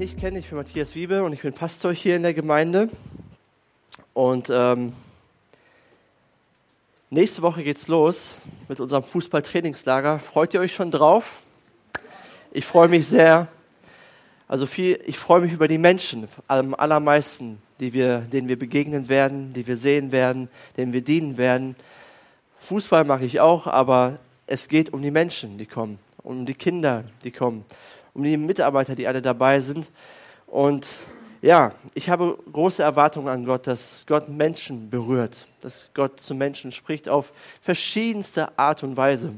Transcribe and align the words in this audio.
Nicht 0.00 0.18
kennen, 0.18 0.38
ich 0.38 0.48
bin 0.48 0.56
Matthias 0.56 0.94
Wiebe 0.94 1.22
und 1.24 1.34
ich 1.34 1.42
bin 1.42 1.52
Pastor 1.52 1.92
hier 1.92 2.16
in 2.16 2.22
der 2.22 2.32
Gemeinde. 2.32 2.88
Und 4.14 4.48
ähm, 4.50 4.94
nächste 7.10 7.42
Woche 7.42 7.62
geht's 7.62 7.86
los 7.86 8.38
mit 8.66 8.80
unserem 8.80 9.04
Fußballtrainingslager. 9.04 10.18
Freut 10.18 10.54
ihr 10.54 10.60
euch 10.60 10.74
schon 10.74 10.90
drauf? 10.90 11.42
Ich 12.50 12.64
freue 12.64 12.88
mich 12.88 13.08
sehr. 13.08 13.48
Also 14.48 14.64
viel, 14.64 14.98
ich 15.04 15.18
freue 15.18 15.42
mich 15.42 15.52
über 15.52 15.68
die 15.68 15.76
Menschen 15.76 16.28
am 16.46 16.74
allermeisten, 16.74 17.60
die 17.78 17.92
wir, 17.92 18.20
denen 18.20 18.48
wir 18.48 18.58
begegnen 18.58 19.10
werden, 19.10 19.52
die 19.52 19.66
wir 19.66 19.76
sehen 19.76 20.12
werden, 20.12 20.48
denen 20.78 20.94
wir 20.94 21.02
dienen 21.02 21.36
werden. 21.36 21.76
Fußball 22.62 23.04
mache 23.04 23.26
ich 23.26 23.40
auch, 23.40 23.66
aber 23.66 24.18
es 24.46 24.68
geht 24.68 24.94
um 24.94 25.02
die 25.02 25.10
Menschen, 25.10 25.58
die 25.58 25.66
kommen, 25.66 25.98
um 26.22 26.46
die 26.46 26.54
Kinder, 26.54 27.04
die 27.22 27.32
kommen 27.32 27.66
um 28.20 28.24
die 28.24 28.36
Mitarbeiter, 28.36 28.94
die 28.94 29.06
alle 29.06 29.22
dabei 29.22 29.60
sind. 29.60 29.90
Und 30.46 30.86
ja, 31.40 31.72
ich 31.94 32.10
habe 32.10 32.36
große 32.52 32.82
Erwartungen 32.82 33.28
an 33.28 33.46
Gott, 33.46 33.66
dass 33.66 34.04
Gott 34.06 34.28
Menschen 34.28 34.90
berührt, 34.90 35.46
dass 35.62 35.88
Gott 35.94 36.20
zu 36.20 36.34
Menschen 36.34 36.70
spricht 36.70 37.08
auf 37.08 37.32
verschiedenste 37.62 38.58
Art 38.58 38.82
und 38.82 38.98
Weise. 38.98 39.32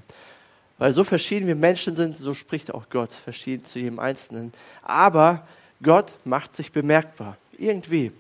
Weil 0.79 0.93
so 0.93 1.05
verschieden 1.05 1.47
wir 1.47 1.55
Menschen 1.55 1.95
sind, 1.95 2.17
so 2.17 2.35
spricht 2.35 2.75
auch 2.75 2.87
Gott 2.91 3.13
verschieden 3.13 3.65
zu 3.65 3.79
jedem 3.79 4.01
Einzelnen. 4.01 4.53
Aber 4.83 5.47
Gott 5.81 6.13
macht 6.25 6.57
sich 6.57 6.73
bemerkbar, 6.73 7.37
irgendwie. 7.57 8.11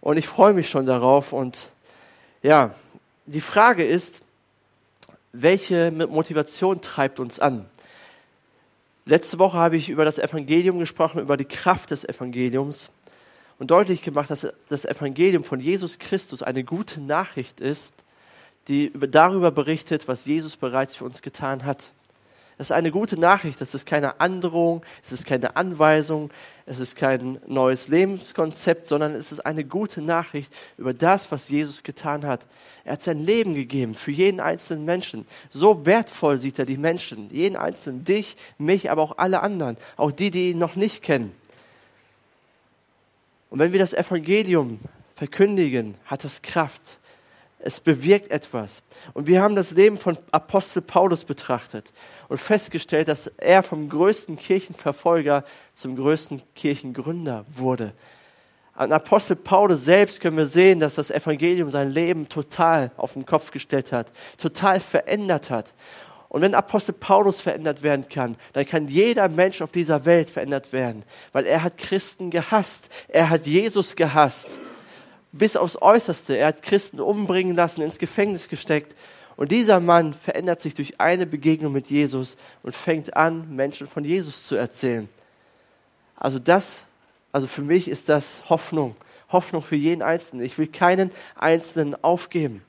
Und 0.00 0.16
ich 0.16 0.26
freue 0.26 0.54
mich 0.54 0.68
schon 0.68 0.86
darauf. 0.86 1.32
Und 1.32 1.70
ja, 2.42 2.74
die 3.26 3.40
Frage 3.40 3.84
ist, 3.84 4.22
welche 5.30 5.92
Motivation 5.92 6.80
treibt 6.80 7.20
uns 7.20 7.38
an? 7.38 7.66
Letzte 9.06 9.38
Woche 9.38 9.58
habe 9.58 9.76
ich 9.76 9.90
über 9.90 10.06
das 10.06 10.18
Evangelium 10.18 10.78
gesprochen, 10.78 11.20
über 11.20 11.36
die 11.36 11.44
Kraft 11.44 11.90
des 11.90 12.04
Evangeliums 12.04 12.90
und 13.58 13.70
deutlich 13.70 14.00
gemacht, 14.00 14.30
dass 14.30 14.52
das 14.70 14.86
Evangelium 14.86 15.44
von 15.44 15.60
Jesus 15.60 15.98
Christus 15.98 16.42
eine 16.42 16.64
gute 16.64 17.02
Nachricht 17.02 17.60
ist, 17.60 17.94
die 18.68 18.90
darüber 19.10 19.50
berichtet, 19.50 20.08
was 20.08 20.24
Jesus 20.24 20.56
bereits 20.56 20.96
für 20.96 21.04
uns 21.04 21.20
getan 21.20 21.66
hat. 21.66 21.92
Es 22.56 22.68
ist 22.68 22.72
eine 22.72 22.92
gute 22.92 23.18
Nachricht, 23.18 23.60
es 23.60 23.74
ist 23.74 23.84
keine 23.84 24.20
Androhung, 24.20 24.84
es 25.04 25.10
ist 25.10 25.26
keine 25.26 25.56
Anweisung, 25.56 26.30
es 26.66 26.78
ist 26.78 26.94
kein 26.96 27.40
neues 27.46 27.88
Lebenskonzept, 27.88 28.86
sondern 28.86 29.14
es 29.14 29.32
ist 29.32 29.40
eine 29.40 29.64
gute 29.64 30.00
Nachricht 30.00 30.54
über 30.78 30.94
das, 30.94 31.32
was 31.32 31.48
Jesus 31.48 31.82
getan 31.82 32.24
hat. 32.24 32.46
Er 32.84 32.92
hat 32.92 33.02
sein 33.02 33.18
Leben 33.18 33.54
gegeben 33.54 33.96
für 33.96 34.12
jeden 34.12 34.38
einzelnen 34.38 34.84
Menschen. 34.84 35.26
So 35.50 35.84
wertvoll 35.84 36.38
sieht 36.38 36.58
er 36.60 36.64
die 36.64 36.78
Menschen, 36.78 37.28
jeden 37.30 37.56
einzelnen, 37.56 38.04
dich, 38.04 38.36
mich, 38.56 38.90
aber 38.90 39.02
auch 39.02 39.18
alle 39.18 39.42
anderen, 39.42 39.76
auch 39.96 40.12
die, 40.12 40.30
die 40.30 40.50
ihn 40.50 40.58
noch 40.58 40.76
nicht 40.76 41.02
kennen. 41.02 41.34
Und 43.50 43.58
wenn 43.58 43.72
wir 43.72 43.80
das 43.80 43.94
Evangelium 43.94 44.78
verkündigen, 45.16 45.96
hat 46.06 46.24
es 46.24 46.42
Kraft. 46.42 46.98
Es 47.66 47.80
bewirkt 47.80 48.30
etwas. 48.30 48.82
Und 49.14 49.26
wir 49.26 49.40
haben 49.40 49.56
das 49.56 49.70
Leben 49.70 49.96
von 49.96 50.18
Apostel 50.32 50.82
Paulus 50.82 51.24
betrachtet 51.24 51.94
und 52.28 52.36
festgestellt, 52.36 53.08
dass 53.08 53.26
er 53.26 53.62
vom 53.62 53.88
größten 53.88 54.36
Kirchenverfolger 54.36 55.44
zum 55.72 55.96
größten 55.96 56.42
Kirchengründer 56.54 57.46
wurde. 57.48 57.94
An 58.74 58.92
Apostel 58.92 59.36
Paulus 59.36 59.86
selbst 59.86 60.20
können 60.20 60.36
wir 60.36 60.44
sehen, 60.44 60.78
dass 60.78 60.96
das 60.96 61.10
Evangelium 61.10 61.70
sein 61.70 61.90
Leben 61.90 62.28
total 62.28 62.90
auf 62.98 63.14
den 63.14 63.24
Kopf 63.24 63.50
gestellt 63.50 63.92
hat, 63.92 64.12
total 64.36 64.78
verändert 64.78 65.48
hat. 65.48 65.72
Und 66.28 66.42
wenn 66.42 66.54
Apostel 66.54 66.92
Paulus 66.92 67.40
verändert 67.40 67.82
werden 67.82 68.10
kann, 68.10 68.36
dann 68.52 68.66
kann 68.66 68.88
jeder 68.88 69.30
Mensch 69.30 69.62
auf 69.62 69.72
dieser 69.72 70.04
Welt 70.04 70.28
verändert 70.28 70.74
werden, 70.74 71.02
weil 71.32 71.46
er 71.46 71.62
hat 71.62 71.78
Christen 71.78 72.28
gehasst, 72.28 72.90
er 73.08 73.30
hat 73.30 73.46
Jesus 73.46 73.96
gehasst, 73.96 74.58
bis 75.38 75.56
aufs 75.56 75.80
Äußerste. 75.80 76.36
Er 76.36 76.48
hat 76.48 76.62
Christen 76.62 77.00
umbringen 77.00 77.54
lassen, 77.54 77.82
ins 77.82 77.98
Gefängnis 77.98 78.48
gesteckt 78.48 78.94
und 79.36 79.50
dieser 79.50 79.80
Mann 79.80 80.14
verändert 80.14 80.60
sich 80.60 80.74
durch 80.74 81.00
eine 81.00 81.26
Begegnung 81.26 81.72
mit 81.72 81.88
Jesus 81.88 82.36
und 82.62 82.74
fängt 82.74 83.16
an, 83.16 83.54
Menschen 83.54 83.88
von 83.88 84.04
Jesus 84.04 84.46
zu 84.46 84.54
erzählen. 84.54 85.08
Also 86.16 86.38
das, 86.38 86.82
also 87.32 87.46
für 87.46 87.62
mich 87.62 87.88
ist 87.88 88.08
das 88.08 88.48
Hoffnung. 88.48 88.94
Hoffnung 89.30 89.62
für 89.62 89.76
jeden 89.76 90.02
Einzelnen. 90.02 90.44
Ich 90.44 90.56
will 90.58 90.68
keinen 90.68 91.10
Einzelnen 91.34 91.96
aufgeben. 92.04 92.62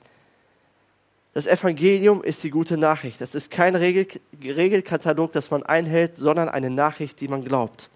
Das 1.34 1.46
Evangelium 1.48 2.24
ist 2.24 2.44
die 2.44 2.50
gute 2.50 2.78
Nachricht. 2.78 3.22
Das 3.22 3.36
ist 3.36 3.52
kein 3.52 3.76
Regel, 3.76 4.08
Regelkatalog, 4.42 5.34
das 5.34 5.52
man 5.52 5.64
einhält, 5.64 6.16
sondern 6.16 6.50
eine 6.50 6.70
Nachricht, 6.70 7.20
die 7.22 7.28
man 7.28 7.44
glaubt. 7.44 7.90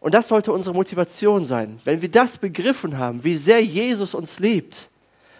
Und 0.00 0.14
das 0.14 0.28
sollte 0.28 0.52
unsere 0.52 0.74
Motivation 0.74 1.44
sein. 1.44 1.80
Wenn 1.84 2.02
wir 2.02 2.10
das 2.10 2.38
begriffen 2.38 2.98
haben, 2.98 3.24
wie 3.24 3.36
sehr 3.36 3.62
Jesus 3.62 4.14
uns 4.14 4.38
liebt, 4.38 4.88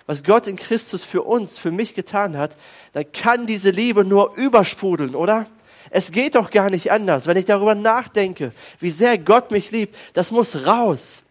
was 0.06 0.24
Gott 0.24 0.46
in 0.46 0.56
Christus 0.56 1.04
für 1.04 1.22
uns, 1.22 1.58
für 1.58 1.70
mich 1.70 1.94
getan 1.94 2.36
hat, 2.36 2.56
dann 2.92 3.10
kann 3.12 3.46
diese 3.46 3.70
Liebe 3.70 4.04
nur 4.04 4.34
übersprudeln, 4.36 5.14
oder? 5.14 5.46
Es 5.91 6.10
geht 6.12 6.34
doch 6.34 6.50
gar 6.50 6.70
nicht 6.70 6.91
anders. 6.91 7.26
Wenn 7.26 7.36
ich 7.36 7.44
darüber 7.44 7.74
nachdenke, 7.74 8.52
wie 8.80 8.91
sehr 8.91 9.16
Gott 9.19 9.50
mich 9.50 9.70
liebt, 9.70 9.96
das 10.14 10.30
muss 10.30 10.66
raus. 10.66 11.22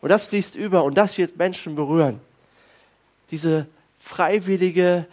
Und 0.00 0.10
das 0.10 0.26
fließt 0.26 0.54
über 0.56 0.84
und 0.84 0.98
das 0.98 1.16
wird 1.16 1.38
Menschen 1.38 1.74
berühren. 1.74 2.20
Diese 3.30 3.66
freiwillige, 3.98 5.06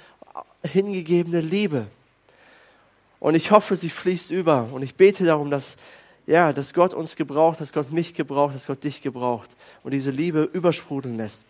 hingegebene 0.63 1.39
Liebe. 1.39 1.87
Und 3.19 3.35
ich 3.35 3.51
hoffe, 3.51 3.75
sie 3.75 3.89
fließt 3.89 4.31
über. 4.31 4.67
Und 4.71 4.81
ich 4.81 4.95
bete 4.95 5.23
darum, 5.23 5.49
dass, 5.49 5.77
ja, 6.27 6.53
dass 6.53 6.73
Gott 6.73 6.93
uns 6.93 7.15
gebraucht, 7.15 7.59
dass 7.61 7.73
Gott 7.73 7.91
mich 7.91 8.13
gebraucht, 8.13 8.55
dass 8.55 8.67
Gott 8.67 8.83
dich 8.83 9.01
gebraucht 9.01 9.49
und 9.83 9.91
diese 9.91 10.11
Liebe 10.11 10.43
übersprudeln 10.43 11.17
lässt. 11.17 11.45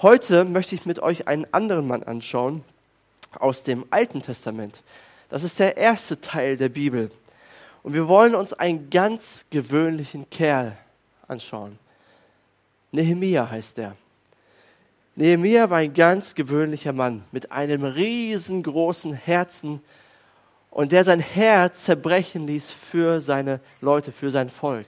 Heute 0.00 0.44
möchte 0.44 0.74
ich 0.74 0.86
mit 0.86 1.00
euch 1.00 1.26
einen 1.26 1.46
anderen 1.52 1.86
Mann 1.86 2.04
anschauen 2.04 2.62
aus 3.38 3.64
dem 3.64 3.84
Alten 3.90 4.22
Testament. 4.22 4.82
Das 5.28 5.42
ist 5.42 5.58
der 5.58 5.76
erste 5.76 6.20
Teil 6.20 6.56
der 6.56 6.68
Bibel. 6.68 7.10
Und 7.82 7.94
wir 7.94 8.08
wollen 8.08 8.34
uns 8.34 8.52
einen 8.52 8.90
ganz 8.90 9.44
gewöhnlichen 9.50 10.28
Kerl 10.30 10.76
anschauen. 11.26 11.78
Nehemia 12.92 13.50
heißt 13.50 13.78
er. 13.78 13.96
Nehemia 15.16 15.68
war 15.68 15.78
ein 15.78 15.94
ganz 15.94 16.34
gewöhnlicher 16.34 16.92
Mann 16.92 17.24
mit 17.32 17.50
einem 17.50 17.82
riesengroßen 17.82 19.12
Herzen 19.12 19.80
und 20.70 20.92
der 20.92 21.04
sein 21.04 21.20
Herz 21.20 21.84
zerbrechen 21.84 22.46
ließ 22.46 22.72
für 22.72 23.20
seine 23.20 23.60
Leute, 23.80 24.12
für 24.12 24.30
sein 24.30 24.50
Volk. 24.50 24.86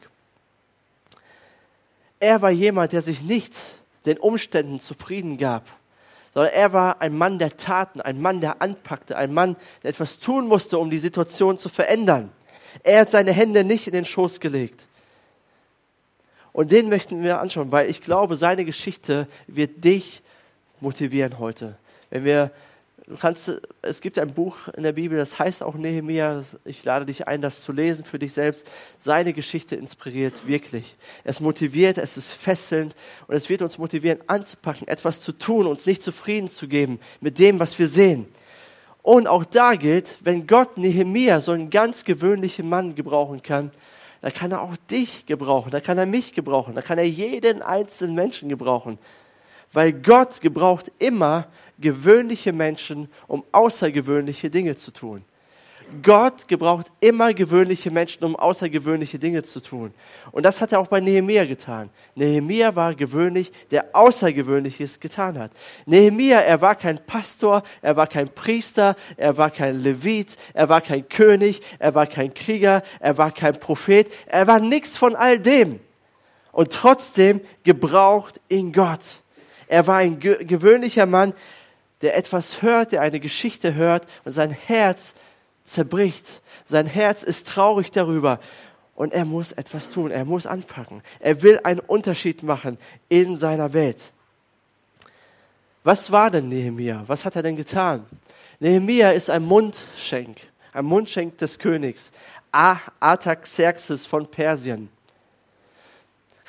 Er 2.18 2.42
war 2.42 2.50
jemand, 2.50 2.92
der 2.92 3.02
sich 3.02 3.22
nicht 3.22 3.54
den 4.06 4.18
Umständen 4.18 4.78
zufrieden 4.78 5.38
gab, 5.38 5.64
sondern 6.34 6.52
er 6.52 6.72
war 6.72 7.00
ein 7.00 7.16
Mann 7.16 7.38
der 7.38 7.56
Taten, 7.56 8.00
ein 8.00 8.20
Mann, 8.20 8.40
der 8.40 8.62
anpackte, 8.62 9.16
ein 9.16 9.32
Mann, 9.32 9.56
der 9.82 9.90
etwas 9.90 10.18
tun 10.18 10.46
musste, 10.46 10.78
um 10.78 10.90
die 10.90 10.98
Situation 10.98 11.58
zu 11.58 11.68
verändern. 11.68 12.30
Er 12.82 13.00
hat 13.00 13.10
seine 13.10 13.32
Hände 13.32 13.64
nicht 13.64 13.86
in 13.86 13.92
den 13.92 14.04
Schoß 14.04 14.38
gelegt. 14.40 14.86
Und 16.52 16.72
den 16.72 16.88
möchten 16.88 17.22
wir 17.22 17.40
anschauen, 17.40 17.72
weil 17.72 17.88
ich 17.88 18.02
glaube, 18.02 18.36
seine 18.36 18.64
Geschichte 18.64 19.28
wird 19.46 19.82
dich 19.84 20.22
motivieren 20.80 21.38
heute. 21.38 21.76
Wenn 22.10 22.24
wir 22.24 22.50
Du 23.10 23.16
kannst, 23.16 23.60
es 23.82 24.00
gibt 24.00 24.20
ein 24.20 24.32
Buch 24.32 24.68
in 24.68 24.84
der 24.84 24.92
Bibel, 24.92 25.18
das 25.18 25.36
heißt 25.36 25.64
auch 25.64 25.74
Nehemia. 25.74 26.44
Ich 26.64 26.84
lade 26.84 27.06
dich 27.06 27.26
ein, 27.26 27.42
das 27.42 27.60
zu 27.60 27.72
lesen 27.72 28.04
für 28.04 28.20
dich 28.20 28.32
selbst. 28.32 28.70
Seine 28.98 29.32
Geschichte 29.32 29.74
inspiriert 29.74 30.46
wirklich. 30.46 30.94
Es 31.24 31.40
motiviert, 31.40 31.98
es 31.98 32.16
ist 32.16 32.32
fesselnd 32.32 32.94
und 33.26 33.34
es 33.34 33.48
wird 33.48 33.62
uns 33.62 33.78
motivieren, 33.78 34.20
anzupacken, 34.28 34.86
etwas 34.86 35.20
zu 35.20 35.32
tun, 35.32 35.66
uns 35.66 35.86
nicht 35.86 36.04
zufrieden 36.04 36.46
zu 36.46 36.68
geben 36.68 37.00
mit 37.20 37.40
dem, 37.40 37.58
was 37.58 37.76
wir 37.80 37.88
sehen. 37.88 38.28
Und 39.02 39.26
auch 39.26 39.44
da 39.44 39.74
gilt, 39.74 40.18
wenn 40.20 40.46
Gott 40.46 40.78
Nehemia, 40.78 41.40
so 41.40 41.50
einen 41.50 41.68
ganz 41.68 42.04
gewöhnlichen 42.04 42.68
Mann 42.68 42.94
gebrauchen 42.94 43.42
kann, 43.42 43.72
dann 44.20 44.32
kann 44.32 44.52
er 44.52 44.62
auch 44.62 44.76
dich 44.88 45.26
gebrauchen, 45.26 45.72
dann 45.72 45.82
kann 45.82 45.98
er 45.98 46.06
mich 46.06 46.32
gebrauchen, 46.32 46.76
dann 46.76 46.84
kann 46.84 46.98
er 46.98 47.08
jeden 47.08 47.60
einzelnen 47.60 48.14
Menschen 48.14 48.48
gebrauchen. 48.48 49.00
Weil 49.72 49.92
Gott 49.94 50.40
gebraucht 50.40 50.92
immer 51.00 51.48
gewöhnliche 51.80 52.52
Menschen, 52.52 53.08
um 53.26 53.44
außergewöhnliche 53.52 54.50
Dinge 54.50 54.76
zu 54.76 54.92
tun. 54.92 55.24
Gott 56.02 56.46
gebraucht 56.46 56.86
immer 57.00 57.34
gewöhnliche 57.34 57.90
Menschen, 57.90 58.24
um 58.24 58.36
außergewöhnliche 58.36 59.18
Dinge 59.18 59.42
zu 59.42 59.60
tun. 59.60 59.92
Und 60.30 60.44
das 60.44 60.60
hat 60.60 60.72
er 60.72 60.80
auch 60.80 60.86
bei 60.86 61.00
Nehemia 61.00 61.44
getan. 61.44 61.90
Nehemia 62.14 62.74
war 62.76 62.94
gewöhnlich, 62.94 63.52
der 63.70 63.86
Außergewöhnliches 63.92 65.00
getan 65.00 65.38
hat. 65.38 65.50
Nehemia, 65.86 66.38
er 66.38 66.60
war 66.60 66.74
kein 66.74 67.04
Pastor, 67.04 67.62
er 67.82 67.96
war 67.96 68.06
kein 68.06 68.28
Priester, 68.32 68.94
er 69.16 69.36
war 69.36 69.50
kein 69.50 69.82
Levit, 69.82 70.36
er 70.54 70.68
war 70.68 70.80
kein 70.80 71.08
König, 71.08 71.60
er 71.78 71.94
war 71.94 72.06
kein 72.06 72.32
Krieger, 72.34 72.82
er 73.00 73.18
war 73.18 73.32
kein 73.32 73.58
Prophet, 73.58 74.10
er 74.26 74.46
war 74.46 74.60
nichts 74.60 74.96
von 74.96 75.16
all 75.16 75.38
dem. 75.38 75.80
Und 76.52 76.72
trotzdem 76.72 77.40
gebraucht 77.64 78.40
ihn 78.48 78.72
Gott. 78.72 79.20
Er 79.66 79.86
war 79.86 79.98
ein 79.98 80.18
gewöhnlicher 80.18 81.06
Mann, 81.06 81.32
der 82.02 82.16
etwas 82.16 82.62
hört, 82.62 82.92
der 82.92 83.02
eine 83.02 83.20
Geschichte 83.20 83.74
hört 83.74 84.06
und 84.24 84.32
sein 84.32 84.50
Herz 84.50 85.14
zerbricht. 85.62 86.40
Sein 86.64 86.86
Herz 86.86 87.22
ist 87.22 87.48
traurig 87.48 87.90
darüber 87.90 88.40
und 88.94 89.12
er 89.12 89.24
muss 89.24 89.52
etwas 89.52 89.90
tun, 89.90 90.10
er 90.10 90.24
muss 90.24 90.46
anpacken. 90.46 91.02
Er 91.20 91.42
will 91.42 91.60
einen 91.64 91.80
Unterschied 91.80 92.42
machen 92.42 92.78
in 93.08 93.34
seiner 93.36 93.72
Welt. 93.72 94.12
Was 95.84 96.12
war 96.12 96.30
denn 96.30 96.48
Nehemia? 96.48 97.04
Was 97.06 97.24
hat 97.24 97.36
er 97.36 97.42
denn 97.42 97.56
getan? 97.56 98.04
Nehemia 98.58 99.10
ist 99.10 99.30
ein 99.30 99.42
Mundschenk, 99.42 100.38
ein 100.72 100.84
Mundschenk 100.84 101.38
des 101.38 101.58
Königs, 101.58 102.12
Artaxerxes 102.52 104.04
von 104.04 104.26
Persien. 104.26 104.90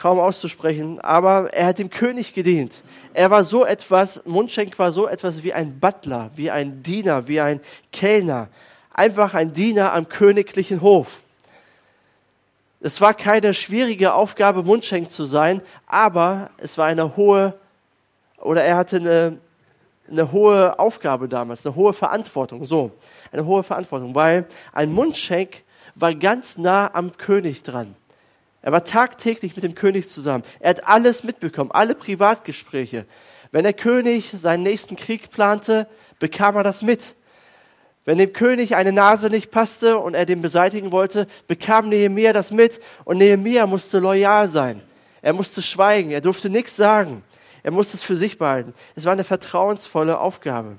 Kaum 0.01 0.19
auszusprechen, 0.19 0.99
aber 0.99 1.53
er 1.53 1.67
hat 1.67 1.77
dem 1.77 1.91
König 1.91 2.33
gedient. 2.33 2.81
Er 3.13 3.29
war 3.29 3.43
so 3.43 3.65
etwas, 3.65 4.25
Mundschenk 4.25 4.79
war 4.79 4.91
so 4.91 5.07
etwas 5.07 5.43
wie 5.43 5.53
ein 5.53 5.79
Butler, 5.79 6.31
wie 6.35 6.49
ein 6.49 6.81
Diener, 6.81 7.27
wie 7.27 7.39
ein 7.39 7.59
Kellner 7.91 8.49
einfach 8.93 9.33
ein 9.33 9.53
Diener 9.53 9.93
am 9.93 10.09
königlichen 10.09 10.81
Hof. 10.81 11.21
Es 12.79 12.99
war 12.99 13.13
keine 13.13 13.53
schwierige 13.53 14.13
Aufgabe, 14.13 14.63
Mundschenk 14.63 15.11
zu 15.11 15.25
sein, 15.25 15.61
aber 15.85 16.49
es 16.57 16.77
war 16.77 16.87
eine 16.87 17.15
hohe, 17.15 17.53
oder 18.37 18.63
er 18.63 18.77
hatte 18.77 18.97
eine, 18.97 19.37
eine 20.09 20.31
hohe 20.31 20.79
Aufgabe 20.79 21.29
damals, 21.29 21.65
eine 21.65 21.75
hohe 21.75 21.93
Verantwortung, 21.93 22.65
so, 22.65 22.91
eine 23.31 23.45
hohe 23.45 23.61
Verantwortung, 23.61 24.15
weil 24.15 24.47
ein 24.73 24.91
Mundschenk 24.91 25.61
war 25.93 26.15
ganz 26.15 26.57
nah 26.57 26.89
am 26.93 27.15
König 27.17 27.61
dran. 27.61 27.95
Er 28.61 28.71
war 28.71 28.83
tagtäglich 28.83 29.55
mit 29.55 29.63
dem 29.63 29.75
König 29.75 30.07
zusammen. 30.07 30.43
Er 30.59 30.71
hat 30.71 30.87
alles 30.87 31.23
mitbekommen, 31.23 31.71
alle 31.71 31.95
Privatgespräche. 31.95 33.05
Wenn 33.51 33.63
der 33.63 33.73
König 33.73 34.31
seinen 34.33 34.63
nächsten 34.63 34.95
Krieg 34.95 35.31
plante, 35.31 35.87
bekam 36.19 36.55
er 36.55 36.63
das 36.63 36.83
mit. 36.83 37.15
Wenn 38.05 38.17
dem 38.17 38.33
König 38.33 38.75
eine 38.75 38.91
Nase 38.91 39.29
nicht 39.29 39.51
passte 39.51 39.97
und 39.97 40.13
er 40.13 40.25
den 40.25 40.41
beseitigen 40.41 40.91
wollte, 40.91 41.27
bekam 41.47 41.89
Nehemia 41.89 42.33
das 42.33 42.51
mit 42.51 42.79
und 43.03 43.17
Nehemia 43.17 43.67
musste 43.67 43.99
loyal 43.99 44.47
sein. 44.47 44.81
Er 45.21 45.33
musste 45.33 45.61
schweigen, 45.61 46.11
er 46.11 46.21
durfte 46.21 46.49
nichts 46.49 46.75
sagen. 46.75 47.23
Er 47.63 47.71
musste 47.71 47.97
es 47.97 48.03
für 48.03 48.15
sich 48.15 48.37
behalten. 48.39 48.73
Es 48.95 49.05
war 49.05 49.13
eine 49.13 49.23
vertrauensvolle 49.23 50.19
Aufgabe. 50.19 50.77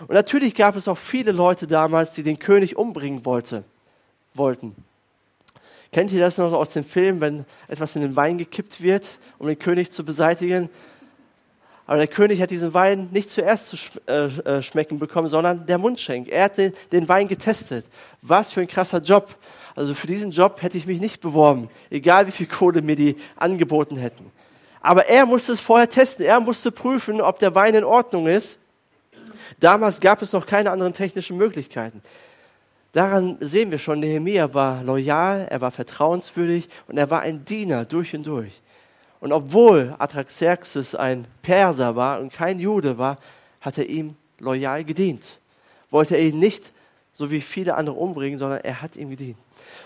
Und 0.00 0.14
natürlich 0.14 0.54
gab 0.54 0.76
es 0.76 0.88
auch 0.88 0.98
viele 0.98 1.32
Leute 1.32 1.66
damals, 1.66 2.12
die 2.12 2.22
den 2.22 2.38
König 2.38 2.76
umbringen 2.76 3.24
wollte, 3.24 3.64
wollten. 4.34 4.74
Kennt 5.92 6.12
ihr 6.12 6.20
das 6.20 6.38
noch 6.38 6.52
aus 6.52 6.70
den 6.70 6.84
Filmen, 6.84 7.20
wenn 7.20 7.44
etwas 7.66 7.96
in 7.96 8.02
den 8.02 8.14
Wein 8.14 8.38
gekippt 8.38 8.80
wird, 8.80 9.18
um 9.38 9.48
den 9.48 9.58
König 9.58 9.90
zu 9.90 10.04
beseitigen? 10.04 10.70
Aber 11.90 11.98
der 11.98 12.06
König 12.06 12.40
hat 12.40 12.50
diesen 12.50 12.72
Wein 12.72 13.08
nicht 13.10 13.30
zuerst 13.30 13.66
zu 13.66 13.76
äh, 14.06 14.26
äh, 14.26 14.62
schmecken 14.62 15.00
bekommen, 15.00 15.26
sondern 15.26 15.66
der 15.66 15.76
Mundschenk. 15.76 16.28
Er 16.28 16.44
hat 16.44 16.56
den, 16.56 16.72
den 16.92 17.08
Wein 17.08 17.26
getestet. 17.26 17.84
Was 18.22 18.52
für 18.52 18.60
ein 18.60 18.68
krasser 18.68 19.00
Job. 19.00 19.34
Also 19.74 19.94
für 19.94 20.06
diesen 20.06 20.30
Job 20.30 20.62
hätte 20.62 20.78
ich 20.78 20.86
mich 20.86 21.00
nicht 21.00 21.20
beworben, 21.20 21.68
egal 21.90 22.28
wie 22.28 22.30
viel 22.30 22.46
Kohle 22.46 22.82
mir 22.82 22.94
die 22.94 23.16
angeboten 23.34 23.96
hätten. 23.96 24.30
Aber 24.80 25.06
er 25.06 25.26
musste 25.26 25.50
es 25.50 25.60
vorher 25.60 25.88
testen. 25.88 26.24
Er 26.24 26.38
musste 26.38 26.70
prüfen, 26.70 27.20
ob 27.20 27.40
der 27.40 27.56
Wein 27.56 27.74
in 27.74 27.82
Ordnung 27.82 28.28
ist. 28.28 28.60
Damals 29.58 29.98
gab 29.98 30.22
es 30.22 30.32
noch 30.32 30.46
keine 30.46 30.70
anderen 30.70 30.92
technischen 30.92 31.36
Möglichkeiten. 31.36 32.02
Daran 32.92 33.36
sehen 33.40 33.70
wir 33.70 33.78
schon, 33.78 34.00
Nehemiah 34.00 34.52
war 34.52 34.82
loyal, 34.82 35.46
er 35.48 35.60
war 35.60 35.70
vertrauenswürdig 35.70 36.68
und 36.88 36.98
er 36.98 37.08
war 37.08 37.20
ein 37.20 37.44
Diener 37.44 37.84
durch 37.84 38.14
und 38.14 38.26
durch. 38.26 38.60
Und 39.20 39.32
obwohl 39.32 39.94
Atraxerxes 39.98 40.94
ein 40.94 41.26
Perser 41.42 41.94
war 41.94 42.20
und 42.20 42.32
kein 42.32 42.58
Jude 42.58 42.98
war, 42.98 43.18
hat 43.60 43.78
er 43.78 43.88
ihm 43.88 44.16
loyal 44.38 44.82
gedient. 44.82 45.38
Wollte 45.90 46.16
er 46.16 46.22
ihn 46.22 46.38
nicht 46.38 46.72
so 47.12 47.30
wie 47.30 47.40
viele 47.40 47.74
andere 47.74 47.96
umbringen, 47.96 48.38
sondern 48.38 48.60
er 48.60 48.80
hat 48.80 48.96
ihm 48.96 49.10
gedient. 49.10 49.36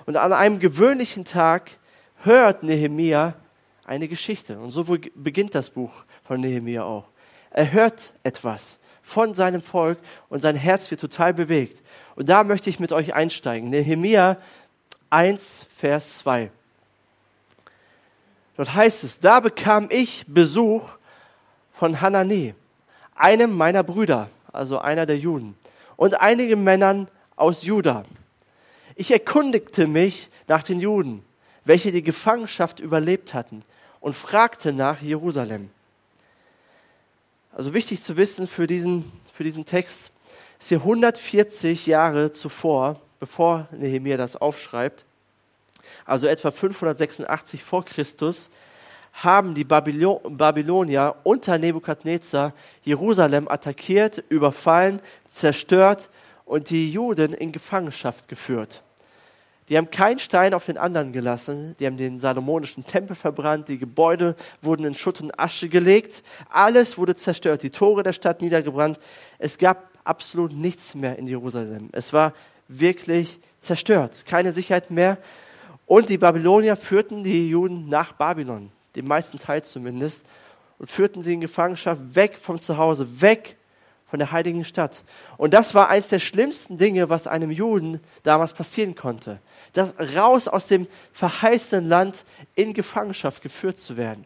Und 0.07 0.17
an 0.17 0.33
einem 0.33 0.59
gewöhnlichen 0.61 1.25
Tag 1.25 1.73
hört 2.23 2.63
Nehemia 2.63 3.35
eine 3.85 4.09
Geschichte. 4.09 4.59
Und 4.59 4.71
so 4.71 4.85
beginnt 5.15 5.55
das 5.55 5.71
Buch 5.71 6.05
von 6.23 6.41
Nehemia 6.41 6.85
auch. 6.85 7.09
Er 7.51 7.73
hört 7.73 8.13
etwas 8.23 8.79
von 9.03 9.35
seinem 9.35 9.63
Volk 9.63 9.99
und 10.29 10.41
sein 10.41 10.57
Herz 10.57 10.91
wird 10.91 11.01
total 11.01 11.35
bewegt. 11.35 11.83
Und 12.17 12.29
da 12.29 12.45
möchte 12.45 12.71
ich 12.71 12.81
mit 12.81 12.93
euch 12.93 13.15
einsteigen. 13.15 13.71
Nehemia 13.71 14.39
1, 15.11 15.67
Vers 15.77 16.19
2. 16.19 16.51
Dort 18.57 18.75
heißt 18.75 19.05
es, 19.05 19.19
da 19.19 19.41
bekam 19.41 19.89
ich 19.91 20.25
Besuch 20.29 20.97
von 21.73 22.01
Hanani, 22.01 22.55
einem 23.17 23.53
meiner 23.53 23.83
Brüder, 23.83 24.31
also 24.53 24.79
einer 24.79 25.07
der 25.07 25.19
Juden, 25.19 25.57
und 25.97 26.21
einigen 26.21 26.63
Männern 26.63 27.09
aus 27.37 27.65
Juda. 27.65 28.05
Ich 28.95 29.11
erkundigte 29.11 29.89
mich 29.89 30.29
nach 30.47 30.63
den 30.63 30.79
Juden, 30.79 31.25
welche 31.65 31.91
die 31.91 32.03
Gefangenschaft 32.03 32.79
überlebt 32.79 33.35
hatten, 33.35 33.65
und 34.01 34.15
fragte 34.15 34.73
nach 34.73 35.01
Jerusalem. 35.01 35.71
Also 37.53 37.73
wichtig 37.73 38.03
zu 38.03 38.17
wissen 38.17 38.47
für 38.47 38.67
diesen, 38.67 39.11
für 39.33 39.45
diesen 39.45 39.65
Text, 39.65 40.13
ist 40.65 40.71
hier 40.71 40.79
140 40.79 41.87
Jahre 41.87 42.33
zuvor, 42.33 42.99
bevor 43.21 43.69
Nehemiah 43.71 44.17
das 44.17 44.35
aufschreibt, 44.35 45.05
also 46.07 46.27
etwa 46.27 46.51
586 46.51 47.63
vor 47.63 47.85
Christus, 47.85 48.49
haben 49.13 49.53
die 49.53 49.65
Babylonier 49.65 51.17
unter 51.23 51.59
Nebukadnezar 51.59 52.55
Jerusalem 52.83 53.47
attackiert, 53.47 54.25
überfallen, 54.31 55.03
zerstört 55.29 56.09
und 56.47 56.71
die 56.71 56.91
Juden 56.91 57.35
in 57.35 57.53
Gefangenschaft 57.53 58.27
geführt. 58.27 58.83
Die 59.69 59.77
haben 59.77 59.91
keinen 59.91 60.19
Stein 60.19 60.55
auf 60.55 60.65
den 60.65 60.79
anderen 60.79 61.13
gelassen, 61.13 61.77
die 61.79 61.87
haben 61.87 61.99
den 61.99 62.21
salomonischen 62.21 62.87
Tempel 62.87 63.17
verbrannt, 63.17 63.69
die 63.69 63.77
Gebäude 63.77 64.35
wurden 64.63 64.87
in 64.87 64.95
Schutt 64.95 65.21
und 65.21 65.39
Asche 65.39 65.69
gelegt, 65.69 66.23
alles 66.49 66.97
wurde 66.97 67.17
zerstört, 67.17 67.63
die 67.63 67.71
Tore 67.71 68.03
der 68.03 68.15
Stadt 68.15 68.41
niedergebrannt. 68.41 68.99
Es 69.39 69.59
gab 69.59 69.94
absolut 70.05 70.53
nichts 70.53 70.95
mehr 70.95 71.19
in 71.19 71.27
Jerusalem. 71.27 71.89
Es 71.93 72.13
war 72.13 72.33
wirklich 72.69 73.39
zerstört, 73.59 74.25
keine 74.27 74.53
Sicherheit 74.53 74.91
mehr. 74.91 75.19
Und 75.87 76.09
die 76.09 76.19
Babylonier 76.19 76.77
führten 76.77 77.23
die 77.23 77.49
Juden 77.49 77.89
nach 77.89 78.13
Babylon, 78.13 78.71
den 78.95 79.07
meisten 79.07 79.39
Teil 79.39 79.63
zumindest, 79.63 80.25
und 80.79 80.91
führten 80.91 81.23
sie 81.23 81.35
in 81.35 81.41
Gefangenschaft 81.41 82.01
weg 82.15 82.39
vom 82.39 82.59
Zuhause, 82.59 83.21
weg 83.21 83.57
von 84.07 84.19
der 84.19 84.33
heiligen 84.33 84.65
Stadt. 84.65 85.03
Und 85.37 85.55
das 85.55 85.75
war 85.75 85.89
eines 85.89 86.09
der 86.09 86.21
schlimmsten 86.21 86.79
Dinge, 86.79 87.09
was 87.09 87.27
einem 87.27 87.51
Juden 87.51 88.01
damals 88.23 88.53
passieren 88.53 88.95
konnte. 88.95 89.41
Das 89.73 89.95
raus 90.15 90.47
aus 90.47 90.69
dem 90.69 90.87
verheißenen 91.13 91.89
Land 91.89 92.25
in 92.55 92.75
Gefangenschaft 92.75 93.43
geführt 93.43 93.79
zu 93.79 93.97
werden. 93.97 94.25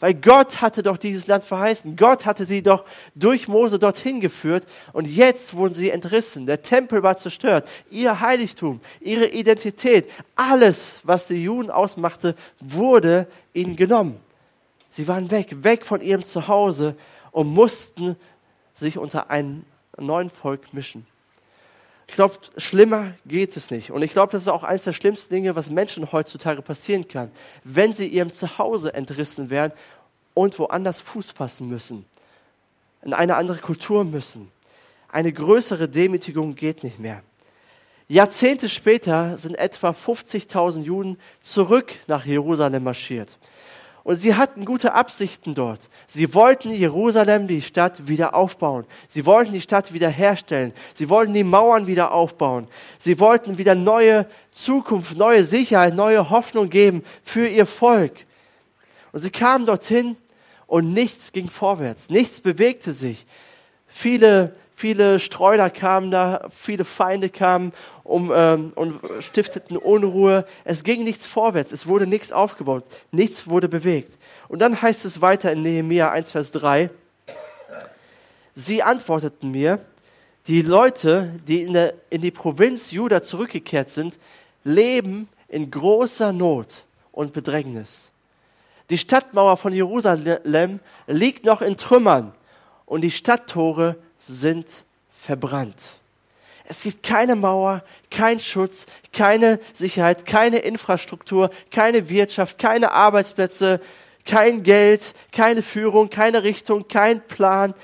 Weil 0.00 0.14
Gott 0.14 0.62
hatte 0.62 0.82
doch 0.82 0.96
dieses 0.96 1.26
Land 1.26 1.44
verheißen. 1.44 1.94
Gott 1.94 2.24
hatte 2.24 2.46
sie 2.46 2.62
doch 2.62 2.86
durch 3.14 3.48
Mose 3.48 3.78
dorthin 3.78 4.18
geführt 4.18 4.66
und 4.94 5.06
jetzt 5.06 5.54
wurden 5.54 5.74
sie 5.74 5.90
entrissen. 5.90 6.46
Der 6.46 6.62
Tempel 6.62 7.02
war 7.02 7.18
zerstört. 7.18 7.70
Ihr 7.90 8.20
Heiligtum, 8.20 8.80
ihre 9.00 9.26
Identität, 9.26 10.10
alles, 10.34 10.96
was 11.02 11.26
die 11.26 11.42
Juden 11.42 11.70
ausmachte, 11.70 12.34
wurde 12.60 13.26
ihnen 13.52 13.76
genommen. 13.76 14.18
Sie 14.88 15.06
waren 15.06 15.30
weg, 15.30 15.62
weg 15.62 15.84
von 15.84 16.00
ihrem 16.00 16.24
Zuhause 16.24 16.96
und 17.30 17.48
mussten 17.48 18.16
sich 18.74 18.96
unter 18.96 19.30
ein 19.30 19.64
neuen 19.98 20.30
Volk 20.30 20.72
mischen. 20.72 21.06
Ich 22.10 22.16
glaube, 22.16 22.34
schlimmer 22.56 23.12
geht 23.24 23.56
es 23.56 23.70
nicht. 23.70 23.92
Und 23.92 24.02
ich 24.02 24.12
glaube, 24.12 24.32
das 24.32 24.42
ist 24.42 24.48
auch 24.48 24.64
eines 24.64 24.82
der 24.82 24.92
schlimmsten 24.92 25.32
Dinge, 25.32 25.54
was 25.54 25.70
Menschen 25.70 26.10
heutzutage 26.10 26.60
passieren 26.60 27.06
kann, 27.06 27.30
wenn 27.62 27.92
sie 27.92 28.08
ihrem 28.08 28.32
Zuhause 28.32 28.92
entrissen 28.94 29.48
werden 29.48 29.72
und 30.34 30.58
woanders 30.58 31.00
Fuß 31.00 31.30
fassen 31.30 31.68
müssen, 31.68 32.04
in 33.02 33.14
eine 33.14 33.36
andere 33.36 33.58
Kultur 33.58 34.02
müssen. 34.02 34.50
Eine 35.08 35.32
größere 35.32 35.88
Demütigung 35.88 36.56
geht 36.56 36.82
nicht 36.82 36.98
mehr. 36.98 37.22
Jahrzehnte 38.08 38.68
später 38.68 39.38
sind 39.38 39.56
etwa 39.56 39.90
50.000 39.90 40.80
Juden 40.80 41.16
zurück 41.40 41.94
nach 42.08 42.26
Jerusalem 42.26 42.82
marschiert. 42.82 43.38
Und 44.02 44.16
sie 44.16 44.34
hatten 44.34 44.64
gute 44.64 44.94
Absichten 44.94 45.54
dort. 45.54 45.90
Sie 46.06 46.32
wollten 46.34 46.70
Jerusalem, 46.70 47.46
die 47.46 47.60
Stadt, 47.60 48.08
wieder 48.08 48.34
aufbauen. 48.34 48.86
Sie 49.06 49.26
wollten 49.26 49.52
die 49.52 49.60
Stadt 49.60 49.92
wieder 49.92 50.08
herstellen. 50.08 50.72
Sie 50.94 51.08
wollten 51.08 51.34
die 51.34 51.44
Mauern 51.44 51.86
wieder 51.86 52.12
aufbauen. 52.12 52.66
Sie 52.98 53.20
wollten 53.20 53.58
wieder 53.58 53.74
neue 53.74 54.26
Zukunft, 54.50 55.16
neue 55.16 55.44
Sicherheit, 55.44 55.94
neue 55.94 56.30
Hoffnung 56.30 56.70
geben 56.70 57.04
für 57.22 57.46
ihr 57.46 57.66
Volk. 57.66 58.26
Und 59.12 59.20
sie 59.20 59.30
kamen 59.30 59.66
dorthin 59.66 60.16
und 60.66 60.92
nichts 60.92 61.32
ging 61.32 61.50
vorwärts. 61.50 62.10
Nichts 62.10 62.40
bewegte 62.40 62.92
sich. 62.92 63.26
Viele, 63.86 64.54
viele 64.80 65.20
Streuler 65.20 65.68
kamen 65.68 66.10
da, 66.10 66.48
viele 66.48 66.86
Feinde 66.86 67.28
kamen 67.28 67.72
um, 68.02 68.32
ähm, 68.34 68.72
und 68.74 68.98
stifteten 69.20 69.76
Unruhe. 69.76 70.46
Es 70.64 70.84
ging 70.84 71.04
nichts 71.04 71.26
vorwärts, 71.26 71.72
es 71.72 71.86
wurde 71.86 72.06
nichts 72.06 72.32
aufgebaut, 72.32 72.84
nichts 73.12 73.46
wurde 73.46 73.68
bewegt. 73.68 74.16
Und 74.48 74.60
dann 74.60 74.80
heißt 74.80 75.04
es 75.04 75.20
weiter 75.20 75.52
in 75.52 75.62
Nehemiah 75.62 76.10
1, 76.10 76.30
Vers 76.30 76.50
3, 76.52 76.88
sie 78.54 78.82
antworteten 78.82 79.50
mir, 79.50 79.80
die 80.46 80.62
Leute, 80.62 81.38
die 81.46 81.62
in, 81.62 81.74
der, 81.74 81.94
in 82.08 82.22
die 82.22 82.30
Provinz 82.30 82.90
Juda 82.90 83.20
zurückgekehrt 83.20 83.90
sind, 83.90 84.18
leben 84.64 85.28
in 85.48 85.70
großer 85.70 86.32
Not 86.32 86.84
und 87.12 87.34
Bedrängnis. 87.34 88.10
Die 88.88 88.98
Stadtmauer 88.98 89.58
von 89.58 89.74
Jerusalem 89.74 90.80
liegt 91.06 91.44
noch 91.44 91.60
in 91.60 91.76
Trümmern 91.76 92.32
und 92.86 93.02
die 93.02 93.10
Stadttore 93.10 93.96
sind 94.20 94.66
verbrannt. 95.10 95.96
Es 96.64 96.84
gibt 96.84 97.02
keine 97.02 97.34
Mauer, 97.34 97.82
kein 98.12 98.38
Schutz, 98.38 98.86
keine 99.12 99.58
Sicherheit, 99.72 100.24
keine 100.24 100.58
Infrastruktur, 100.58 101.50
keine 101.72 102.08
Wirtschaft, 102.08 102.58
keine 102.58 102.92
Arbeitsplätze, 102.92 103.80
kein 104.24 104.62
Geld, 104.62 105.14
keine 105.32 105.62
Führung, 105.62 106.10
keine 106.10 106.44
Richtung, 106.44 106.86
kein 106.86 107.26
Plan. 107.26 107.74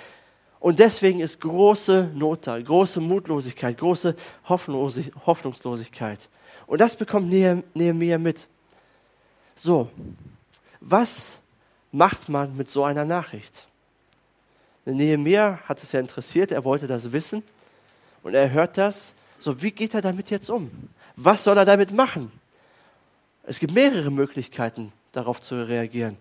Und 0.60 0.78
deswegen 0.78 1.18
ist 1.18 1.40
große 1.40 2.12
Not 2.14 2.46
da, 2.46 2.60
große 2.60 3.00
Mutlosigkeit, 3.00 3.78
große 3.78 4.14
Hoffnungslosigkeit. 4.48 6.28
Und 6.66 6.80
das 6.80 6.94
bekommt 6.94 7.28
Nehemiah 7.28 8.18
mit. 8.18 8.48
So, 9.54 9.90
was 10.80 11.40
macht 11.90 12.28
man 12.28 12.56
mit 12.56 12.70
so 12.70 12.84
einer 12.84 13.04
Nachricht? 13.04 13.66
Nehemiah 14.94 15.58
hat 15.64 15.82
es 15.82 15.92
ja 15.92 16.00
interessiert, 16.00 16.52
er 16.52 16.64
wollte 16.64 16.86
das 16.86 17.10
wissen 17.12 17.42
und 18.22 18.34
er 18.34 18.50
hört 18.50 18.78
das. 18.78 19.14
So, 19.38 19.60
wie 19.62 19.72
geht 19.72 19.94
er 19.94 20.00
damit 20.00 20.30
jetzt 20.30 20.48
um? 20.48 20.70
Was 21.16 21.44
soll 21.44 21.58
er 21.58 21.64
damit 21.64 21.92
machen? 21.92 22.30
Es 23.42 23.58
gibt 23.58 23.74
mehrere 23.74 24.10
Möglichkeiten, 24.10 24.92
darauf 25.12 25.40
zu 25.40 25.66
reagieren. 25.66 26.16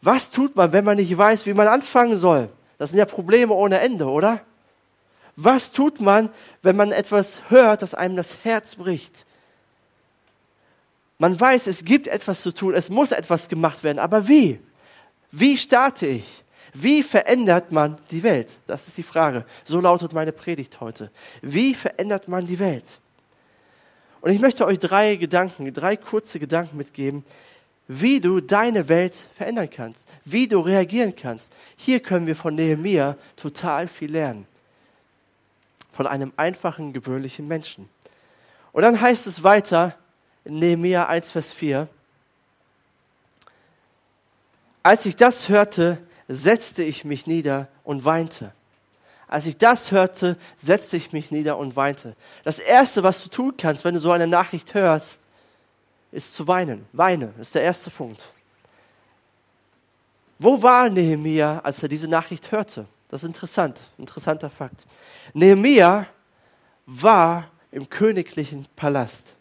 Was 0.00 0.30
tut 0.30 0.54
man, 0.56 0.72
wenn 0.72 0.84
man 0.84 0.96
nicht 0.96 1.16
weiß, 1.16 1.46
wie 1.46 1.54
man 1.54 1.68
anfangen 1.68 2.16
soll? 2.16 2.48
Das 2.78 2.90
sind 2.90 2.98
ja 2.98 3.04
Probleme 3.04 3.52
ohne 3.52 3.80
Ende, 3.80 4.06
oder? 4.06 4.40
Was 5.34 5.72
tut 5.72 6.00
man, 6.00 6.30
wenn 6.62 6.76
man 6.76 6.92
etwas 6.92 7.42
hört, 7.48 7.82
das 7.82 7.94
einem 7.94 8.16
das 8.16 8.44
Herz 8.44 8.76
bricht? 8.76 9.24
Man 11.18 11.38
weiß, 11.38 11.66
es 11.66 11.84
gibt 11.84 12.06
etwas 12.06 12.42
zu 12.42 12.52
tun, 12.52 12.74
es 12.74 12.90
muss 12.90 13.10
etwas 13.10 13.48
gemacht 13.48 13.82
werden, 13.82 13.98
aber 13.98 14.28
wie? 14.28 14.60
Wie 15.30 15.56
starte 15.56 16.06
ich? 16.06 16.44
Wie 16.74 17.02
verändert 17.02 17.72
man 17.72 17.96
die 18.10 18.22
Welt? 18.22 18.58
Das 18.66 18.88
ist 18.88 18.96
die 18.96 19.02
Frage. 19.02 19.44
So 19.64 19.80
lautet 19.80 20.12
meine 20.12 20.32
Predigt 20.32 20.80
heute. 20.80 21.10
Wie 21.42 21.74
verändert 21.74 22.28
man 22.28 22.46
die 22.46 22.58
Welt? 22.58 23.00
Und 24.20 24.30
ich 24.30 24.40
möchte 24.40 24.66
euch 24.66 24.78
drei 24.78 25.16
Gedanken, 25.16 25.72
drei 25.72 25.96
kurze 25.96 26.38
Gedanken 26.38 26.76
mitgeben, 26.76 27.24
wie 27.86 28.20
du 28.20 28.40
deine 28.40 28.88
Welt 28.88 29.14
verändern 29.34 29.70
kannst, 29.70 30.08
wie 30.24 30.46
du 30.46 30.60
reagieren 30.60 31.16
kannst. 31.16 31.54
Hier 31.76 32.00
können 32.00 32.26
wir 32.26 32.36
von 32.36 32.54
Nehemiah 32.54 33.16
total 33.36 33.88
viel 33.88 34.12
lernen. 34.12 34.46
Von 35.92 36.06
einem 36.06 36.32
einfachen, 36.36 36.92
gewöhnlichen 36.92 37.48
Menschen. 37.48 37.88
Und 38.72 38.82
dann 38.82 39.00
heißt 39.00 39.26
es 39.26 39.42
weiter 39.42 39.96
in 40.44 40.58
Nehemiah 40.58 41.06
1, 41.06 41.32
Vers 41.32 41.52
4, 41.52 41.88
als 44.88 45.04
ich 45.04 45.16
das 45.16 45.50
hörte, 45.50 45.98
setzte 46.28 46.82
ich 46.82 47.04
mich 47.04 47.26
nieder 47.26 47.68
und 47.84 48.06
weinte. 48.06 48.54
Als 49.26 49.44
ich 49.44 49.58
das 49.58 49.92
hörte, 49.92 50.38
setzte 50.56 50.96
ich 50.96 51.12
mich 51.12 51.30
nieder 51.30 51.58
und 51.58 51.76
weinte. 51.76 52.16
Das 52.42 52.58
Erste, 52.58 53.02
was 53.02 53.22
du 53.22 53.28
tun 53.28 53.54
kannst, 53.58 53.84
wenn 53.84 53.92
du 53.92 54.00
so 54.00 54.10
eine 54.12 54.26
Nachricht 54.26 54.72
hörst, 54.72 55.20
ist 56.10 56.34
zu 56.34 56.48
weinen. 56.48 56.86
Weine 56.94 57.34
ist 57.38 57.54
der 57.54 57.60
erste 57.64 57.90
Punkt. 57.90 58.32
Wo 60.38 60.62
war 60.62 60.88
Nehemia, 60.88 61.60
als 61.62 61.82
er 61.82 61.90
diese 61.90 62.08
Nachricht 62.08 62.50
hörte? 62.50 62.86
Das 63.10 63.22
ist 63.22 63.26
interessant, 63.26 63.82
interessanter 63.98 64.48
Fakt. 64.48 64.86
Nehemia 65.34 66.06
war 66.86 67.50
im 67.72 67.90
königlichen 67.90 68.66
Palast. 68.74 69.36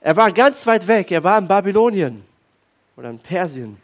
Er 0.00 0.16
war 0.16 0.32
ganz 0.32 0.66
weit 0.66 0.88
weg, 0.88 1.12
er 1.12 1.22
war 1.22 1.38
in 1.38 1.46
Babylonien 1.46 2.26
oder 2.98 3.10
in 3.10 3.20
Persien. 3.20 3.76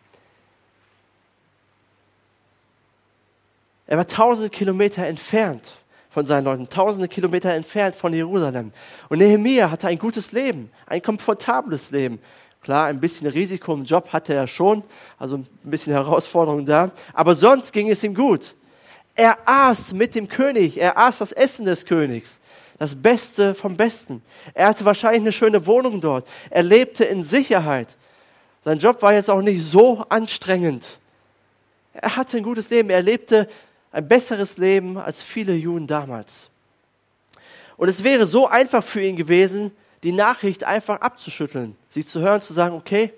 Er 3.86 3.96
war 3.96 4.06
tausende 4.06 4.50
Kilometer 4.50 5.06
entfernt 5.06 5.76
von 6.10 6.26
seinen 6.26 6.44
Leuten, 6.44 6.68
tausende 6.68 7.06
Kilometer 7.06 7.52
entfernt 7.52 7.94
von 7.94 8.12
Jerusalem. 8.12 8.72
Und 9.08 9.18
Nehemiah 9.18 9.70
hatte 9.70 9.86
ein 9.86 9.98
gutes 9.98 10.32
Leben, 10.32 10.70
ein 10.86 11.00
komfortables 11.00 11.92
Leben. 11.92 12.18
Klar, 12.60 12.86
ein 12.86 12.98
bisschen 12.98 13.28
Risiko 13.28 13.74
im 13.74 13.84
Job 13.84 14.12
hatte 14.12 14.34
er 14.34 14.48
schon, 14.48 14.82
also 15.18 15.36
ein 15.36 15.46
bisschen 15.62 15.92
Herausforderung 15.92 16.64
da. 16.64 16.90
Aber 17.12 17.34
sonst 17.34 17.72
ging 17.72 17.90
es 17.90 18.02
ihm 18.02 18.14
gut. 18.14 18.56
Er 19.14 19.38
aß 19.44 19.92
mit 19.92 20.16
dem 20.16 20.26
König, 20.26 20.80
er 20.80 20.98
aß 20.98 21.18
das 21.18 21.30
Essen 21.30 21.66
des 21.66 21.86
Königs. 21.86 22.40
Das 22.78 22.96
Beste 22.96 23.54
vom 23.54 23.76
Besten. 23.76 24.22
Er 24.54 24.68
hatte 24.68 24.84
wahrscheinlich 24.84 25.20
eine 25.20 25.32
schöne 25.32 25.66
Wohnung 25.66 26.00
dort. 26.00 26.26
Er 26.50 26.64
lebte 26.64 27.04
in 27.04 27.22
Sicherheit. 27.22 27.96
Sein 28.64 28.78
Job 28.78 29.02
war 29.02 29.12
jetzt 29.12 29.28
auch 29.28 29.42
nicht 29.42 29.62
so 29.62 30.04
anstrengend. 30.08 30.98
Er 31.92 32.16
hatte 32.16 32.38
ein 32.38 32.42
gutes 32.42 32.70
Leben. 32.70 32.88
Er 32.88 33.02
lebte 33.02 33.46
ein 33.92 34.08
besseres 34.08 34.56
Leben 34.56 34.96
als 34.96 35.22
viele 35.22 35.54
Juden 35.54 35.86
damals. 35.86 36.48
Und 37.76 37.88
es 37.88 38.02
wäre 38.04 38.24
so 38.24 38.48
einfach 38.48 38.82
für 38.82 39.02
ihn 39.02 39.16
gewesen, 39.16 39.70
die 40.02 40.12
Nachricht 40.12 40.64
einfach 40.64 41.00
abzuschütteln, 41.00 41.76
sie 41.88 42.06
zu 42.06 42.20
hören, 42.20 42.40
zu 42.40 42.52
sagen, 42.52 42.74
okay, 42.74 43.12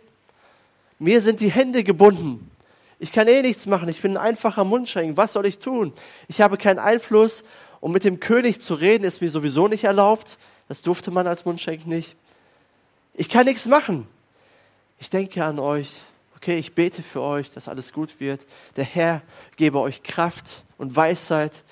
mir 0.98 1.20
sind 1.20 1.40
die 1.40 1.50
Hände 1.50 1.84
gebunden. 1.84 2.50
Ich 2.98 3.12
kann 3.12 3.28
eh 3.28 3.42
nichts 3.42 3.66
machen. 3.66 3.88
Ich 3.88 4.00
bin 4.00 4.16
ein 4.16 4.22
einfacher 4.22 4.64
Mundschenk. 4.64 5.16
Was 5.16 5.34
soll 5.34 5.46
ich 5.46 5.58
tun? 5.58 5.92
Ich 6.26 6.40
habe 6.40 6.56
keinen 6.56 6.78
Einfluss. 6.78 7.44
Und 7.80 7.92
mit 7.92 8.04
dem 8.04 8.18
König 8.18 8.60
zu 8.60 8.74
reden 8.74 9.04
ist 9.04 9.20
mir 9.20 9.28
sowieso 9.28 9.68
nicht 9.68 9.84
erlaubt. 9.84 10.38
Das 10.68 10.82
durfte 10.82 11.10
man 11.10 11.26
als 11.26 11.44
Mundschenk 11.44 11.86
nicht. 11.86 12.16
Ich 13.14 13.28
kann 13.28 13.44
nichts 13.44 13.66
machen. 13.66 14.08
Ich 14.98 15.10
denke 15.10 15.44
an 15.44 15.58
euch. 15.58 16.00
Okay, 16.36 16.58
ich 16.58 16.74
bete 16.74 17.02
für 17.02 17.22
euch, 17.22 17.50
dass 17.50 17.68
alles 17.68 17.92
gut 17.92 18.20
wird. 18.20 18.46
Der 18.76 18.84
Herr 18.84 19.22
gebe 19.56 19.80
euch 19.80 20.02
Kraft 20.02 20.62
und 20.78 20.94
Weisheit. 20.94 21.64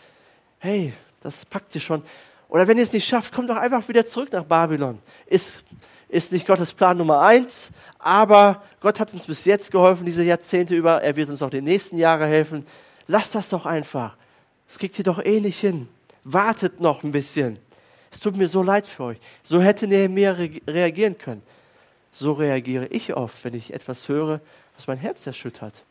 Hey, 0.59 0.95
das 1.21 1.45
packt 1.45 1.75
ihr 1.75 1.81
schon. 1.81 2.03
Oder 2.49 2.67
wenn 2.67 2.77
ihr 2.77 2.83
es 2.83 2.93
nicht 2.93 3.07
schafft, 3.07 3.35
kommt 3.35 3.51
doch 3.51 3.57
einfach 3.57 3.87
wieder 3.89 4.05
zurück 4.05 4.33
nach 4.33 4.45
Babylon. 4.45 4.99
Ist, 5.27 5.65
ist 6.09 6.33
nicht 6.33 6.47
Gottes 6.47 6.73
Plan 6.73 6.97
Nummer 6.97 7.21
eins, 7.21 7.71
aber 7.99 8.63
Gott 8.81 9.01
hat 9.01 9.13
uns 9.13 9.27
bis 9.27 9.45
jetzt 9.45 9.71
geholfen, 9.71 10.07
diese 10.07 10.23
Jahrzehnte 10.23 10.75
über. 10.75 11.03
Er 11.03 11.17
wird 11.17 11.31
uns 11.31 11.43
auch 11.43 11.51
die 11.51 11.63
nächsten 11.63 11.99
Jahre 11.99 12.27
helfen. 12.27 12.67
Lasst 13.07 13.35
das 13.35 13.49
doch 13.49 13.67
einfach. 13.67 14.17
Das 14.69 14.79
kriegt 14.79 14.99
ihr 14.99 15.05
doch 15.05 15.25
eh 15.25 15.41
nicht 15.41 15.61
hin. 15.61 15.89
Wartet 16.25 16.81
noch 16.81 17.03
ein 17.03 17.13
bisschen. 17.13 17.59
Es 18.11 18.21
tut 18.21 18.37
mir 18.37 18.49
so 18.49 18.63
leid 18.63 18.87
für 18.87 19.05
euch. 19.05 19.19
So 19.43 19.61
hätte 19.61 19.87
Nehemiah 19.87 20.37
reagieren 20.67 21.19
können. 21.19 21.43
So 22.17 22.31
reagiere 22.31 22.87
ich 22.87 23.13
oft, 23.15 23.45
wenn 23.45 23.55
ich 23.55 23.75
etwas 23.75 24.09
höre, 24.09 24.41
was 24.77 24.87
mein 24.87 24.99
Herz 24.99 25.27
erschüttert. 25.27 25.83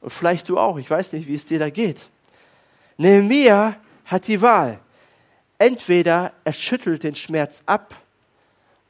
Und 0.00 0.10
vielleicht 0.10 0.48
du 0.48 0.58
auch. 0.58 0.78
Ich 0.78 0.88
weiß 0.88 1.12
nicht, 1.12 1.28
wie 1.28 1.34
es 1.34 1.44
dir 1.44 1.58
da 1.58 1.68
geht. 1.68 2.08
Nehemiah 2.96 3.76
hat 4.06 4.28
die 4.28 4.40
Wahl. 4.40 4.80
Entweder 5.58 6.32
er 6.42 6.54
schüttelt 6.54 7.02
den 7.02 7.14
Schmerz 7.14 7.62
ab 7.66 7.94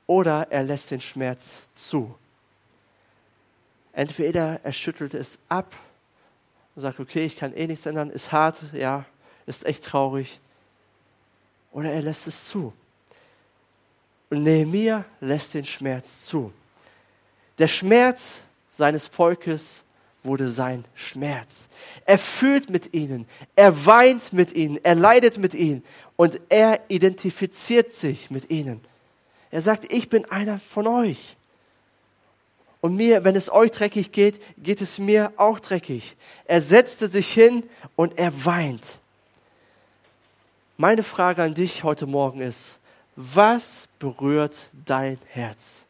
oder 0.07 0.47
er 0.51 0.63
lässt 0.63 0.93
den 0.93 1.01
Schmerz 1.01 1.63
zu. 1.75 2.15
Entweder 3.93 4.61
er 4.63 4.73
schüttelt 4.73 5.15
es 5.15 5.41
ab 5.49 5.75
und 6.77 6.83
sagt, 6.83 7.01
okay, 7.01 7.27
ich 7.27 7.37
kann 7.37 7.53
eh 7.55 7.67
nichts 7.67 7.87
ändern, 7.87 8.09
ist 8.09 8.31
hart, 8.31 8.63
ja, 8.73 9.05
ist 9.47 9.67
echt 9.67 9.85
traurig. 9.85 10.39
Oder 11.73 11.91
er 11.91 12.03
lässt 12.03 12.29
es 12.29 12.47
zu. 12.47 12.73
Und 14.33 14.45
Nehemiah 14.45 15.05
lässt 15.21 15.53
den 15.53 15.67
Schmerz 15.67 16.25
zu. 16.25 16.55
Der 17.59 17.69
Schmerz 17.69 18.41
seines 18.67 19.07
Volkes 19.07 19.85
wurde 20.23 20.49
sein 20.49 20.87
Schmerz. 20.95 21.69
Er 22.07 22.17
fühlt 22.17 22.71
mit 22.71 22.95
ihnen, 22.95 23.27
er 23.57 23.85
weint 23.85 24.33
mit 24.33 24.55
ihnen, 24.55 24.83
er 24.83 24.95
leidet 24.95 25.37
mit 25.37 25.53
ihnen 25.53 25.85
und 26.17 26.41
er 26.49 26.81
identifiziert 26.89 27.93
sich 27.93 28.31
mit 28.31 28.49
ihnen. 28.49 28.81
Er 29.51 29.61
sagt, 29.61 29.93
ich 29.93 30.09
bin 30.09 30.25
einer 30.25 30.59
von 30.59 30.87
euch. 30.87 31.37
Und 32.81 32.97
mir, 32.97 33.25
wenn 33.25 33.37
es 33.37 33.53
euch 33.53 33.71
dreckig 33.73 34.13
geht, 34.13 34.41
geht 34.57 34.81
es 34.81 34.99
mir 34.99 35.35
auch 35.37 35.61
dreckig. 35.61 36.17
Er 36.47 36.63
setzte 36.63 37.09
sich 37.09 37.31
hin 37.31 37.65
und 37.97 38.19
er 38.19 38.47
weint. 38.47 38.99
Meine 40.79 41.03
Frage 41.03 41.43
an 41.43 41.53
dich 41.53 41.85
heute 41.85 42.07
Morgen 42.07 42.41
ist, 42.41 42.79
was 43.17 43.89
berührt 43.99 44.71
dein 44.87 45.19
Herz? 45.27 45.85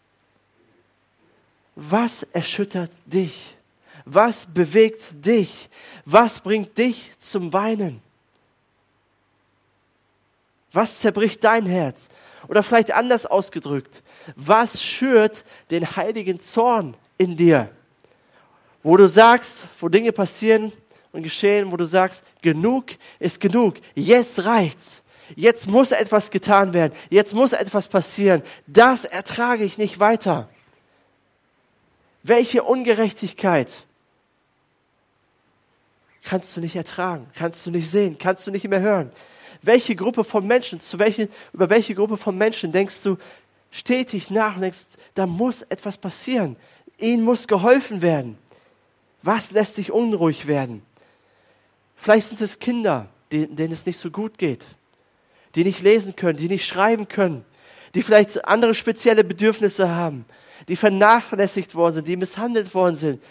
Was 1.75 2.23
erschüttert 2.25 2.91
dich? 3.07 3.57
Was 4.05 4.45
bewegt 4.45 5.25
dich? 5.25 5.69
Was 6.05 6.41
bringt 6.41 6.77
dich 6.77 7.13
zum 7.19 7.53
Weinen? 7.53 8.03
Was 10.73 11.01
zerbricht 11.01 11.43
dein 11.45 11.67
Herz? 11.67 12.09
Oder 12.49 12.63
vielleicht 12.63 12.93
anders 12.93 13.25
ausgedrückt, 13.25 14.03
was 14.35 14.83
schürt 14.83 15.45
den 15.71 15.97
heiligen 15.97 16.41
Zorn 16.41 16.97
in 17.19 17.37
dir? 17.37 17.71
Wo 18.83 18.97
du 18.97 19.07
sagst, 19.07 19.67
wo 19.79 19.89
Dinge 19.89 20.11
passieren 20.11 20.73
und 21.13 21.23
geschehen, 21.23 21.71
wo 21.71 21.77
du 21.77 21.87
sagst, 21.87 22.25
genug 22.41 22.87
ist 23.21 23.41
genug, 23.41 23.77
jetzt 23.95 24.45
reicht's. 24.45 25.03
Jetzt 25.35 25.69
muss 25.69 25.93
etwas 25.93 26.31
getan 26.31 26.73
werden. 26.73 26.93
Jetzt 27.11 27.35
muss 27.35 27.53
etwas 27.53 27.89
passieren. 27.89 28.43
Das 28.67 29.05
ertrage 29.05 29.65
ich 29.65 29.79
nicht 29.79 29.99
weiter. 29.99 30.49
Welche 32.23 32.63
Ungerechtigkeit 32.63 33.85
kannst 36.23 36.57
du 36.57 36.61
nicht 36.61 36.77
ertragen, 36.77 37.29
kannst 37.35 37.67
du 37.67 37.71
nicht 37.71 37.91
sehen, 37.91 38.17
kannst 38.19 38.47
du 38.47 38.51
nicht 38.51 38.69
mehr 38.69 38.81
hören? 38.81 39.11
Welche 39.61 39.97
Gruppe 39.97 40.25
von 40.25 40.47
Menschen, 40.47 40.81
zu 40.81 40.99
welchen, 40.99 41.29
über 41.53 41.69
welche 41.71 41.95
Gruppe 41.95 42.17
von 42.17 42.37
Menschen 42.37 42.73
denkst 42.73 43.03
du 43.03 43.17
stetig 43.71 44.31
nach 44.31 44.57
und 44.57 44.63
denkst, 44.63 44.85
da 45.15 45.27
muss 45.27 45.63
etwas 45.63 45.99
passieren. 45.99 46.57
Ihnen 46.99 47.25
muss 47.25 47.49
geholfen 47.49 48.03
werden. 48.03 48.39
Was 49.23 49.53
lässt 49.53 49.79
dich 49.79 49.91
unruhig 49.91 50.47
werden? 50.47 50.83
Vielleicht 51.97 52.29
sind 52.29 52.41
es 52.41 52.59
Kinder, 52.59 53.09
denen 53.31 53.73
es 53.73 53.87
nicht 53.87 53.99
so 53.99 54.11
gut 54.11 54.37
geht, 54.39 54.65
die 55.55 55.65
nicht 55.65 55.83
lesen 55.83 56.17
können, 56.17 56.39
die 56.39 56.49
nicht 56.49 56.67
schreiben 56.67 57.09
können, 57.09 57.45
die 57.95 58.03
vielleicht 58.03 58.45
andere 58.47 58.75
spezielle 58.75 59.25
Bedürfnisse 59.25 59.89
haben, 59.91 60.25
die 60.69 60.77
vernachlässigt 60.77 61.75
worden 61.75 61.95
sind, 61.95 62.09
die 62.09 62.17
misshandelt 62.17 62.75
worden 62.75 62.97
sind. 62.97 63.23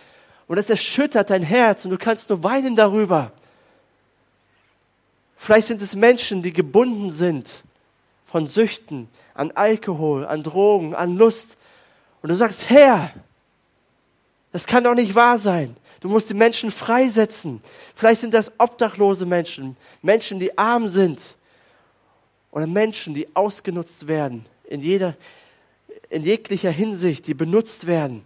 Und 0.48 0.58
das 0.58 0.70
erschüttert 0.70 1.30
dein 1.30 1.44
Herz 1.44 1.86
und 1.86 1.92
du 1.92 1.98
kannst 1.98 2.30
nur 2.30 2.44
weinen 2.44 2.76
darüber. 2.76 3.32
Vielleicht 5.38 5.68
sind 5.68 5.82
es 5.82 5.96
Menschen, 5.96 6.44
die 6.44 6.54
gebunden 6.54 7.10
sind 7.10 7.64
von 8.26 8.48
Süchten, 8.48 9.10
an 9.34 9.52
Alkohol, 9.52 10.26
an 10.26 10.44
Drogen, 10.44 10.94
an 10.94 11.18
Lust. 11.18 11.58
Und 12.22 12.30
du 12.30 12.36
sagst, 12.36 12.70
Herr, 12.70 13.12
das 14.52 14.68
kann 14.68 14.84
doch 14.84 14.94
nicht 14.94 15.16
wahr 15.16 15.40
sein. 15.40 15.76
Du 16.00 16.10
musst 16.10 16.30
die 16.30 16.36
Menschen 16.36 16.72
freisetzen. 16.72 17.62
Vielleicht 17.96 18.22
sind 18.22 18.34
das 18.34 18.52
obdachlose 18.58 19.26
Menschen, 19.26 19.78
Menschen, 20.02 20.40
die 20.40 20.58
arm 20.58 20.88
sind. 20.88 21.20
Oder 22.52 22.68
Menschen, 22.68 23.14
die 23.14 23.28
ausgenutzt 23.34 24.08
werden, 24.08 24.46
in, 24.66 24.82
jeder, 24.82 25.16
in 26.10 26.24
jeglicher 26.24 26.72
Hinsicht, 26.72 27.28
die 27.28 27.34
benutzt 27.34 27.88
werden. 27.88 28.24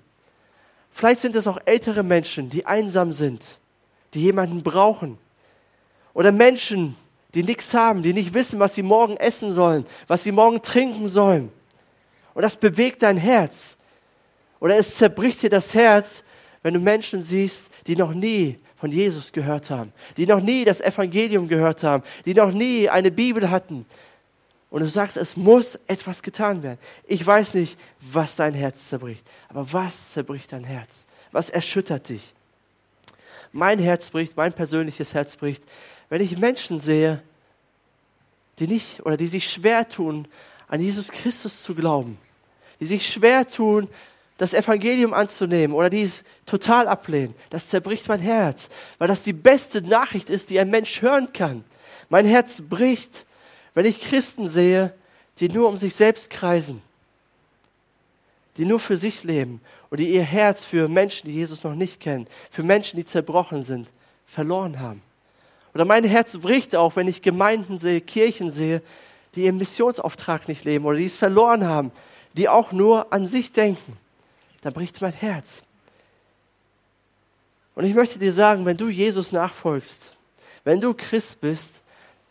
Vielleicht 0.91 1.19
sind 1.19 1.35
es 1.35 1.47
auch 1.47 1.59
ältere 1.65 2.03
Menschen, 2.03 2.49
die 2.49 2.65
einsam 2.65 3.13
sind, 3.13 3.59
die 4.13 4.21
jemanden 4.21 4.63
brauchen. 4.63 5.17
Oder 6.13 6.31
Menschen, 6.31 6.95
die 7.33 7.43
nichts 7.43 7.73
haben, 7.73 8.01
die 8.01 8.13
nicht 8.13 8.33
wissen, 8.33 8.59
was 8.59 8.75
sie 8.75 8.83
morgen 8.83 9.17
essen 9.17 9.51
sollen, 9.51 9.85
was 10.07 10.23
sie 10.23 10.31
morgen 10.31 10.61
trinken 10.61 11.07
sollen. 11.07 11.51
Und 12.33 12.41
das 12.41 12.55
bewegt 12.55 13.03
dein 13.03 13.17
Herz. 13.17 13.77
Oder 14.59 14.77
es 14.77 14.95
zerbricht 14.95 15.41
dir 15.41 15.49
das 15.49 15.73
Herz, 15.73 16.23
wenn 16.63 16.73
du 16.73 16.79
Menschen 16.79 17.21
siehst, 17.21 17.69
die 17.85 17.95
noch 17.95 18.13
nie 18.13 18.57
von 18.77 18.91
Jesus 18.91 19.31
gehört 19.31 19.69
haben, 19.69 19.91
die 20.15 20.25
noch 20.25 20.41
nie 20.41 20.65
das 20.65 20.81
Evangelium 20.81 21.47
gehört 21.47 21.83
haben, 21.83 22.03
die 22.25 22.33
noch 22.33 22.51
nie 22.51 22.89
eine 22.89 23.11
Bibel 23.11 23.49
hatten. 23.49 23.85
Und 24.75 24.81
du 24.81 24.89
sagst, 24.89 25.15
es 25.15 25.37
muss 25.37 25.79
etwas 25.87 26.21
getan 26.21 26.61
werden. 26.61 26.79
Ich 27.07 27.25
weiß 27.25 27.53
nicht, 27.53 27.79
was 28.01 28.35
dein 28.35 28.53
Herz 28.53 28.89
zerbricht, 28.89 29.25
aber 29.47 29.71
was 29.71 30.11
zerbricht 30.11 30.51
dein 30.51 30.65
Herz? 30.65 31.05
Was 31.31 31.49
erschüttert 31.49 32.09
dich? 32.09 32.33
Mein 33.53 33.79
Herz 33.79 34.09
bricht, 34.09 34.35
mein 34.35 34.51
persönliches 34.51 35.13
Herz 35.13 35.37
bricht, 35.37 35.63
wenn 36.09 36.19
ich 36.19 36.37
Menschen 36.37 36.81
sehe, 36.81 37.23
die 38.59 38.67
nicht 38.67 39.05
oder 39.05 39.15
die 39.15 39.27
sich 39.27 39.49
schwer 39.49 39.87
tun, 39.87 40.27
an 40.67 40.81
Jesus 40.81 41.07
Christus 41.07 41.63
zu 41.63 41.73
glauben, 41.73 42.17
die 42.81 42.85
sich 42.85 43.07
schwer 43.07 43.47
tun, 43.47 43.87
das 44.37 44.53
Evangelium 44.53 45.13
anzunehmen 45.13 45.73
oder 45.73 45.89
die 45.89 46.01
es 46.01 46.25
total 46.45 46.89
ablehnen, 46.89 47.33
das 47.49 47.69
zerbricht 47.69 48.09
mein 48.09 48.19
Herz, 48.19 48.67
weil 48.97 49.07
das 49.07 49.23
die 49.23 49.31
beste 49.31 49.81
Nachricht 49.81 50.29
ist, 50.29 50.49
die 50.49 50.59
ein 50.59 50.69
Mensch 50.69 51.01
hören 51.01 51.31
kann. 51.31 51.63
Mein 52.09 52.25
Herz 52.25 52.61
bricht, 52.61 53.25
wenn 53.75 53.85
ich 53.85 54.01
Christen 54.01 54.47
sehe, 54.47 54.93
die 55.39 55.49
nur 55.49 55.69
um 55.69 55.77
sich 55.77 55.93
selbst 55.93 56.31
kreisen, 56.31 56.81
die 58.57 58.65
nur 58.65 58.79
für 58.79 58.97
sich 58.97 59.23
leben 59.23 59.61
und 59.89 59.99
die 59.99 60.09
ihr 60.09 60.23
Herz 60.23 60.65
für 60.65 60.87
Menschen, 60.87 61.27
die 61.27 61.35
Jesus 61.35 61.63
noch 61.63 61.75
nicht 61.75 61.99
kennen, 61.99 62.25
für 62.49 62.63
Menschen, 62.63 62.97
die 62.97 63.05
zerbrochen 63.05 63.61
sind, 63.61 63.89
verloren 64.25 64.79
haben. 64.79 65.01
Oder 65.73 65.83
mein 65.83 66.05
Herz 66.05 66.37
bricht 66.37 66.75
auch, 66.75 66.95
wenn 66.95 67.09
ich 67.09 67.21
Gemeinden 67.21 67.77
sehe, 67.77 67.99
Kirchen 67.99 68.49
sehe, 68.49 68.81
die 69.35 69.43
ihren 69.43 69.57
Missionsauftrag 69.57 70.47
nicht 70.47 70.63
leben 70.63 70.85
oder 70.85 70.97
die 70.97 71.05
es 71.05 71.17
verloren 71.17 71.65
haben, 71.65 71.91
die 72.33 72.47
auch 72.47 72.71
nur 72.71 73.11
an 73.11 73.27
sich 73.27 73.51
denken. 73.51 73.97
Da 74.61 74.69
bricht 74.69 75.01
mein 75.01 75.13
Herz. 75.13 75.63
Und 77.75 77.83
ich 77.83 77.93
möchte 77.93 78.19
dir 78.19 78.31
sagen, 78.31 78.65
wenn 78.65 78.77
du 78.77 78.87
Jesus 78.87 79.33
nachfolgst, 79.33 80.13
wenn 80.63 80.79
du 80.79 80.93
Christ 80.93 81.41
bist, 81.41 81.83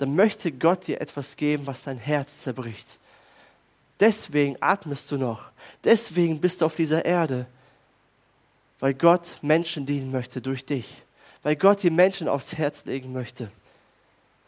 dann 0.04 0.16
möchte 0.16 0.52
Gott 0.52 0.86
dir 0.86 1.00
etwas 1.00 1.36
geben, 1.36 1.66
was 1.66 1.82
dein 1.82 1.98
Herz 1.98 2.42
zerbricht. 2.42 2.98
Deswegen 4.00 4.56
atmest 4.60 5.10
du 5.10 5.18
noch. 5.18 5.50
Deswegen 5.82 6.40
bist 6.40 6.60
du 6.60 6.66
auf 6.66 6.74
dieser 6.74 7.04
Erde, 7.04 7.46
weil 8.80 8.94
Gott 8.94 9.38
Menschen 9.42 9.86
dienen 9.86 10.10
möchte 10.10 10.40
durch 10.40 10.64
dich 10.64 11.04
weil 11.44 11.56
Gott 11.56 11.82
die 11.82 11.90
Menschen 11.90 12.26
aufs 12.26 12.56
Herz 12.56 12.86
legen 12.86 13.12
möchte, 13.12 13.50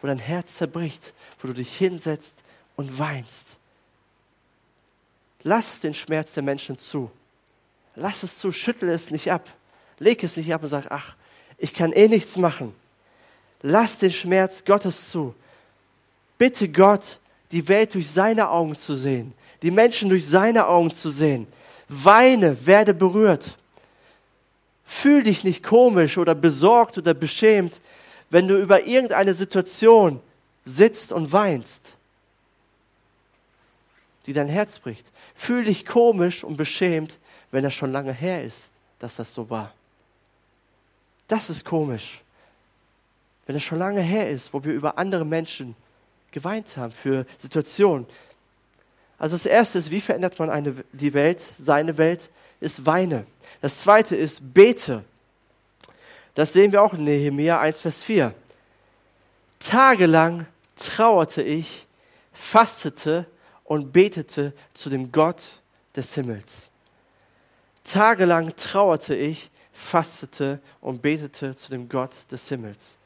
wo 0.01 0.09
dein 0.09 0.19
Herz 0.19 0.57
zerbricht, 0.57 1.13
wo 1.39 1.47
du 1.47 1.55
dich 1.55 1.77
hinsetzt 1.77 2.37
und 2.75 2.99
weinst. 2.99 3.59
Lass 5.43 5.79
den 5.79 5.95
Schmerz 5.95 6.33
der 6.33 6.43
Menschen 6.43 6.77
zu. 6.77 7.11
Lass 7.95 8.23
es 8.25 8.39
zu, 8.39 8.51
schüttel 8.51 8.89
es 8.89 9.11
nicht 9.11 9.31
ab. 9.31 9.47
Leg 9.99 10.25
es 10.25 10.37
nicht 10.37 10.53
ab 10.53 10.63
und 10.63 10.69
sag, 10.69 10.87
ach, 10.91 11.15
ich 11.59 11.73
kann 11.73 11.93
eh 11.93 12.09
nichts 12.09 12.37
machen. 12.39 12.75
Lass 13.63 13.99
den 13.99 14.11
Schmerz 14.11 14.65
Gottes 14.65 15.11
zu. 15.11 15.35
Bitte 16.39 16.69
Gott, 16.69 17.19
die 17.51 17.67
Welt 17.69 17.95
durch 17.95 18.11
seine 18.11 18.51
Augen 18.51 18.77
zu 18.77 18.95
sehen, 18.95 19.33
die 19.63 19.71
Menschen 19.71 20.09
durch 20.09 20.27
seine 20.27 20.67
Augen 20.67 20.93
zu 20.93 21.11
sehen. 21.11 21.47
Weine, 21.89 22.67
werde 22.67 22.95
berührt. 22.95 23.57
Fühl 24.85 25.23
dich 25.23 25.45
nicht 25.45 25.63
komisch 25.63 26.19
oder 26.19 26.35
besorgt 26.35 26.99
oder 26.99 27.15
beschämt, 27.15 27.81
wenn 28.31 28.49
du 28.49 28.59
über 28.61 28.87
irgendeine 28.87 29.35
Situation 29.35 30.21
sitzt 30.65 31.13
und 31.13 31.33
weinst, 31.33 31.95
die 34.27 34.33
dein 34.33 34.49
Herz 34.49 34.79
bricht. 34.79 35.07
Fühl 35.35 35.65
dich 35.65 35.87
komisch 35.87 36.45
und 36.45 36.57
beschämt, 36.57 37.19
wenn 37.51 37.63
das 37.63 37.75
schon 37.75 37.93
lange 37.93 38.13
her 38.13 38.43
ist, 38.45 38.73
dass 38.99 39.17
das 39.17 39.33
so 39.33 39.49
war. 39.49 39.73
Das 41.29 41.51
ist 41.51 41.65
komisch. 41.65 42.23
Wenn 43.47 43.57
es 43.57 43.63
schon 43.63 43.79
lange 43.79 44.01
her 44.01 44.29
ist, 44.29 44.53
wo 44.53 44.65
wir 44.65 44.73
über 44.73 44.99
andere 44.99 45.25
Menschen 45.25 45.77
geweint 46.37 46.77
haben, 46.77 46.93
für 46.93 47.25
Situationen. 47.39 48.07
Also 49.17 49.37
das 49.37 49.47
Erste 49.47 49.79
ist, 49.79 49.91
wie 49.91 50.03
verändert 50.03 50.39
man 50.39 50.51
eine, 50.51 50.85
die 50.93 51.15
Welt, 51.15 51.41
seine 51.41 51.97
Welt, 51.97 52.29
ist 52.61 52.85
Weine. 52.85 53.27
Das 53.63 53.81
zweite 53.81 54.17
ist 54.17 54.53
bete. 54.53 55.03
Das 56.35 56.53
sehen 56.53 56.73
wir 56.73 56.83
auch 56.83 56.93
in 56.93 57.05
Nehemiah 57.05 57.59
1, 57.59 57.81
Vers 57.81 58.05
4. 58.05 58.35
Tagelang 59.59 60.45
trauerte 60.77 61.43
ich, 61.43 61.87
fastete 62.35 63.25
und 63.65 63.91
betete 63.95 64.53
zu 64.75 64.91
dem 64.91 65.11
Gott 65.11 65.63
des 65.97 66.15
Himmels. 66.17 66.69
Tagelang 67.83 68.55
trauerte 68.57 69.15
ich, 69.15 69.51
fastete 69.73 70.61
und 70.83 71.01
betete 71.01 71.57
zu 71.57 71.71
dem 71.71 71.89
Gott 71.89 72.13
des 72.31 72.47
Himmels. 72.51 72.99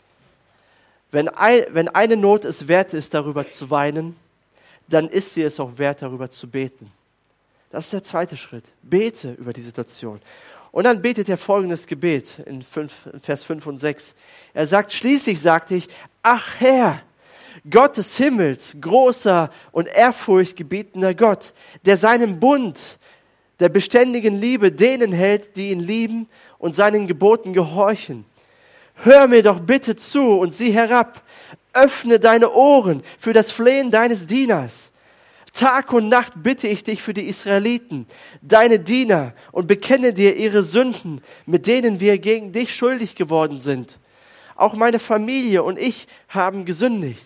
Wenn, 1.11 1.29
ein, 1.29 1.65
wenn 1.71 1.89
eine 1.89 2.17
Not 2.17 2.45
es 2.45 2.69
wert 2.69 2.95
ist, 2.95 3.15
darüber 3.15 3.47
zu 3.47 3.71
weinen, 3.71 4.17
dann 4.89 5.09
ist 5.09 5.35
sie 5.35 5.43
es 5.43 5.59
auch 5.61 5.79
wert, 5.79 6.03
darüber 6.03 6.31
zu 6.31 6.49
beten. 6.49 6.91
Das 7.71 7.85
ist 7.85 7.93
der 7.93 8.05
zweite 8.05 8.37
Schritt. 8.37 8.65
Bete 8.83 9.33
über 9.33 9.53
die 9.53 9.63
Situation. 9.63 10.21
Und 10.73 10.85
dann 10.85 11.03
betet 11.03 11.29
er 11.29 11.37
folgendes 11.37 11.87
Gebet 11.87 12.41
in, 12.47 12.63
5, 12.63 13.07
in 13.13 13.21
Vers 13.21 13.45
5 13.45 13.67
und 13.67 13.79
6. 13.79 14.15
Er 14.55 14.67
sagt, 14.67 14.93
schließlich 14.93 15.41
sagte 15.41 15.75
ich, 15.75 15.89
ach 16.23 16.55
Herr, 16.59 17.03
Gott 17.69 17.97
des 17.97 18.17
Himmels, 18.17 18.77
großer 18.81 19.51
und 19.73 19.89
ehrfurchtgebietender 19.89 21.15
Gott, 21.15 21.53
der 21.85 21.97
seinen 21.97 22.39
Bund, 22.39 22.99
der 23.59 23.69
beständigen 23.69 24.35
Liebe 24.35 24.73
denen 24.73 25.13
hält, 25.13 25.57
die 25.57 25.71
ihn 25.71 25.81
lieben 25.81 26.29
und 26.59 26.75
seinen 26.75 27.07
Geboten 27.07 27.53
gehorchen. 27.53 28.25
Hör 29.03 29.29
mir 29.29 29.43
doch 29.43 29.61
bitte 29.61 29.97
zu 29.97 30.39
und 30.39 30.53
sieh 30.53 30.73
herab. 30.73 31.23
Öffne 31.73 32.19
deine 32.19 32.53
Ohren 32.53 33.03
für 33.19 33.33
das 33.33 33.51
Flehen 33.51 33.91
deines 33.91 34.27
Dieners. 34.27 34.93
Tag 35.53 35.93
und 35.93 36.09
Nacht 36.09 36.35
bitte 36.37 36.69
ich 36.69 36.85
dich 36.85 37.03
für 37.03 37.15
die 37.15 37.27
Israeliten, 37.27 38.07
deine 38.41 38.79
Diener, 38.79 39.35
und 39.53 39.67
bekenne 39.67 40.13
dir 40.13 40.37
ihre 40.37 40.63
Sünden, 40.63 41.23
mit 41.47 41.67
denen 41.67 41.99
wir 41.99 42.19
gegen 42.19 42.53
dich 42.53 42.75
schuldig 42.75 43.17
geworden 43.17 43.59
sind. 43.59 43.99
Auch 44.55 44.75
meine 44.75 44.99
Familie 44.99 45.63
und 45.63 45.79
ich 45.79 46.07
haben 46.29 46.65
gesündigt. 46.65 47.25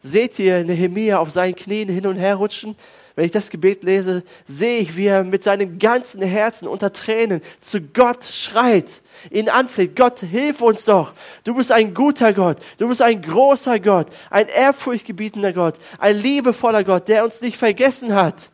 Seht 0.00 0.38
ihr 0.38 0.64
Nehemia 0.64 1.18
auf 1.18 1.30
seinen 1.30 1.56
Knien 1.56 1.88
hin 1.88 2.06
und 2.06 2.16
her 2.16 2.36
rutschen? 2.36 2.76
Wenn 3.14 3.26
ich 3.26 3.30
das 3.30 3.50
Gebet 3.50 3.84
lese, 3.84 4.22
sehe 4.46 4.80
ich, 4.80 4.96
wie 4.96 5.06
er 5.06 5.22
mit 5.22 5.42
seinem 5.42 5.78
ganzen 5.78 6.22
Herzen 6.22 6.66
unter 6.66 6.92
Tränen 6.92 7.42
zu 7.60 7.80
Gott 7.80 8.24
schreit, 8.24 9.02
ihn 9.30 9.50
anfleht. 9.50 9.96
Gott, 9.96 10.20
hilf 10.20 10.62
uns 10.62 10.84
doch. 10.84 11.12
Du 11.44 11.54
bist 11.54 11.72
ein 11.72 11.92
guter 11.92 12.32
Gott. 12.32 12.58
Du 12.78 12.88
bist 12.88 13.02
ein 13.02 13.20
großer 13.20 13.80
Gott, 13.80 14.06
ein 14.30 14.48
ehrfurchtgebietender 14.48 15.52
Gott, 15.52 15.74
ein 15.98 16.16
liebevoller 16.16 16.84
Gott, 16.84 17.08
der 17.08 17.24
uns 17.24 17.42
nicht 17.42 17.58
vergessen 17.58 18.14
hat. 18.14 18.48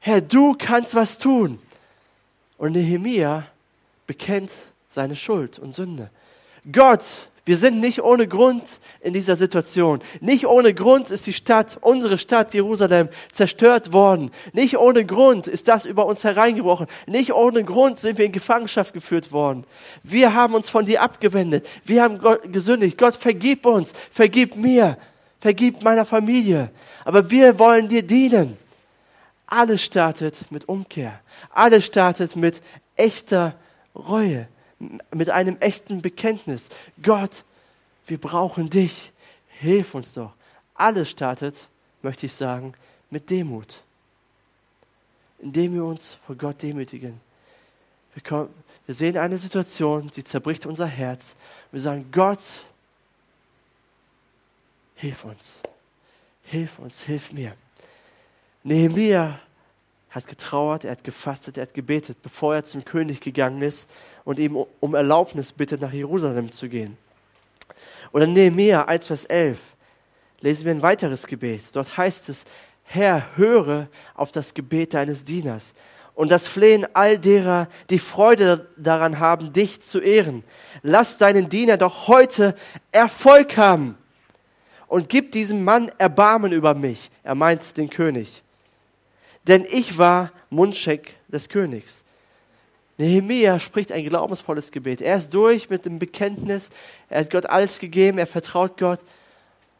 Herr, 0.00 0.20
du 0.20 0.54
kannst 0.58 0.94
was 0.94 1.16
tun. 1.16 1.58
Und 2.58 2.72
Nehemia 2.72 3.46
bekennt 4.06 4.50
seine 4.86 5.16
Schuld 5.16 5.58
und 5.58 5.72
Sünde. 5.72 6.10
Gott, 6.70 7.02
wir 7.46 7.58
sind 7.58 7.80
nicht 7.80 8.02
ohne 8.02 8.26
Grund 8.26 8.80
in 9.00 9.12
dieser 9.12 9.36
Situation. 9.36 10.00
Nicht 10.20 10.46
ohne 10.46 10.72
Grund 10.72 11.10
ist 11.10 11.26
die 11.26 11.34
Stadt, 11.34 11.76
unsere 11.82 12.16
Stadt 12.16 12.54
Jerusalem, 12.54 13.10
zerstört 13.32 13.92
worden. 13.92 14.30
Nicht 14.54 14.78
ohne 14.78 15.04
Grund 15.04 15.46
ist 15.46 15.68
das 15.68 15.84
über 15.84 16.06
uns 16.06 16.24
hereingebrochen. 16.24 16.86
Nicht 17.06 17.34
ohne 17.34 17.62
Grund 17.62 17.98
sind 17.98 18.16
wir 18.16 18.24
in 18.24 18.32
Gefangenschaft 18.32 18.94
geführt 18.94 19.30
worden. 19.30 19.66
Wir 20.02 20.32
haben 20.32 20.54
uns 20.54 20.70
von 20.70 20.86
dir 20.86 21.02
abgewendet. 21.02 21.68
Wir 21.84 22.02
haben 22.02 22.18
Gott 22.18 22.50
gesündigt. 22.50 22.96
Gott, 22.96 23.14
vergib 23.14 23.66
uns, 23.66 23.92
vergib 24.10 24.56
mir, 24.56 24.96
vergib 25.38 25.82
meiner 25.82 26.06
Familie. 26.06 26.70
Aber 27.04 27.30
wir 27.30 27.58
wollen 27.58 27.88
dir 27.88 28.02
dienen. 28.02 28.56
Alles 29.46 29.82
startet 29.82 30.50
mit 30.50 30.66
Umkehr. 30.66 31.20
Alles 31.50 31.84
startet 31.84 32.36
mit 32.36 32.62
echter 32.96 33.54
Reue 33.94 34.48
mit 35.12 35.30
einem 35.30 35.56
echten 35.60 36.02
Bekenntnis. 36.02 36.68
Gott, 37.02 37.44
wir 38.06 38.18
brauchen 38.18 38.70
dich. 38.70 39.12
Hilf 39.48 39.94
uns 39.94 40.14
doch. 40.14 40.32
Alles 40.74 41.10
startet, 41.10 41.68
möchte 42.02 42.26
ich 42.26 42.32
sagen, 42.32 42.74
mit 43.10 43.30
Demut. 43.30 43.82
Indem 45.38 45.74
wir 45.74 45.84
uns 45.84 46.18
vor 46.26 46.36
Gott 46.36 46.62
demütigen. 46.62 47.20
Wir, 48.14 48.22
kommen, 48.22 48.48
wir 48.86 48.94
sehen 48.94 49.16
eine 49.16 49.38
Situation, 49.38 50.10
sie 50.10 50.24
zerbricht 50.24 50.66
unser 50.66 50.86
Herz. 50.86 51.36
Wir 51.70 51.80
sagen, 51.80 52.06
Gott, 52.12 52.40
hilf 54.96 55.24
uns. 55.24 55.60
Hilf 56.44 56.78
uns, 56.78 57.04
hilf 57.04 57.32
mir. 57.32 57.54
Nehemiah 58.62 59.38
hat 60.10 60.26
getrauert, 60.26 60.84
er 60.84 60.92
hat 60.92 61.04
gefastet, 61.04 61.58
er 61.58 61.62
hat 61.62 61.74
gebetet, 61.74 62.18
bevor 62.22 62.54
er 62.54 62.64
zum 62.64 62.84
König 62.84 63.20
gegangen 63.20 63.62
ist 63.62 63.88
und 64.24 64.38
ihm 64.38 64.56
um 64.80 64.94
Erlaubnis 64.94 65.52
bittet, 65.52 65.80
nach 65.80 65.92
Jerusalem 65.92 66.50
zu 66.50 66.68
gehen. 66.68 66.96
Oder 68.12 68.26
Nehemiah 68.26 68.84
1, 68.84 69.06
Vers 69.06 69.24
11 69.24 69.58
lesen 70.40 70.64
wir 70.66 70.72
ein 70.72 70.82
weiteres 70.82 71.26
Gebet. 71.26 71.62
Dort 71.72 71.96
heißt 71.96 72.28
es, 72.28 72.44
Herr, 72.84 73.36
höre 73.36 73.88
auf 74.14 74.30
das 74.30 74.54
Gebet 74.54 74.94
deines 74.94 75.24
Dieners 75.24 75.74
und 76.14 76.30
das 76.30 76.46
Flehen 76.46 76.86
all 76.94 77.18
derer, 77.18 77.68
die 77.90 77.98
Freude 77.98 78.68
daran 78.76 79.18
haben, 79.18 79.52
dich 79.52 79.80
zu 79.80 80.00
ehren. 80.00 80.44
Lass 80.82 81.18
deinen 81.18 81.48
Diener 81.48 81.76
doch 81.76 82.08
heute 82.08 82.54
Erfolg 82.92 83.56
haben 83.56 83.98
und 84.86 85.08
gib 85.08 85.32
diesem 85.32 85.64
Mann 85.64 85.90
Erbarmen 85.98 86.52
über 86.52 86.74
mich. 86.74 87.10
Er 87.22 87.34
meint 87.34 87.76
den 87.76 87.90
König. 87.90 88.42
Denn 89.46 89.66
ich 89.68 89.98
war 89.98 90.32
Mundscheck 90.50 91.16
des 91.28 91.48
Königs. 91.48 92.03
Nehemiah 92.96 93.58
spricht 93.58 93.90
ein 93.92 94.08
glaubensvolles 94.08 94.70
Gebet. 94.70 95.00
Er 95.00 95.16
ist 95.16 95.34
durch 95.34 95.68
mit 95.68 95.84
dem 95.84 95.98
Bekenntnis. 95.98 96.70
Er 97.08 97.20
hat 97.20 97.30
Gott 97.30 97.46
alles 97.46 97.80
gegeben. 97.80 98.18
Er 98.18 98.26
vertraut 98.26 98.78
Gott. 98.78 99.00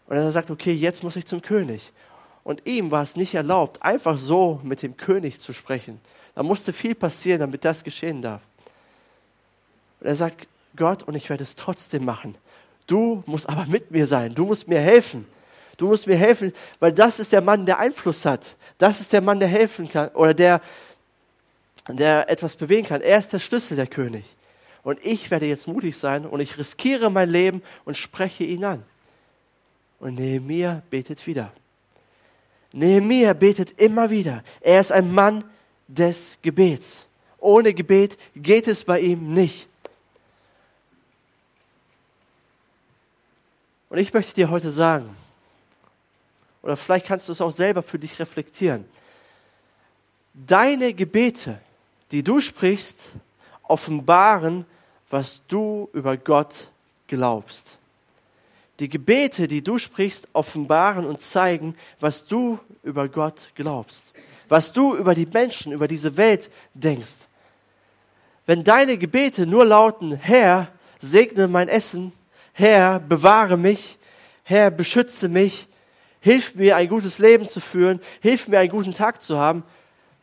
Und 0.06 0.16
er 0.16 0.32
sagt, 0.32 0.50
okay, 0.50 0.72
jetzt 0.72 1.02
muss 1.02 1.16
ich 1.16 1.26
zum 1.26 1.40
König. 1.40 1.92
Und 2.42 2.66
ihm 2.66 2.90
war 2.90 3.02
es 3.02 3.16
nicht 3.16 3.34
erlaubt, 3.34 3.82
einfach 3.82 4.18
so 4.18 4.60
mit 4.62 4.82
dem 4.82 4.96
König 4.96 5.40
zu 5.40 5.52
sprechen. 5.52 6.00
Da 6.34 6.42
musste 6.42 6.72
viel 6.72 6.94
passieren, 6.94 7.40
damit 7.40 7.64
das 7.64 7.84
geschehen 7.84 8.20
darf. 8.20 8.42
Und 10.00 10.08
er 10.08 10.16
sagt, 10.16 10.46
Gott, 10.76 11.04
und 11.04 11.14
ich 11.14 11.30
werde 11.30 11.44
es 11.44 11.56
trotzdem 11.56 12.04
machen. 12.04 12.34
Du 12.86 13.22
musst 13.26 13.48
aber 13.48 13.64
mit 13.66 13.90
mir 13.90 14.06
sein. 14.06 14.34
Du 14.34 14.44
musst 14.44 14.68
mir 14.68 14.80
helfen. 14.80 15.26
Du 15.76 15.86
musst 15.86 16.06
mir 16.06 16.16
helfen, 16.16 16.52
weil 16.78 16.92
das 16.92 17.18
ist 17.18 17.32
der 17.32 17.40
Mann, 17.40 17.66
der 17.66 17.78
Einfluss 17.78 18.24
hat. 18.24 18.56
Das 18.78 19.00
ist 19.00 19.12
der 19.12 19.20
Mann, 19.20 19.40
der 19.40 19.48
helfen 19.48 19.88
kann 19.88 20.08
oder 20.10 20.34
der, 20.34 20.60
der 21.88 22.28
etwas 22.30 22.56
bewegen 22.56 22.86
kann. 22.86 23.02
Er 23.02 23.18
ist 23.18 23.32
der 23.32 23.38
Schlüssel, 23.38 23.76
der 23.76 23.86
König. 23.86 24.24
Und 24.82 25.04
ich 25.04 25.30
werde 25.30 25.46
jetzt 25.46 25.66
mutig 25.66 25.96
sein 25.96 26.26
und 26.26 26.40
ich 26.40 26.58
riskiere 26.58 27.10
mein 27.10 27.28
Leben 27.28 27.62
und 27.84 27.96
spreche 27.96 28.44
ihn 28.44 28.64
an. 28.64 28.84
Und 29.98 30.14
Nehemiah 30.14 30.82
betet 30.90 31.26
wieder. 31.26 31.52
Nehemiah 32.72 33.32
betet 33.32 33.80
immer 33.80 34.10
wieder. 34.10 34.42
Er 34.60 34.80
ist 34.80 34.92
ein 34.92 35.12
Mann 35.12 35.44
des 35.88 36.38
Gebets. 36.42 37.06
Ohne 37.38 37.72
Gebet 37.72 38.18
geht 38.34 38.68
es 38.68 38.84
bei 38.84 39.00
ihm 39.00 39.32
nicht. 39.32 39.68
Und 43.88 43.98
ich 43.98 44.12
möchte 44.12 44.34
dir 44.34 44.50
heute 44.50 44.70
sagen, 44.70 45.14
oder 46.62 46.76
vielleicht 46.76 47.06
kannst 47.06 47.28
du 47.28 47.32
es 47.32 47.40
auch 47.40 47.52
selber 47.52 47.82
für 47.82 47.98
dich 47.98 48.18
reflektieren, 48.18 48.84
deine 50.32 50.92
Gebete 50.92 51.60
die 52.10 52.22
du 52.22 52.40
sprichst, 52.40 53.12
offenbaren, 53.62 54.66
was 55.10 55.42
du 55.46 55.88
über 55.92 56.16
Gott 56.16 56.68
glaubst. 57.06 57.78
Die 58.80 58.88
Gebete, 58.88 59.46
die 59.46 59.62
du 59.62 59.78
sprichst, 59.78 60.28
offenbaren 60.32 61.06
und 61.06 61.20
zeigen, 61.20 61.76
was 62.00 62.26
du 62.26 62.58
über 62.82 63.08
Gott 63.08 63.48
glaubst, 63.54 64.12
was 64.48 64.72
du 64.72 64.96
über 64.96 65.14
die 65.14 65.26
Menschen, 65.26 65.72
über 65.72 65.86
diese 65.86 66.16
Welt 66.16 66.50
denkst. 66.74 67.28
Wenn 68.46 68.64
deine 68.64 68.98
Gebete 68.98 69.46
nur 69.46 69.64
lauten, 69.64 70.12
Herr, 70.16 70.68
segne 71.00 71.48
mein 71.48 71.68
Essen, 71.68 72.12
Herr, 72.52 73.00
bewahre 73.00 73.56
mich, 73.56 73.98
Herr, 74.42 74.70
beschütze 74.70 75.28
mich, 75.28 75.66
hilf 76.20 76.54
mir 76.54 76.76
ein 76.76 76.88
gutes 76.88 77.18
Leben 77.18 77.48
zu 77.48 77.60
führen, 77.60 78.00
hilf 78.20 78.48
mir 78.48 78.58
einen 78.58 78.70
guten 78.70 78.92
Tag 78.92 79.22
zu 79.22 79.38
haben, 79.38 79.62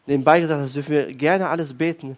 nebenbei 0.05 0.39
gesagt, 0.39 0.61
das 0.61 0.73
dürfen 0.73 0.91
wir 0.91 1.13
gerne 1.13 1.49
alles 1.49 1.73
beten. 1.73 2.17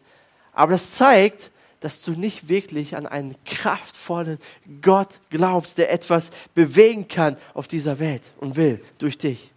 Aber 0.54 0.74
das 0.74 0.92
zeigt, 0.92 1.52
dass 1.80 2.00
du 2.00 2.12
nicht 2.12 2.48
wirklich 2.48 2.96
an 2.96 3.06
einen 3.06 3.36
kraftvollen 3.44 4.40
Gott 4.82 5.20
glaubst, 5.30 5.78
der 5.78 5.92
etwas 5.92 6.32
bewegen 6.56 7.08
kann 7.08 7.36
auf 7.54 7.68
dieser 7.68 8.00
Welt 8.00 8.32
und 8.40 8.56
will 8.56 8.84
durch 9.00 9.18
dich. 9.18 9.52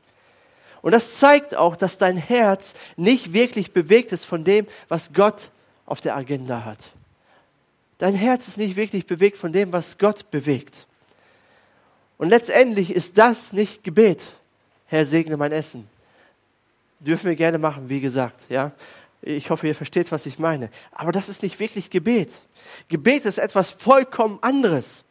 Und 0.83 0.93
das 0.93 1.19
zeigt 1.19 1.55
auch, 1.55 1.77
dass 1.77 1.99
dein 1.99 2.17
Herz 2.17 2.75
nicht 2.97 3.33
wirklich 3.33 3.73
bewegt 3.73 4.13
ist 4.13 4.25
von 4.25 4.45
dem, 4.45 4.67
was 4.89 5.13
Gott 5.13 5.51
auf 5.85 6.01
der 6.01 6.17
Agenda 6.17 6.65
hat. 6.65 6.91
Dein 7.99 8.15
Herz 8.15 8.49
ist 8.49 8.59
nicht 8.59 8.77
wirklich 8.77 9.07
bewegt 9.07 9.37
von 9.37 9.53
dem, 9.53 9.73
was 9.73 9.97
Gott 9.97 10.31
bewegt. 10.31 10.87
Und 12.19 12.29
letztendlich 12.29 12.91
ist 12.91 13.19
das 13.19 13.53
nicht 13.53 13.85
Gebet. 13.85 14.23
Herr, 14.87 15.05
segne 15.05 15.37
mein 15.37 15.53
Essen. 15.53 15.89
Dürfen 17.01 17.29
wir 17.29 17.37
gerne 17.37 17.59
machen, 17.59 17.89
wie 17.89 18.01
gesagt, 18.01 18.49
ja. 18.49 18.73
Ich 19.23 19.51
hoffe, 19.51 19.67
ihr 19.67 19.75
versteht, 19.75 20.13
was 20.13 20.27
ich 20.27 20.39
meine. 20.39 20.71
Aber 20.93 21.11
das 21.13 21.29
ist 21.29 21.43
nicht 21.43 21.59
wirklich 21.59 21.91
Gebet. 21.91 22.31
Gebet 22.89 23.25
ist 23.25 23.39
etwas 23.39 23.71
vollkommen 23.71 24.39
anderes. 24.41 25.05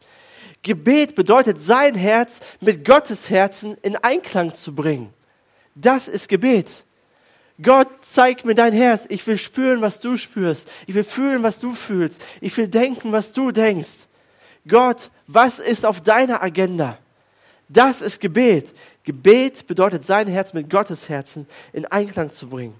Gebet 0.62 1.14
bedeutet, 1.14 1.60
sein 1.60 1.94
Herz 1.94 2.40
mit 2.60 2.84
Gottes 2.84 3.30
Herzen 3.30 3.76
in 3.82 3.96
Einklang 3.96 4.54
zu 4.54 4.74
bringen. 4.74 5.12
Das 5.74 6.08
ist 6.08 6.28
Gebet. 6.28 6.84
Gott, 7.62 7.88
zeig 8.00 8.44
mir 8.44 8.54
dein 8.54 8.72
Herz. 8.72 9.06
Ich 9.08 9.26
will 9.26 9.38
spüren, 9.38 9.80
was 9.80 10.00
du 10.00 10.16
spürst. 10.16 10.70
Ich 10.86 10.94
will 10.94 11.04
fühlen, 11.04 11.42
was 11.42 11.58
du 11.58 11.74
fühlst. 11.74 12.22
Ich 12.40 12.56
will 12.56 12.68
denken, 12.68 13.12
was 13.12 13.32
du 13.32 13.50
denkst. 13.50 14.08
Gott, 14.66 15.10
was 15.26 15.58
ist 15.58 15.86
auf 15.86 16.00
deiner 16.00 16.42
Agenda? 16.42 16.98
Das 17.68 18.00
ist 18.00 18.20
Gebet. 18.20 18.72
Gebet 19.04 19.66
bedeutet, 19.66 20.04
sein 20.04 20.28
Herz 20.28 20.52
mit 20.52 20.70
Gottes 20.70 21.08
Herzen 21.08 21.46
in 21.72 21.84
Einklang 21.86 22.30
zu 22.32 22.48
bringen. 22.48 22.74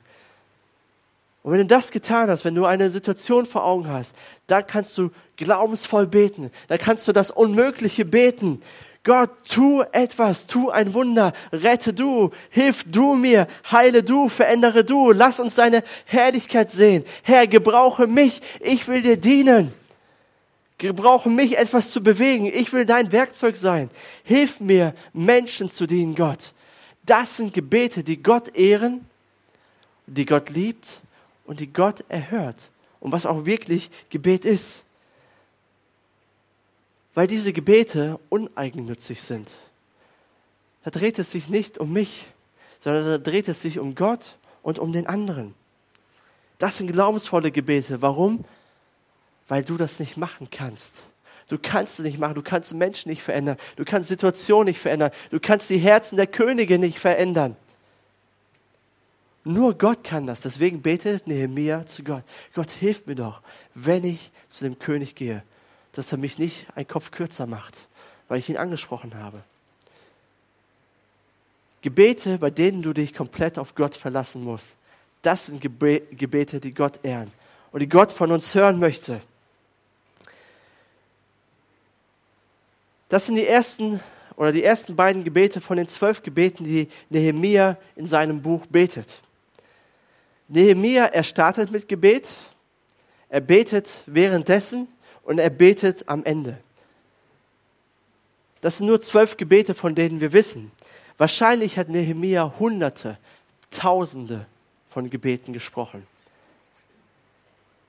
Und 1.43 1.53
wenn 1.53 1.61
du 1.61 1.67
das 1.67 1.93
getan 1.93 2.29
hast, 2.29 2.45
wenn 2.45 2.57
du 2.57 2.65
eine 2.65 2.91
Situation 2.91 3.47
vor 3.47 3.65
Augen 3.65 3.89
hast, 3.89 4.17
dann 4.49 4.67
kannst 4.67 4.99
du 4.99 5.11
glaubensvoll 5.37 6.09
beten. 6.09 6.51
Dann 6.67 6.79
kannst 6.79 7.07
du 7.07 7.13
das 7.13 7.31
Unmögliche 7.31 8.05
beten. 8.05 8.61
Gott, 9.05 9.31
tu 9.49 9.85
etwas, 9.93 10.49
tu 10.49 10.71
ein 10.71 10.93
Wunder, 10.93 11.33
rette 11.53 11.93
du, 11.93 12.31
hilf 12.51 12.83
du 12.89 13.15
mir, 13.15 13.47
heile 13.71 14.03
du, 14.03 14.29
verändere 14.29 14.85
du, 14.85 15.13
lass 15.13 15.39
uns 15.39 15.55
deine 15.55 15.85
Herrlichkeit 16.07 16.73
sehen. 16.73 17.05
Herr, 17.23 17.47
gebrauche 17.47 18.09
mich, 18.09 18.41
ich 18.59 18.89
will 18.89 19.03
dir 19.03 19.17
dienen. 19.17 19.73
Gebrauche 20.79 21.31
mich, 21.31 21.57
etwas 21.57 21.91
zu 21.91 22.03
bewegen. 22.03 22.47
Ich 22.47 22.73
will 22.73 22.85
dein 22.85 23.11
Werkzeug 23.13 23.57
sein. 23.57 23.91
Hilf 24.25 24.61
mir, 24.61 24.95
Menschen 25.13 25.71
zu 25.71 25.87
dienen, 25.87 26.15
Gott. 26.15 26.53
Das 27.05 27.37
sind 27.37 27.55
Gebete, 27.55 28.05
die 28.05 28.23
Gott 28.23 28.57
ehren, 28.57 29.07
die 30.07 30.27
Gott 30.27 30.51
liebt 30.51 31.01
und 31.47 31.61
die 31.61 31.73
Gott 31.73 32.05
erhört. 32.09 32.71
Und 33.01 33.13
was 33.13 33.25
auch 33.25 33.47
wirklich 33.47 33.91
Gebet 34.11 34.45
ist. 34.45 34.85
Weil 37.15 37.27
diese 37.27 37.53
Gebete 37.53 38.19
uneigennützig 38.29 39.23
sind. 39.23 39.51
Da 40.85 40.91
dreht 40.91 41.19
es 41.19 41.33
sich 41.33 41.49
nicht 41.49 41.79
um 41.79 41.93
mich, 41.93 42.27
sondern 42.79 43.05
da 43.07 43.19
dreht 43.19 43.49
es 43.49 43.63
sich 43.63 43.79
um 43.79 43.95
Gott 43.95 44.37
und 44.63 44.79
um 44.79 44.93
den 44.93 45.07
anderen. 45.07 45.55
Das 46.59 46.79
sind 46.79 46.93
glaubensvolle 46.93 47.51
Gebete. 47.51 48.03
Warum? 48.03 48.45
Weil 49.49 49.65
du 49.65 49.77
das 49.77 50.01
nicht 50.01 50.17
machen 50.17 50.49
kannst. 50.51 51.05
Du 51.49 51.59
kannst 51.59 52.01
es 52.01 52.05
nicht 52.05 52.19
machen, 52.19 52.35
du 52.35 52.43
kannst 52.43 52.75
Menschen 52.75 53.09
nicht 53.09 53.23
verändern, 53.23 53.57
du 53.77 53.85
kannst 53.85 54.09
Situationen 54.09 54.67
nicht 54.67 54.81
verändern, 54.81 55.13
du 55.31 55.39
kannst 55.39 55.71
die 55.71 55.79
Herzen 55.79 56.17
der 56.17 56.27
Könige 56.27 56.79
nicht 56.79 56.99
verändern. 56.99 57.57
Nur 59.45 59.79
Gott 59.79 60.03
kann 60.03 60.27
das. 60.27 60.41
Deswegen 60.41 60.83
betet 60.83 61.29
Nehemiah 61.29 61.87
zu 61.87 62.03
Gott. 62.03 62.25
Gott 62.53 62.73
hilf 62.73 63.07
mir 63.07 63.15
doch, 63.15 63.43
wenn 63.75 64.03
ich 64.03 64.33
zu 64.49 64.65
dem 64.65 64.77
König 64.81 65.15
gehe, 65.15 65.45
dass 65.93 66.11
er 66.11 66.19
mich 66.19 66.37
nicht 66.37 66.67
einen 66.75 66.89
Kopf 66.89 67.13
kürzer 67.13 67.47
macht, 67.47 67.87
weil 68.27 68.41
ich 68.41 68.49
ihn 68.49 68.57
angesprochen 68.57 69.15
habe. 69.15 69.45
Gebete, 71.81 72.39
bei 72.39 72.51
denen 72.51 72.83
du 72.83 72.93
dich 72.93 73.15
komplett 73.15 73.57
auf 73.57 73.77
Gott 73.77 73.95
verlassen 73.95 74.43
musst, 74.43 74.77
das 75.23 75.47
sind 75.47 75.61
Gebete, 75.61 76.59
die 76.59 76.75
Gott 76.75 77.05
ehren 77.05 77.31
und 77.71 77.79
die 77.79 77.89
Gott 77.89 78.11
von 78.11 78.33
uns 78.33 78.53
hören 78.53 78.81
möchte. 78.81 79.21
Das 83.09 83.27
sind 83.27 83.37
die 83.37 83.47
ersten 83.47 84.01
oder 84.37 84.53
die 84.53 84.65
ersten 84.65 84.97
beiden 84.97 85.25
Gebete 85.25 85.61
von 85.61 85.77
den 85.77 85.89
zwölf 85.89 86.23
Gebeten, 86.23 86.65
die 86.65 86.89
Nehemia 87.09 87.79
in 87.95 88.07
seinem 88.07 88.43
Buch 88.43 88.67
betet. 88.67 89.23
Nehemia, 90.49 91.07
er 91.07 91.23
startet 91.23 91.71
mit 91.71 91.89
Gebet, 91.89 92.33
er 93.29 93.41
betet 93.41 94.03
währenddessen 94.07 94.89
und 95.23 95.39
er 95.39 95.51
betet 95.51 96.09
am 96.09 96.25
Ende. 96.25 96.59
Das 98.61 98.79
sind 98.79 98.87
nur 98.87 99.01
zwölf 99.01 99.37
Gebete, 99.37 99.75
von 99.75 99.95
denen 99.95 100.21
wir 100.21 100.33
wissen. 100.33 100.71
Wahrscheinlich 101.19 101.79
hat 101.79 101.89
Nehemia 101.89 102.55
Hunderte, 102.59 103.19
Tausende 103.71 104.47
von 104.89 105.11
Gebeten 105.11 105.53
gesprochen. 105.53 106.07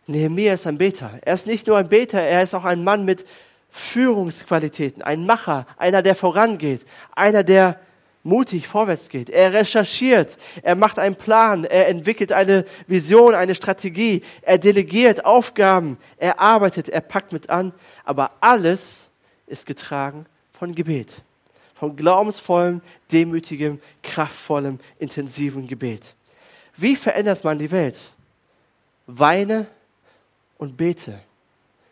Nehemia 0.07 0.53
ist 0.53 0.65
ein 0.65 0.77
Beter. 0.77 1.19
Er 1.21 1.33
ist 1.33 1.45
nicht 1.45 1.67
nur 1.67 1.77
ein 1.77 1.89
Beter, 1.89 2.21
er 2.21 2.41
ist 2.41 2.53
auch 2.53 2.63
ein 2.63 2.83
Mann 2.83 3.05
mit 3.05 3.25
Führungsqualitäten, 3.69 5.01
ein 5.01 5.25
Macher, 5.25 5.67
einer, 5.77 6.01
der 6.01 6.15
vorangeht, 6.15 6.85
einer, 7.15 7.43
der 7.43 7.79
mutig 8.23 8.67
vorwärts 8.67 9.09
geht. 9.09 9.29
Er 9.29 9.53
recherchiert, 9.53 10.37
er 10.61 10.75
macht 10.75 10.99
einen 10.99 11.15
Plan, 11.15 11.63
er 11.63 11.87
entwickelt 11.87 12.33
eine 12.33 12.65
Vision, 12.85 13.33
eine 13.33 13.55
Strategie, 13.55 14.21
er 14.41 14.57
delegiert 14.57 15.25
Aufgaben, 15.25 15.97
er 16.17 16.39
arbeitet, 16.39 16.89
er 16.89 17.01
packt 17.01 17.31
mit 17.31 17.49
an, 17.49 17.73
aber 18.03 18.31
alles 18.41 19.07
ist 19.47 19.65
getragen 19.65 20.25
von 20.51 20.75
Gebet, 20.75 21.21
von 21.73 21.95
glaubensvollem, 21.95 22.81
demütigem, 23.11 23.79
kraftvollem, 24.03 24.79
intensivem 24.99 25.67
Gebet. 25.67 26.13
Wie 26.75 26.95
verändert 26.95 27.43
man 27.43 27.57
die 27.57 27.71
Welt? 27.71 27.97
Weine 29.07 29.67
und 30.57 30.75
bete. 30.75 31.19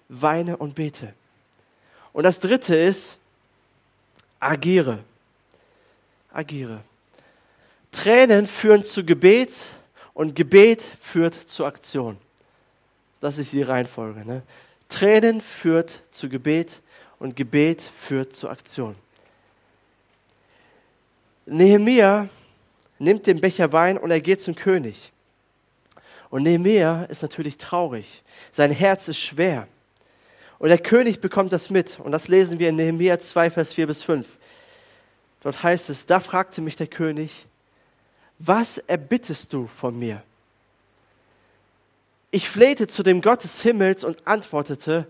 Weine 0.09 0.57
und 0.57 0.75
bete. 0.75 1.13
Und 2.15 2.23
das 2.23 2.39
dritte 2.39 2.73
ist, 2.73 3.19
agiere. 4.39 4.99
Agiere. 6.31 6.79
Tränen 7.91 8.47
führen 8.47 8.85
zu 8.85 9.03
Gebet 9.03 9.53
und 10.13 10.33
Gebet 10.33 10.81
führt 11.01 11.33
zu 11.33 11.65
Aktion. 11.65 12.15
Das 13.19 13.37
ist 13.37 13.51
die 13.51 13.63
Reihenfolge. 13.63 14.25
Ne? 14.25 14.43
Tränen 14.87 15.41
führt 15.41 16.03
zu 16.09 16.29
Gebet 16.29 16.79
und 17.19 17.35
Gebet 17.35 17.81
führt 17.81 18.33
zu 18.33 18.47
Aktion. 18.47 18.95
Nehemia 21.45 22.29
nimmt 22.97 23.27
den 23.27 23.41
Becher 23.41 23.73
Wein 23.73 23.97
und 23.97 24.09
er 24.11 24.21
geht 24.21 24.39
zum 24.39 24.55
König. 24.55 25.11
Und 26.29 26.43
Nehemia 26.43 27.03
ist 27.09 27.23
natürlich 27.23 27.57
traurig. 27.57 28.23
Sein 28.51 28.71
Herz 28.71 29.09
ist 29.09 29.19
schwer. 29.19 29.67
Und 30.59 30.69
der 30.69 30.77
König 30.77 31.19
bekommt 31.19 31.51
das 31.53 31.69
mit. 31.69 31.99
Und 31.99 32.11
das 32.11 32.27
lesen 32.27 32.59
wir 32.59 32.69
in 32.69 32.75
Nehemiah 32.75 33.19
2, 33.19 33.49
Vers 33.51 33.73
4 33.73 33.87
bis 33.87 34.03
5. 34.03 34.27
Dort 35.41 35.61
heißt 35.61 35.89
es, 35.89 36.05
da 36.05 36.19
fragte 36.19 36.61
mich 36.61 36.75
der 36.75 36.87
König, 36.87 37.45
was 38.39 38.77
erbittest 38.77 39.53
du 39.53 39.67
von 39.67 39.97
mir? 39.97 40.23
Ich 42.31 42.49
flehte 42.49 42.87
zu 42.87 43.03
dem 43.03 43.21
Gott 43.21 43.43
des 43.43 43.61
Himmels 43.61 44.03
und 44.03 44.25
antwortete, 44.27 45.07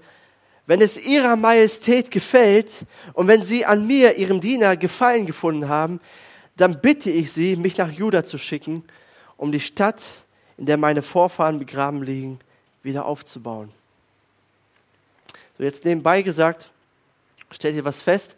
wenn 0.68 0.82
es 0.82 1.04
ihrer 1.04 1.36
Majestät 1.36 2.12
gefällt 2.12 2.86
und 3.14 3.28
wenn 3.28 3.42
sie 3.42 3.66
an 3.66 3.88
mir, 3.88 4.18
ihrem 4.18 4.42
Diener, 4.42 4.78
Gefallen 4.78 5.26
gefunden 5.26 5.70
haben, 5.70 6.00
dann 6.58 6.82
bitte 6.82 7.10
ich 7.10 7.32
sie, 7.32 7.56
mich 7.56 7.78
nach 7.78 7.92
Juda 7.92 8.24
zu 8.24 8.38
schicken, 8.38 8.84
um 9.38 9.52
die 9.52 9.60
Stadt, 9.60 10.04
in 10.58 10.66
der 10.66 10.78
meine 10.78 11.02
Vorfahren 11.02 11.60
begraben 11.60 12.04
liegen, 12.04 12.40
wieder 12.82 13.06
aufzubauen. 13.06 13.70
So 15.58 15.64
jetzt 15.64 15.86
nebenbei 15.86 16.22
gesagt, 16.22 16.70
stellt 17.52 17.76
ihr 17.76 17.86
was 17.86 18.02
fest, 18.02 18.36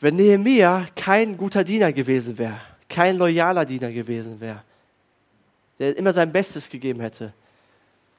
wenn 0.00 0.16
Nehemia 0.16 0.86
kein 0.94 1.36
guter 1.36 1.64
Diener 1.64 1.92
gewesen 1.92 2.38
wäre, 2.38 2.60
kein 2.88 3.16
loyaler 3.16 3.64
Diener 3.64 3.90
gewesen 3.90 4.40
wäre, 4.40 4.62
der 5.78 5.96
immer 5.96 6.12
sein 6.12 6.32
Bestes 6.32 6.70
gegeben 6.70 7.00
hätte, 7.00 7.32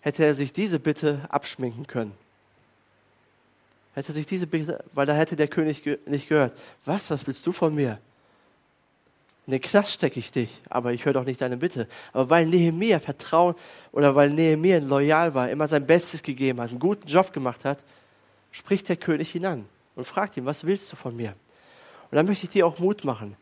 hätte 0.02 0.26
er 0.26 0.36
sich 0.36 0.54
diese 0.54 0.80
Bitte 0.80 1.22
abschminken 1.30 1.88
können. 1.88 2.14
Hätte 3.96 4.14
sich 4.14 4.26
diese 4.26 4.48
Bitte, 4.48 4.84
weil 4.94 5.06
da 5.06 5.14
hätte 5.14 5.36
der 5.36 5.48
König 5.48 5.84
nicht 6.06 6.30
gehört. 6.30 6.58
Was, 6.86 7.10
was 7.10 7.26
willst 7.26 7.46
du 7.46 7.52
von 7.52 7.74
mir? 7.74 8.00
In 9.50 9.54
den 9.54 9.62
Knast 9.62 9.94
stecke 9.94 10.20
ich 10.20 10.32
dich, 10.32 10.62
aber 10.70 10.94
ich 10.94 11.06
höre 11.06 11.14
doch 11.14 11.26
nicht 11.26 11.42
deine 11.42 11.58
Bitte. 11.58 11.88
Aber 12.14 12.30
weil 12.30 12.46
Nehemiah 12.46 13.00
vertraut 13.00 13.58
oder 13.92 14.14
weil 14.14 14.30
Nehemiah 14.30 14.78
loyal 14.78 15.34
war, 15.34 15.50
immer 15.50 15.68
sein 15.68 15.88
Bestes 15.88 16.22
gegeben 16.22 16.62
hat, 16.62 16.70
einen 16.70 16.78
guten 16.78 17.08
Job 17.08 17.34
gemacht 17.34 17.66
hat, 17.66 17.84
spricht 18.52 18.88
der 18.90 18.96
König 18.96 19.34
ihn 19.34 19.48
an 19.48 19.66
und 19.96 20.06
fragt 20.06 20.38
ihn, 20.38 20.46
was 20.46 20.66
willst 20.66 20.92
du 20.92 20.96
von 20.96 21.16
mir? 21.16 21.34
Und 22.12 22.16
dann 22.16 22.28
möchte 22.28 22.46
ich 22.46 22.52
dir 22.52 22.68
auch 22.68 22.78
Mut 22.78 23.04
machen, 23.04 23.36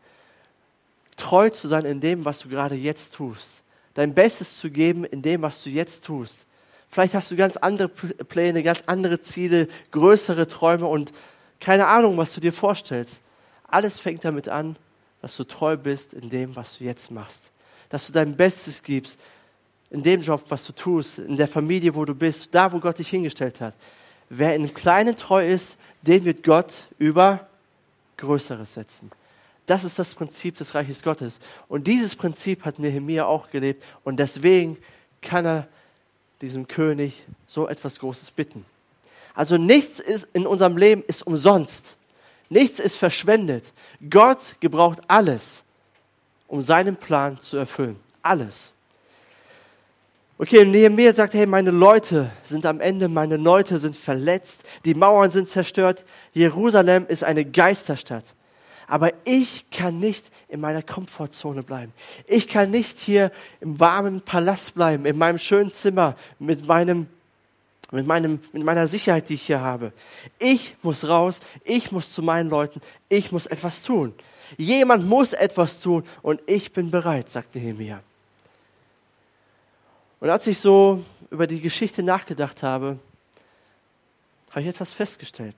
treu 1.18 1.50
zu 1.50 1.68
sein 1.68 1.84
in 1.84 2.00
dem, 2.00 2.24
was 2.24 2.38
du 2.38 2.48
gerade 2.48 2.74
jetzt 2.74 3.12
tust. 3.12 3.62
Dein 3.92 4.14
Bestes 4.14 4.56
zu 4.58 4.70
geben 4.70 5.04
in 5.04 5.20
dem, 5.20 5.42
was 5.42 5.62
du 5.62 5.68
jetzt 5.68 6.06
tust. 6.06 6.46
Vielleicht 6.88 7.12
hast 7.12 7.30
du 7.30 7.36
ganz 7.36 7.58
andere 7.58 7.90
Pläne, 7.90 8.62
ganz 8.62 8.82
andere 8.86 9.20
Ziele, 9.20 9.68
größere 9.90 10.46
Träume 10.46 10.86
und 10.86 11.12
keine 11.60 11.86
Ahnung, 11.86 12.16
was 12.16 12.32
du 12.32 12.40
dir 12.40 12.54
vorstellst. 12.54 13.20
Alles 13.66 14.00
fängt 14.00 14.24
damit 14.24 14.48
an, 14.48 14.76
dass 15.20 15.36
du 15.36 15.44
treu 15.44 15.76
bist 15.76 16.14
in 16.14 16.28
dem, 16.28 16.54
was 16.54 16.78
du 16.78 16.84
jetzt 16.84 17.10
machst. 17.10 17.50
Dass 17.88 18.06
du 18.06 18.12
dein 18.12 18.36
Bestes 18.36 18.82
gibst 18.82 19.18
in 19.90 20.02
dem 20.02 20.20
Job, 20.20 20.44
was 20.48 20.66
du 20.66 20.72
tust, 20.72 21.18
in 21.18 21.36
der 21.36 21.48
Familie, 21.48 21.94
wo 21.94 22.04
du 22.04 22.14
bist, 22.14 22.54
da, 22.54 22.70
wo 22.72 22.78
Gott 22.78 22.98
dich 22.98 23.08
hingestellt 23.08 23.60
hat. 23.60 23.74
Wer 24.28 24.54
in 24.54 24.72
Kleinen 24.74 25.16
treu 25.16 25.48
ist, 25.48 25.78
den 26.02 26.24
wird 26.24 26.42
Gott 26.42 26.88
über 26.98 27.48
Größeres 28.18 28.74
setzen. 28.74 29.10
Das 29.68 29.84
ist 29.84 29.98
das 29.98 30.14
Prinzip 30.14 30.56
des 30.56 30.74
Reiches 30.74 31.02
Gottes. 31.02 31.40
Und 31.68 31.86
dieses 31.86 32.16
Prinzip 32.16 32.64
hat 32.64 32.78
Nehemiah 32.78 33.26
auch 33.26 33.50
gelebt. 33.50 33.84
Und 34.02 34.18
deswegen 34.18 34.78
kann 35.20 35.44
er 35.46 35.68
diesem 36.40 36.68
König 36.68 37.24
so 37.46 37.68
etwas 37.68 37.98
Großes 37.98 38.30
bitten. 38.30 38.64
Also 39.34 39.56
nichts 39.56 40.00
ist 40.00 40.26
in 40.32 40.46
unserem 40.46 40.76
Leben 40.76 41.02
ist 41.06 41.26
umsonst. 41.26 41.97
Nichts 42.48 42.80
ist 42.80 42.96
verschwendet. 42.96 43.72
Gott 44.08 44.56
gebraucht 44.60 45.00
alles, 45.06 45.62
um 46.46 46.62
seinen 46.62 46.96
Plan 46.96 47.40
zu 47.40 47.56
erfüllen. 47.56 47.96
Alles. 48.22 48.72
Okay, 50.40 50.64
Nehemiah 50.64 51.12
sagt, 51.12 51.34
hey, 51.34 51.46
meine 51.46 51.72
Leute 51.72 52.30
sind 52.44 52.64
am 52.64 52.80
Ende, 52.80 53.08
meine 53.08 53.36
Leute 53.36 53.76
sind 53.78 53.96
verletzt, 53.96 54.62
die 54.84 54.94
Mauern 54.94 55.30
sind 55.30 55.48
zerstört, 55.48 56.04
Jerusalem 56.32 57.06
ist 57.08 57.24
eine 57.24 57.44
Geisterstadt. 57.44 58.36
Aber 58.86 59.12
ich 59.24 59.68
kann 59.70 59.98
nicht 59.98 60.30
in 60.48 60.60
meiner 60.60 60.82
Komfortzone 60.82 61.62
bleiben. 61.62 61.92
Ich 62.26 62.46
kann 62.46 62.70
nicht 62.70 62.98
hier 62.98 63.32
im 63.60 63.80
warmen 63.80 64.20
Palast 64.20 64.76
bleiben, 64.76 65.04
in 65.06 65.18
meinem 65.18 65.38
schönen 65.38 65.72
Zimmer 65.72 66.14
mit 66.38 66.66
meinem 66.66 67.08
mit, 67.90 68.06
meinem, 68.06 68.40
mit 68.52 68.64
meiner 68.64 68.86
Sicherheit, 68.86 69.28
die 69.28 69.34
ich 69.34 69.42
hier 69.42 69.60
habe. 69.60 69.92
Ich 70.38 70.76
muss 70.82 71.08
raus, 71.08 71.40
ich 71.64 71.90
muss 71.90 72.12
zu 72.12 72.22
meinen 72.22 72.50
Leuten, 72.50 72.80
ich 73.08 73.32
muss 73.32 73.46
etwas 73.46 73.82
tun. 73.82 74.14
Jemand 74.56 75.06
muss 75.06 75.32
etwas 75.32 75.80
tun 75.80 76.04
und 76.22 76.40
ich 76.46 76.72
bin 76.72 76.90
bereit, 76.90 77.28
sagt 77.28 77.54
Nehemiah. 77.54 78.02
Und 80.20 80.30
als 80.30 80.46
ich 80.46 80.58
so 80.58 81.04
über 81.30 81.46
die 81.46 81.60
Geschichte 81.60 82.02
nachgedacht 82.02 82.62
habe, 82.62 82.98
habe 84.50 84.62
ich 84.62 84.66
etwas 84.66 84.92
festgestellt. 84.92 85.56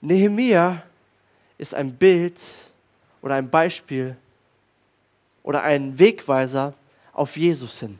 Nehemiah 0.00 0.82
ist 1.58 1.74
ein 1.74 1.94
Bild 1.94 2.40
oder 3.22 3.34
ein 3.34 3.48
Beispiel 3.48 4.16
oder 5.42 5.62
ein 5.62 5.98
Wegweiser 5.98 6.74
auf 7.12 7.36
Jesus 7.36 7.80
hin. 7.80 7.98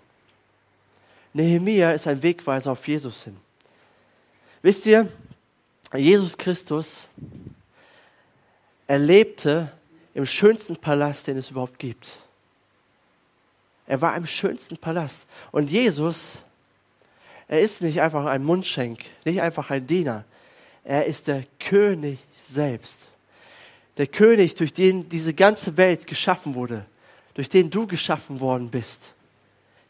Nehemia 1.37 1.93
ist 1.93 2.07
ein 2.07 2.23
Wegweiser 2.23 2.73
auf 2.73 2.89
Jesus 2.89 3.25
hin. 3.25 3.37
Wisst 4.63 4.87
ihr, 4.87 5.07
Jesus 5.95 6.39
Christus 6.39 7.07
erlebte 8.87 9.71
im 10.15 10.25
schönsten 10.25 10.77
Palast, 10.77 11.27
den 11.27 11.37
es 11.37 11.51
überhaupt 11.51 11.79
gibt. 11.79 12.09
Er 13.87 14.01
war 14.01 14.17
im 14.17 14.27
schönsten 14.27 14.79
Palast. 14.79 15.27
Und 15.53 15.71
Jesus, 15.71 16.39
er 17.49 17.61
ist 17.61 17.83
nicht 17.83 18.01
einfach 18.01 18.25
ein 18.25 18.43
Mundschenk, 18.43 19.01
nicht 19.27 19.43
einfach 19.43 19.71
ein 19.71 19.87
Diener. 19.87 20.25
Er 20.85 21.05
ist 21.05 21.29
der 21.29 21.45
König 21.61 22.19
selbst. 22.33 23.11
Der 23.99 24.07
König, 24.07 24.55
durch 24.55 24.73
den 24.73 25.11
diese 25.11 25.35
ganze 25.35 25.77
Welt 25.77 26.07
geschaffen 26.07 26.55
wurde, 26.55 26.87
durch 27.35 27.51
den 27.51 27.69
du 27.69 27.87
geschaffen 27.87 28.41
worden 28.41 28.71
bist, 28.71 29.13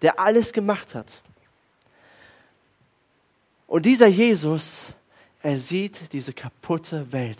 der 0.02 0.18
alles 0.18 0.52
gemacht 0.52 0.96
hat. 0.96 1.22
Und 3.66 3.86
dieser 3.86 4.06
Jesus, 4.06 4.86
er 5.42 5.58
sieht 5.58 6.12
diese 6.12 6.32
kaputte 6.32 7.12
Welt. 7.12 7.38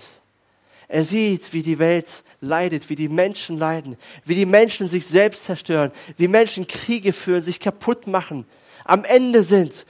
Er 0.89 1.05
sieht, 1.05 1.53
wie 1.53 1.63
die 1.63 1.79
Welt 1.79 2.23
leidet, 2.41 2.89
wie 2.89 2.95
die 2.95 3.09
Menschen 3.09 3.59
leiden, 3.59 3.97
wie 4.25 4.37
die 4.37 4.47
Menschen 4.47 4.89
sich 4.89 5.07
selbst 5.07 5.45
zerstören, 5.45 5.91
wie 6.17 6.29
Menschen 6.29 6.67
Kriege 6.67 7.13
führen, 7.13 7.43
sich 7.43 7.59
kaputt 7.59 8.07
machen, 8.07 8.47
am 8.85 9.05
Ende 9.05 9.43
sind. 9.43 9.87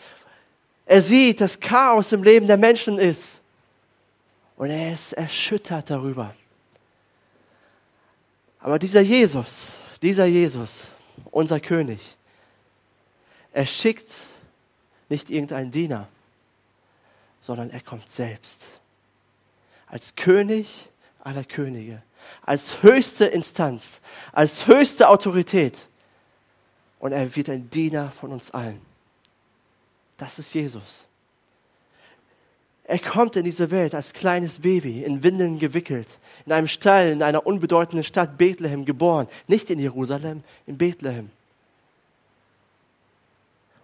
Er 0.87 1.03
sieht, 1.03 1.41
dass 1.41 1.61
Chaos 1.61 2.13
im 2.13 2.23
Leben 2.23 2.47
der 2.47 2.57
Menschen 2.57 2.99
ist. 2.99 3.41
Und 4.57 4.71
er 4.71 4.93
ist 4.93 5.13
erschüttert 5.13 5.91
darüber. 5.91 6.35
Aber 8.61 8.79
dieser 8.79 9.03
Jesus, 9.03 9.73
dieser 10.01 10.25
Jesus, 10.25 10.89
unser 11.31 11.61
König, 11.61 12.01
er 13.53 13.67
schickt 13.67 14.11
nicht 15.09 15.31
irgendeinen 15.31 15.71
Diener, 15.71 16.09
sondern 17.47 17.71
er 17.71 17.81
kommt 17.81 18.09
selbst. 18.09 18.73
Als 19.87 20.17
König 20.17 20.89
aller 21.21 21.45
Könige, 21.45 22.03
als 22.43 22.83
höchste 22.83 23.27
Instanz, 23.27 24.01
als 24.33 24.67
höchste 24.67 25.09
Autorität. 25.09 25.87
Und 26.99 27.13
er 27.13 27.37
wird 27.37 27.49
ein 27.49 27.71
Diener 27.71 28.11
von 28.11 28.33
uns 28.33 28.51
allen. 28.51 28.81
Das 30.17 30.41
ist 30.41 30.55
Jesus. 30.55 31.07
Er 32.83 32.99
kommt 32.99 33.37
in 33.37 33.45
diese 33.45 33.71
Welt 33.71 33.95
als 33.95 34.13
kleines 34.13 34.59
Baby, 34.59 35.05
in 35.05 35.23
Windeln 35.23 35.61
gewickelt, 35.61 36.19
in 36.47 36.53
einem 36.53 36.69
Stall, 36.69 37.11
in 37.11 37.23
einer 37.23 37.47
unbedeutenden 37.47 38.03
Stadt 38.03 38.39
Bethlehem 38.39 38.85
geboren, 38.85 39.29
nicht 39.47 39.71
in 39.71 39.79
Jerusalem, 39.79 40.43
in 40.67 40.79
Bethlehem. 40.79 41.31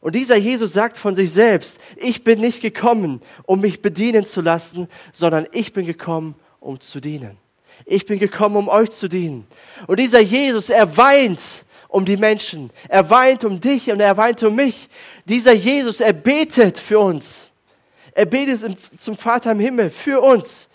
Und 0.03 0.17
dieser 0.17 0.37
Jesus 0.37 0.73
sagt 0.73 0.99
von 0.99 1.15
sich 1.15 1.31
selbst, 1.31 1.79
ich 1.97 2.25
bin 2.25 2.41
nicht 2.41 2.61
gekommen, 2.61 3.21
um 3.45 3.61
mich 3.61 3.83
bedienen 3.83 4.27
zu 4.27 4.41
lassen, 4.41 4.89
sondern 5.13 5.47
ich 5.53 5.73
bin 5.73 5.87
gekommen, 5.87 6.35
um 6.59 6.81
zu 6.81 7.01
dienen. 7.01 7.39
Ich 7.87 8.05
bin 8.05 8.19
gekommen, 8.19 8.57
um 8.57 8.69
euch 8.69 8.91
zu 8.91 9.09
dienen. 9.09 9.47
Und 9.87 10.01
dieser 10.01 10.21
Jesus, 10.21 10.71
er 10.71 10.97
weint 10.97 11.41
um 11.87 12.05
die 12.05 12.17
Menschen. 12.17 12.71
Er 12.89 13.09
weint 13.11 13.45
um 13.45 13.61
dich 13.61 13.93
und 13.93 14.01
er 14.01 14.17
weint 14.17 14.43
um 14.43 14.57
mich. 14.57 14.89
Dieser 15.25 15.53
Jesus, 15.53 16.01
er 16.01 16.13
betet 16.13 16.79
für 16.79 16.99
uns. 16.99 17.49
Er 18.13 18.27
betet 18.27 18.77
zum 18.99 19.17
Vater 19.17 19.53
im 19.53 19.61
Himmel 19.61 19.89
für 19.89 20.21
uns. 20.21 20.69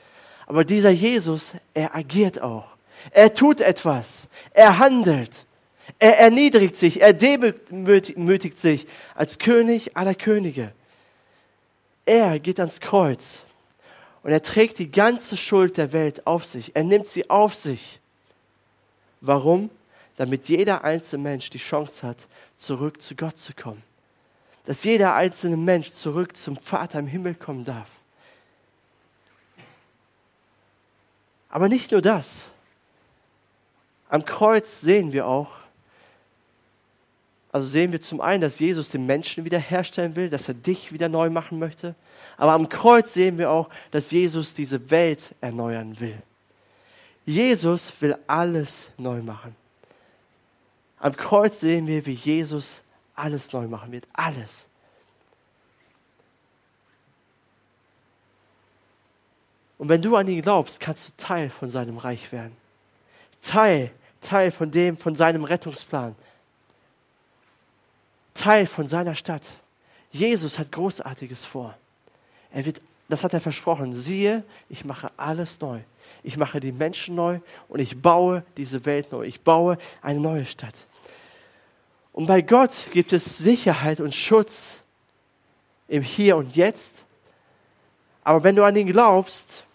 Aber 0.46 0.63
dieser 0.63 0.92
Jesus, 0.92 1.54
er 1.74 1.94
agiert 1.94 2.42
auch. 2.42 2.78
Er 3.12 3.34
tut 3.34 3.60
etwas. 3.60 4.30
Er 4.54 4.80
handelt. 4.80 5.46
Er 6.00 6.20
erniedrigt 6.20 6.76
sich, 6.76 7.02
er 7.02 7.14
demütigt 7.14 8.58
sich 8.60 8.86
als 9.16 9.40
König 9.40 9.98
aller 9.98 10.14
Könige. 10.14 10.72
Er 12.06 12.40
geht 12.40 12.60
ans 12.60 12.80
Kreuz 12.80 13.44
und 14.22 14.32
er 14.32 14.42
trägt 14.42 14.78
die 14.80 14.92
ganze 14.92 15.36
Schuld 15.36 15.78
der 15.78 15.94
Welt 15.94 16.28
auf 16.28 16.46
sich. 16.46 16.76
Er 16.76 16.84
nimmt 16.84 17.08
sie 17.08 17.30
auf 17.30 17.56
sich. 17.56 18.00
Warum? 19.22 19.70
Damit 20.18 20.50
jeder 20.50 20.84
einzelne 20.84 21.24
Mensch 21.24 21.50
die 21.50 21.58
Chance 21.58 22.06
hat, 22.06 22.28
zurück 22.56 23.02
zu 23.02 23.16
Gott 23.16 23.38
zu 23.38 23.54
kommen. 23.54 23.84
Dass 24.66 24.84
jeder 24.84 25.16
einzelne 25.16 25.58
Mensch 25.58 25.92
zurück 25.92 26.36
zum 26.38 26.58
Vater 26.58 27.00
im 27.00 27.08
Himmel 27.08 27.36
kommen 27.36 27.66
darf. 27.66 27.90
Aber 31.50 31.70
nicht 31.70 31.92
nur 31.92 32.02
das. 32.02 32.50
Am 34.10 34.26
Kreuz 34.26 34.82
sehen 34.82 35.12
wir 35.12 35.28
auch, 35.28 35.58
also 37.58 37.70
sehen 37.70 37.91
wir 37.91 38.00
zum 38.00 38.22
einen, 38.22 38.41
dass 38.41 38.60
Jesus 38.60 38.91
den 38.91 39.08
Menschen 39.08 39.43
wiederherstellen 39.43 40.15
will, 40.15 40.30
dass 40.30 40.48
er 40.48 40.54
dich 40.54 40.93
wieder 40.93 41.10
neu 41.10 41.32
machen 41.32 41.58
möchte. 41.58 41.96
Aber 42.38 42.52
am 42.52 42.70
Kreuz 42.70 43.15
sehen 43.15 43.39
wir 43.39 43.50
auch, 43.50 43.72
dass 43.89 44.12
Jesus 44.12 44.54
diese 44.54 44.91
Welt 44.91 45.34
erneuern 45.41 46.00
will. 46.00 46.22
Jesus 47.26 47.91
will 48.00 48.15
alles 48.28 48.91
neu 48.96 49.24
machen. 49.24 49.56
Am 51.00 51.15
Kreuz 51.15 51.60
sehen 51.60 51.88
wir, 51.88 52.06
wie 52.06 52.13
Jesus 52.13 52.84
alles 53.15 53.52
neu 53.52 53.67
machen 53.67 53.91
wird. 53.91 54.08
Alles. 54.13 54.67
Und 59.80 59.89
wenn 59.89 60.04
du 60.04 60.15
an 60.15 60.28
ihn 60.28 60.43
glaubst, 60.43 60.80
kannst 60.80 61.08
du 61.08 61.12
Teil 61.17 61.50
von 61.50 61.72
seinem 61.72 61.98
Reich 61.98 62.32
werden. 62.32 62.56
Teil, 63.41 63.89
Teil 64.22 64.52
von 64.52 64.70
dem, 64.70 64.96
von 64.96 65.15
seinem 65.15 65.43
Rettungsplan. 65.43 66.13
Teil 68.38 68.67
von 68.67 68.88
seiner 68.88 69.15
Stadt. 69.15 69.43
Jesus 70.12 70.58
hat 70.60 70.71
Großartiges 70.71 71.45
vor. 71.45 71.76
Er 72.52 72.65
wird, 72.65 72.82
das 73.10 73.23
hat 73.23 73.34
er 73.34 73.41
versprochen. 73.41 73.93
Siehe, 73.93 74.43
ich 74.69 74.86
mache 74.86 75.12
alles 75.17 75.60
neu. 75.60 75.80
Ich 76.23 76.38
mache 76.38 76.60
die 76.60 76.71
Menschen 76.71 77.15
neu 77.15 77.39
und 77.67 77.80
ich 77.80 78.02
baue 78.02 78.43
diese 78.56 78.86
Welt 78.86 79.12
neu. 79.12 79.23
Ich 79.23 79.41
baue 79.41 79.78
eine 80.02 80.19
neue 80.19 80.45
Stadt. 80.45 80.76
Und 82.13 82.26
bei 82.26 82.41
Gott 82.41 82.71
gibt 82.93 83.13
es 83.13 83.38
Sicherheit 83.38 84.00
und 84.00 84.15
Schutz 84.15 84.82
im 85.88 86.02
Hier 86.02 86.38
und 86.38 86.56
Jetzt. 86.56 87.06
Aber 88.23 88.43
wenn 88.43 88.56
du 88.56 88.63
an 88.63 88.76
ihn 88.76 88.91
glaubst, 88.91 89.65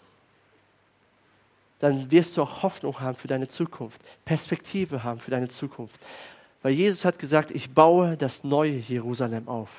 dann 1.79 2.09
wirst 2.11 2.37
du 2.37 2.41
auch 2.41 2.63
Hoffnung 2.63 2.99
haben 2.99 3.17
für 3.17 3.27
deine 3.27 3.47
Zukunft, 3.47 4.01
Perspektive 4.23 5.03
haben 5.03 5.19
für 5.19 5.31
deine 5.31 5.49
Zukunft. 5.49 5.99
Weil 6.63 6.71
Jesus 6.71 7.03
hat 7.05 7.19
gesagt, 7.19 7.51
ich 7.51 7.71
baue 7.71 8.15
das 8.17 8.43
neue 8.43 8.77
Jerusalem 8.77 9.47
auf. 9.47 9.69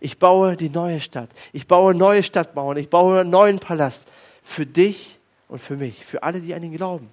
Ich 0.00 0.18
baue 0.18 0.56
die 0.56 0.70
neue 0.70 0.98
Stadt. 0.98 1.28
Ich 1.52 1.66
baue 1.66 1.94
neue 1.94 2.22
Stadtmauern. 2.22 2.78
Ich 2.78 2.88
baue 2.88 3.20
einen 3.20 3.30
neuen 3.30 3.58
Palast 3.58 4.08
für 4.42 4.64
dich 4.66 5.18
und 5.48 5.60
für 5.60 5.76
mich, 5.76 6.04
für 6.04 6.22
alle, 6.22 6.40
die 6.40 6.54
an 6.54 6.62
ihn 6.62 6.74
glauben. 6.74 7.08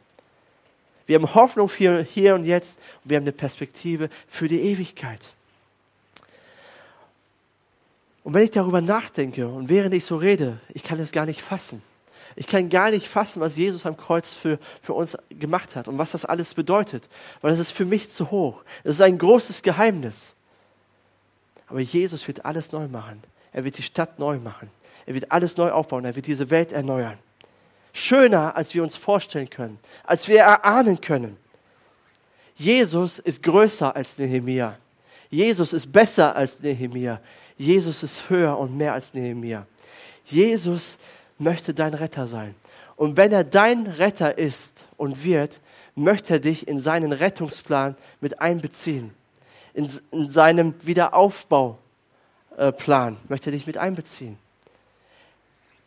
Wir 1.06 1.18
haben 1.18 1.36
Hoffnung 1.36 1.70
für 1.70 2.04
hier 2.04 2.36
und 2.36 2.46
jetzt 2.46 2.80
und 3.04 3.10
wir 3.10 3.18
haben 3.18 3.24
eine 3.26 3.32
Perspektive 3.34 4.10
für 4.28 4.48
die 4.48 4.62
Ewigkeit. 4.62 5.22
Und 8.24 8.34
wenn 8.34 8.44
ich 8.44 8.52
darüber 8.52 8.82
nachdenke 8.82 9.48
und 9.48 9.70
während 9.70 9.94
ich 9.94 10.06
so 10.06 10.18
rede, 10.18 10.60
ich 10.74 10.84
kann 10.84 11.00
es 11.00 11.12
gar 11.12 11.26
nicht 11.26 11.42
fassen. 11.42 11.82
Ich 12.40 12.46
kann 12.46 12.70
gar 12.70 12.92
nicht 12.92 13.08
fassen, 13.08 13.42
was 13.42 13.58
Jesus 13.58 13.88
am 13.88 13.98
Kreuz 13.98 14.34
für, 14.34 14.60
für 14.84 14.94
uns 14.94 15.18
gemacht 15.30 15.76
hat 15.76 15.88
und 15.88 15.98
was 15.98 16.12
das 16.12 16.24
alles 16.24 16.54
bedeutet, 16.54 17.10
weil 17.42 17.50
das 17.50 17.60
ist 17.60 17.72
für 17.72 17.84
mich 17.84 18.12
zu 18.12 18.30
hoch. 18.30 18.64
Es 18.84 18.96
ist 18.96 19.02
ein 19.02 19.18
großes 19.18 19.64
Geheimnis. 19.64 20.36
Aber 21.66 21.80
Jesus 21.80 22.28
wird 22.28 22.46
alles 22.46 22.72
neu 22.72 22.88
machen. 22.88 23.24
Er 23.52 23.64
wird 23.64 23.80
die 23.80 23.84
Stadt 23.84 24.20
neu 24.20 24.38
machen. 24.38 24.70
Er 25.08 25.16
wird 25.16 25.32
alles 25.32 25.58
neu 25.58 25.72
aufbauen. 25.72 26.06
Er 26.06 26.16
wird 26.16 26.28
diese 26.28 26.52
Welt 26.52 26.72
erneuern. 26.72 27.18
Schöner, 27.92 28.56
als 28.56 28.76
wir 28.76 28.84
uns 28.84 28.96
vorstellen 28.96 29.50
können, 29.50 29.80
als 30.04 30.28
wir 30.28 30.42
erahnen 30.42 31.02
können. 31.02 31.38
Jesus 32.56 33.18
ist 33.18 33.42
größer 33.42 33.96
als 33.96 34.16
Nehemia. 34.20 34.78
Jesus 35.32 35.74
ist 35.74 35.92
besser 35.92 36.36
als 36.36 36.60
Nehemia. 36.60 37.20
Jesus 37.58 38.04
ist 38.04 38.30
höher 38.30 38.56
und 38.60 38.78
mehr 38.78 38.94
als 38.94 39.16
Nehemia. 39.16 39.66
Jesus 40.24 41.00
möchte 41.38 41.74
dein 41.74 41.94
Retter 41.94 42.28
sein. 42.28 42.56
Und 42.96 43.18
wenn 43.18 43.32
er 43.32 43.44
dein 43.44 43.88
Retter 43.88 44.38
ist 44.38 44.88
und 44.98 45.24
wird, 45.24 45.62
möchte 45.96 46.34
er 46.34 46.40
dich 46.40 46.68
in 46.68 46.80
seinen 46.80 47.12
Rettungsplan 47.12 47.96
mit 48.22 48.42
einbeziehen, 48.42 49.14
in, 49.74 49.90
in 50.12 50.30
seinem 50.30 50.74
Wiederaufbau 50.82 51.78
äh, 52.58 52.74
möchte 53.28 53.50
er 53.50 53.52
dich 53.52 53.68
mit 53.68 53.78
einbeziehen. 53.78 54.38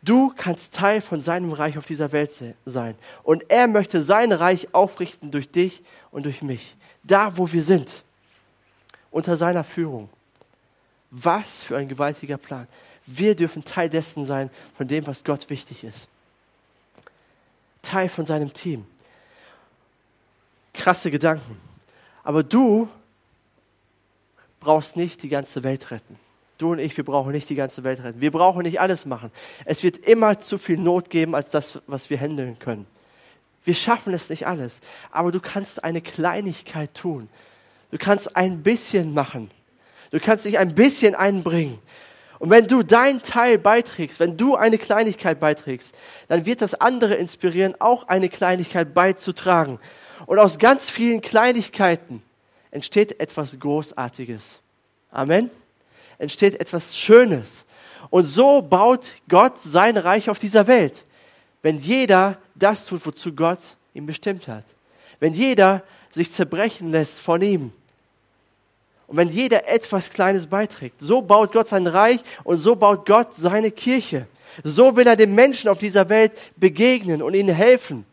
Du 0.01 0.33
kannst 0.35 0.73
Teil 0.73 1.01
von 1.01 1.21
seinem 1.21 1.51
Reich 1.51 1.77
auf 1.77 1.85
dieser 1.85 2.11
Welt 2.11 2.31
sein. 2.65 2.95
Und 3.23 3.43
er 3.49 3.67
möchte 3.67 4.01
sein 4.01 4.31
Reich 4.31 4.73
aufrichten 4.73 5.29
durch 5.29 5.51
dich 5.51 5.83
und 6.09 6.23
durch 6.23 6.41
mich. 6.41 6.75
Da, 7.03 7.37
wo 7.37 7.51
wir 7.51 7.63
sind. 7.63 8.03
Unter 9.11 9.37
seiner 9.37 9.63
Führung. 9.63 10.09
Was 11.11 11.61
für 11.61 11.77
ein 11.77 11.87
gewaltiger 11.87 12.37
Plan. 12.37 12.67
Wir 13.17 13.35
dürfen 13.35 13.63
Teil 13.63 13.89
dessen 13.89 14.25
sein, 14.25 14.49
von 14.77 14.87
dem, 14.87 15.05
was 15.07 15.23
Gott 15.23 15.49
wichtig 15.49 15.83
ist. 15.83 16.07
Teil 17.81 18.09
von 18.09 18.25
seinem 18.25 18.53
Team. 18.53 18.85
Krasse 20.73 21.11
Gedanken. 21.11 21.59
Aber 22.23 22.43
du 22.43 22.87
brauchst 24.59 24.95
nicht 24.95 25.23
die 25.23 25.29
ganze 25.29 25.63
Welt 25.63 25.91
retten. 25.91 26.17
Du 26.57 26.71
und 26.71 26.79
ich, 26.79 26.95
wir 26.95 27.03
brauchen 27.03 27.31
nicht 27.31 27.49
die 27.49 27.55
ganze 27.55 27.83
Welt 27.83 28.03
retten. 28.03 28.21
Wir 28.21 28.31
brauchen 28.31 28.61
nicht 28.61 28.79
alles 28.79 29.05
machen. 29.05 29.31
Es 29.65 29.81
wird 29.83 29.97
immer 29.97 30.39
zu 30.39 30.59
viel 30.59 30.77
Not 30.77 31.09
geben, 31.09 31.33
als 31.33 31.49
das, 31.49 31.81
was 31.87 32.09
wir 32.09 32.19
handeln 32.19 32.59
können. 32.59 32.85
Wir 33.63 33.73
schaffen 33.73 34.13
es 34.13 34.29
nicht 34.29 34.47
alles. 34.47 34.79
Aber 35.11 35.31
du 35.31 35.39
kannst 35.39 35.83
eine 35.83 36.01
Kleinigkeit 36.01 36.93
tun. 36.93 37.29
Du 37.89 37.97
kannst 37.97 38.35
ein 38.35 38.61
bisschen 38.63 39.13
machen. 39.13 39.49
Du 40.11 40.19
kannst 40.19 40.45
dich 40.45 40.59
ein 40.59 40.75
bisschen 40.75 41.15
einbringen. 41.15 41.79
Und 42.41 42.49
wenn 42.49 42.67
du 42.67 42.83
deinen 42.83 43.21
Teil 43.21 43.57
beiträgst, 43.57 44.19
wenn 44.19 44.35
du 44.35 44.55
eine 44.55 44.77
Kleinigkeit 44.77 45.39
beiträgst, 45.39 45.95
dann 46.27 46.45
wird 46.45 46.61
das 46.61 46.73
andere 46.73 47.13
inspirieren, 47.13 47.75
auch 47.79 48.07
eine 48.07 48.29
Kleinigkeit 48.29 48.93
beizutragen. 48.93 49.79
Und 50.25 50.39
aus 50.39 50.57
ganz 50.57 50.89
vielen 50.89 51.21
Kleinigkeiten 51.21 52.23
entsteht 52.71 53.19
etwas 53.19 53.59
Großartiges. 53.59 54.59
Amen 55.11 55.51
entsteht 56.21 56.59
etwas 56.59 56.95
Schönes. 56.95 57.65
Und 58.09 58.25
so 58.25 58.61
baut 58.61 59.07
Gott 59.27 59.57
sein 59.57 59.97
Reich 59.97 60.29
auf 60.29 60.39
dieser 60.39 60.67
Welt. 60.67 61.05
Wenn 61.63 61.79
jeder 61.79 62.37
das 62.55 62.85
tut, 62.85 63.05
wozu 63.05 63.33
Gott 63.33 63.59
ihn 63.93 64.05
bestimmt 64.05 64.47
hat. 64.47 64.63
Wenn 65.19 65.33
jeder 65.33 65.83
sich 66.11 66.31
zerbrechen 66.31 66.91
lässt 66.91 67.21
von 67.21 67.41
ihm. 67.41 67.73
Und 69.11 69.17
wenn 69.17 69.27
jeder 69.27 69.67
etwas 69.67 70.09
Kleines 70.09 70.47
beiträgt. 70.47 71.01
So 71.01 71.21
baut 71.21 71.51
Gott 71.51 71.67
sein 71.67 71.85
Reich 71.85 72.21
und 72.45 72.59
so 72.59 72.77
baut 72.77 73.05
Gott 73.05 73.33
seine 73.35 73.69
Kirche. 73.69 74.25
So 74.63 74.95
will 74.95 75.05
er 75.05 75.17
den 75.17 75.35
Menschen 75.35 75.69
auf 75.69 75.79
dieser 75.79 76.07
Welt 76.07 76.31
begegnen 76.55 77.21
und 77.21 77.33
ihnen 77.33 77.53
helfen. 77.53 78.05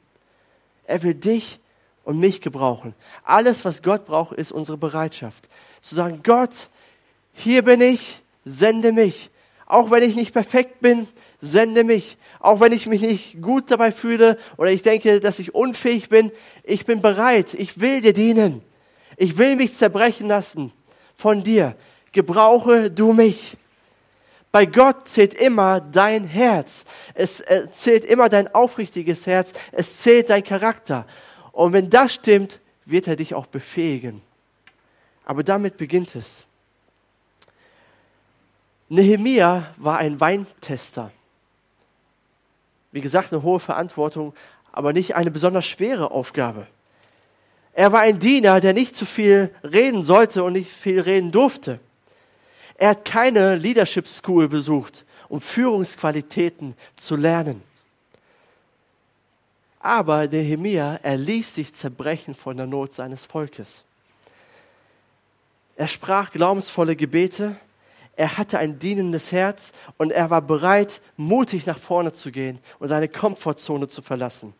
Er 0.88 1.00
will 1.04 1.14
dich 1.14 1.60
und 2.02 2.18
mich 2.18 2.40
gebrauchen. 2.40 2.96
Alles, 3.22 3.64
was 3.64 3.84
Gott 3.84 4.06
braucht, 4.06 4.32
ist 4.32 4.50
unsere 4.50 4.76
Bereitschaft. 4.76 5.48
Zu 5.82 5.94
sagen, 5.94 6.22
Gott, 6.24 6.68
hier 7.32 7.62
bin 7.62 7.80
ich, 7.80 8.20
sende 8.44 8.90
mich. 8.90 9.30
Auch 9.66 9.92
wenn 9.92 10.02
ich 10.02 10.16
nicht 10.16 10.32
perfekt 10.32 10.80
bin, 10.80 11.06
sende 11.40 11.84
mich. 11.84 12.18
Auch 12.40 12.58
wenn 12.58 12.72
ich 12.72 12.88
mich 12.88 13.02
nicht 13.02 13.40
gut 13.40 13.70
dabei 13.70 13.92
fühle 13.92 14.36
oder 14.56 14.72
ich 14.72 14.82
denke, 14.82 15.20
dass 15.20 15.38
ich 15.38 15.54
unfähig 15.54 16.08
bin, 16.08 16.32
ich 16.64 16.86
bin 16.86 17.00
bereit. 17.02 17.54
Ich 17.54 17.78
will 17.78 18.00
dir 18.00 18.14
dienen. 18.14 18.62
Ich 19.16 19.38
will 19.38 19.54
mich 19.54 19.74
zerbrechen 19.74 20.26
lassen 20.26 20.72
von 21.18 21.42
dir. 21.42 21.76
Gebrauche 22.12 22.90
du 22.90 23.12
mich. 23.12 23.56
Bei 24.50 24.64
Gott 24.64 25.08
zählt 25.08 25.34
immer 25.34 25.80
dein 25.80 26.24
Herz. 26.24 26.86
Es 27.12 27.42
zählt 27.72 28.04
immer 28.04 28.30
dein 28.30 28.54
aufrichtiges 28.54 29.26
Herz. 29.26 29.52
Es 29.72 29.98
zählt 29.98 30.30
dein 30.30 30.42
Charakter. 30.42 31.06
Und 31.52 31.74
wenn 31.74 31.90
das 31.90 32.14
stimmt, 32.14 32.60
wird 32.86 33.06
er 33.08 33.16
dich 33.16 33.34
auch 33.34 33.46
befähigen. 33.46 34.22
Aber 35.26 35.42
damit 35.42 35.76
beginnt 35.76 36.14
es. 36.14 36.46
Nehemia 38.88 39.74
war 39.76 39.98
ein 39.98 40.18
Weintester. 40.18 41.10
Wie 42.90 43.02
gesagt, 43.02 43.32
eine 43.32 43.42
hohe 43.42 43.60
Verantwortung, 43.60 44.32
aber 44.72 44.94
nicht 44.94 45.14
eine 45.14 45.30
besonders 45.30 45.66
schwere 45.66 46.10
Aufgabe. 46.10 46.66
Er 47.78 47.92
war 47.92 48.00
ein 48.00 48.18
Diener, 48.18 48.58
der 48.58 48.72
nicht 48.72 48.96
zu 48.96 49.06
viel 49.06 49.54
reden 49.62 50.02
sollte 50.02 50.42
und 50.42 50.54
nicht 50.54 50.68
viel 50.68 50.98
reden 50.98 51.30
durfte. 51.30 51.78
Er 52.74 52.88
hat 52.88 53.04
keine 53.04 53.54
Leadership 53.54 54.08
School 54.08 54.48
besucht, 54.48 55.04
um 55.28 55.40
Führungsqualitäten 55.40 56.74
zu 56.96 57.14
lernen. 57.14 57.62
Aber 59.78 60.26
Nehemia, 60.26 60.98
er 61.04 61.16
ließ 61.16 61.54
sich 61.54 61.72
zerbrechen 61.72 62.34
von 62.34 62.56
der 62.56 62.66
Not 62.66 62.94
seines 62.94 63.26
Volkes. 63.26 63.84
Er 65.76 65.86
sprach 65.86 66.32
glaubensvolle 66.32 66.96
Gebete, 66.96 67.54
er 68.16 68.38
hatte 68.38 68.58
ein 68.58 68.80
dienendes 68.80 69.30
Herz 69.30 69.70
und 69.98 70.10
er 70.10 70.30
war 70.30 70.42
bereit, 70.42 71.00
mutig 71.16 71.64
nach 71.64 71.78
vorne 71.78 72.12
zu 72.12 72.32
gehen 72.32 72.58
und 72.80 72.88
seine 72.88 73.06
Komfortzone 73.06 73.86
zu 73.86 74.02
verlassen. 74.02 74.52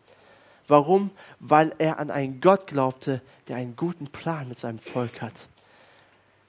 Warum? 0.69 1.11
Weil 1.39 1.73
er 1.79 1.99
an 1.99 2.11
einen 2.11 2.41
Gott 2.41 2.67
glaubte, 2.67 3.21
der 3.47 3.57
einen 3.57 3.75
guten 3.75 4.07
Plan 4.07 4.47
mit 4.47 4.59
seinem 4.59 4.79
Volk 4.79 5.21
hat. 5.21 5.47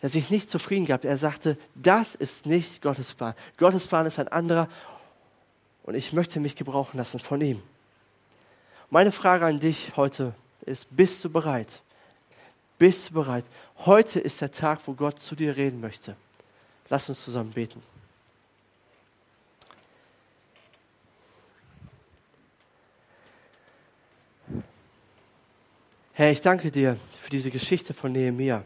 Er 0.03 0.09
sich 0.09 0.31
nicht 0.31 0.51
zufrieden 0.51 0.87
gab. 0.87 1.05
Er 1.05 1.17
sagte, 1.17 1.59
das 1.75 2.15
ist 2.15 2.47
nicht 2.47 2.83
Gottes 2.83 3.15
Plan. 3.15 3.35
Gottes 3.57 3.89
Plan 3.89 4.07
ist 4.07 4.19
ein 4.19 4.29
anderer 4.29 4.69
und 5.83 5.95
ich 5.95 6.13
möchte 6.13 6.39
mich 6.41 6.55
gebrauchen 6.55 6.99
lassen 6.99 7.19
von 7.19 7.41
ihm. 7.41 7.63
Meine 8.91 9.13
Frage 9.13 9.47
an 9.47 9.59
dich 9.59 9.97
heute 9.97 10.35
ist, 10.67 10.95
bist 10.95 11.25
du 11.25 11.31
bereit? 11.31 11.81
Bist 12.79 13.11
du 13.11 13.15
bereit? 13.15 13.45
Heute 13.85 14.21
ist 14.21 14.41
der 14.41 14.51
Tag, 14.51 14.81
wo 14.87 14.95
Gott 14.95 15.19
zu 15.19 15.35
dir 15.35 15.57
reden 15.57 15.81
möchte. 15.81 16.17
Lass 16.89 17.09
uns 17.09 17.25
zusammen 17.25 17.53
beten. 17.53 17.83
Herr, 26.13 26.31
ich 26.31 26.41
danke 26.41 26.71
dir 26.71 26.97
für 27.21 27.31
diese 27.31 27.51
Geschichte 27.51 27.95
von 27.95 28.13
Nehemia. 28.13 28.63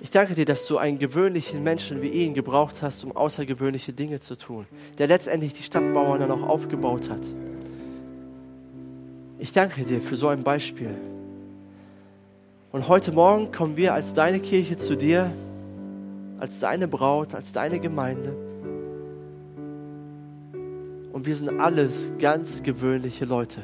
Ich 0.00 0.10
danke 0.10 0.34
dir, 0.34 0.44
dass 0.44 0.66
du 0.66 0.78
einen 0.78 0.98
gewöhnlichen 0.98 1.62
Menschen 1.62 2.02
wie 2.02 2.08
ihn 2.08 2.34
gebraucht 2.34 2.82
hast, 2.82 3.04
um 3.04 3.16
außergewöhnliche 3.16 3.92
Dinge 3.92 4.20
zu 4.20 4.36
tun, 4.36 4.66
der 4.98 5.06
letztendlich 5.06 5.54
die 5.54 5.62
Stadtmauern 5.62 6.20
dann 6.20 6.30
auch 6.32 6.42
aufgebaut 6.42 7.08
hat. 7.08 7.22
Ich 9.38 9.52
danke 9.52 9.84
dir 9.84 10.00
für 10.00 10.16
so 10.16 10.28
ein 10.28 10.42
Beispiel. 10.42 10.90
Und 12.72 12.88
heute 12.88 13.12
Morgen 13.12 13.52
kommen 13.52 13.76
wir 13.76 13.94
als 13.94 14.12
deine 14.12 14.40
Kirche 14.40 14.76
zu 14.76 14.96
dir, 14.96 15.32
als 16.38 16.58
deine 16.58 16.88
Braut, 16.88 17.34
als 17.34 17.52
deine 17.52 17.78
Gemeinde. 17.78 18.34
Und 21.12 21.26
wir 21.26 21.36
sind 21.36 21.60
alles 21.60 22.12
ganz 22.18 22.62
gewöhnliche 22.62 23.24
Leute. 23.24 23.62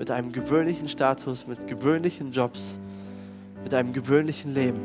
Mit 0.00 0.10
einem 0.10 0.32
gewöhnlichen 0.32 0.88
Status, 0.88 1.46
mit 1.46 1.66
gewöhnlichen 1.68 2.32
Jobs, 2.32 2.78
mit 3.62 3.74
einem 3.74 3.92
gewöhnlichen 3.92 4.54
Leben. 4.54 4.80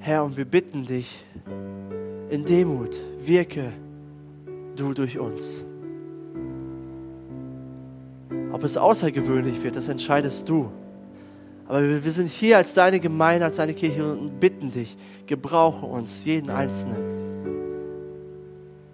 Herr, 0.00 0.22
und 0.22 0.36
wir 0.36 0.44
bitten 0.44 0.84
dich, 0.84 1.24
in 2.28 2.44
Demut 2.44 2.94
wirke 3.24 3.72
du 4.76 4.92
durch 4.92 5.18
uns. 5.18 5.64
Ob 8.52 8.64
es 8.64 8.76
außergewöhnlich 8.76 9.62
wird, 9.62 9.76
das 9.76 9.88
entscheidest 9.88 10.46
du. 10.46 10.70
Aber 11.68 12.04
wir 12.04 12.10
sind 12.12 12.28
hier 12.28 12.58
als 12.58 12.74
deine 12.74 13.00
Gemeinde, 13.00 13.46
als 13.46 13.56
deine 13.56 13.72
Kirche 13.72 14.12
und 14.12 14.40
bitten 14.40 14.70
dich, 14.72 14.98
gebrauche 15.24 15.86
uns, 15.86 16.26
jeden 16.26 16.50
Einzelnen. 16.50 17.00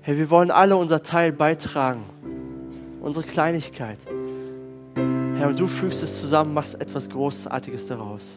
Herr, 0.02 0.16
wir 0.16 0.30
wollen 0.30 0.52
alle 0.52 0.76
unser 0.76 1.02
Teil 1.02 1.32
beitragen, 1.32 2.04
unsere 3.06 3.24
Kleinigkeit. 3.24 3.98
Herr, 5.36 5.48
und 5.48 5.60
du 5.60 5.68
fügst 5.68 6.02
es 6.02 6.20
zusammen, 6.20 6.52
machst 6.52 6.80
etwas 6.80 7.08
Großartiges 7.08 7.86
daraus. 7.86 8.36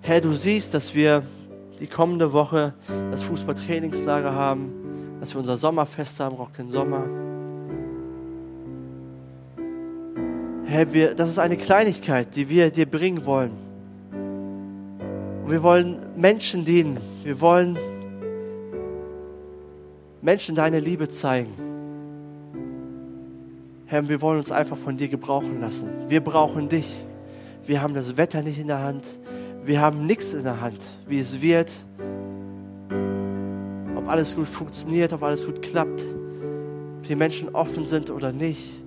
Herr, 0.00 0.20
du 0.20 0.32
siehst, 0.32 0.74
dass 0.74 0.94
wir 0.94 1.24
die 1.80 1.88
kommende 1.88 2.32
Woche 2.32 2.72
das 3.10 3.24
Fußballtrainingslager 3.24 4.32
haben, 4.32 5.18
dass 5.18 5.34
wir 5.34 5.40
unser 5.40 5.56
Sommerfest 5.56 6.20
haben, 6.20 6.36
Rock 6.36 6.52
den 6.52 6.68
Sommer. 6.68 7.04
Herr, 10.66 10.92
wir, 10.92 11.14
das 11.14 11.28
ist 11.28 11.40
eine 11.40 11.56
Kleinigkeit, 11.56 12.36
die 12.36 12.48
wir 12.48 12.70
dir 12.70 12.86
bringen 12.86 13.24
wollen. 13.24 13.52
Und 15.44 15.50
wir 15.50 15.64
wollen 15.64 15.98
Menschen 16.16 16.64
dienen. 16.64 17.00
Wir 17.24 17.40
wollen 17.40 17.76
Menschen 20.22 20.54
deine 20.54 20.78
Liebe 20.78 21.08
zeigen. 21.08 21.67
Herr, 23.88 24.08
wir 24.08 24.20
wollen 24.20 24.38
uns 24.38 24.52
einfach 24.52 24.76
von 24.76 24.96
dir 24.96 25.08
gebrauchen 25.08 25.60
lassen. 25.60 25.88
Wir 26.06 26.22
brauchen 26.22 26.68
dich. 26.68 27.04
Wir 27.66 27.82
haben 27.82 27.94
das 27.94 28.16
Wetter 28.16 28.42
nicht 28.42 28.58
in 28.58 28.68
der 28.68 28.80
Hand. 28.80 29.04
Wir 29.64 29.80
haben 29.80 30.06
nichts 30.06 30.32
in 30.32 30.44
der 30.44 30.60
Hand, 30.60 30.82
wie 31.06 31.18
es 31.18 31.42
wird. 31.42 31.72
Ob 33.96 34.08
alles 34.08 34.36
gut 34.36 34.46
funktioniert, 34.46 35.12
ob 35.12 35.22
alles 35.22 35.44
gut 35.44 35.60
klappt. 35.60 36.06
Ob 36.98 37.02
die 37.08 37.16
Menschen 37.16 37.54
offen 37.54 37.84
sind 37.86 38.10
oder 38.10 38.32
nicht 38.32 38.82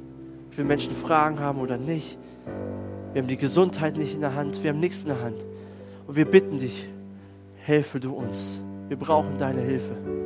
ob 0.52 0.58
wir 0.58 0.66
Menschen 0.66 0.93
Fragen 0.93 1.39
haben 1.39 1.60
oder 1.60 1.78
nicht. 1.78 2.18
Wir 3.14 3.22
haben 3.22 3.30
die 3.30 3.38
Gesundheit 3.38 3.95
nicht 3.95 4.14
in 4.14 4.22
der 4.22 4.36
Hand, 4.36 4.62
wir 4.64 4.72
haben 4.72 4.80
nichts 4.80 5.04
in 5.04 5.08
der 5.08 5.22
Hand. 5.22 5.41
Und 5.41 6.10
Und 6.12 6.18
wir 6.18 6.26
bitten 6.26 6.58
dich, 6.58 6.89
helfe 7.64 8.02
du 8.02 8.14
uns. 8.14 8.60
Wir 8.89 8.97
brauchen 8.97 9.38
deine 9.38 9.62
Hilfe. 9.62 10.20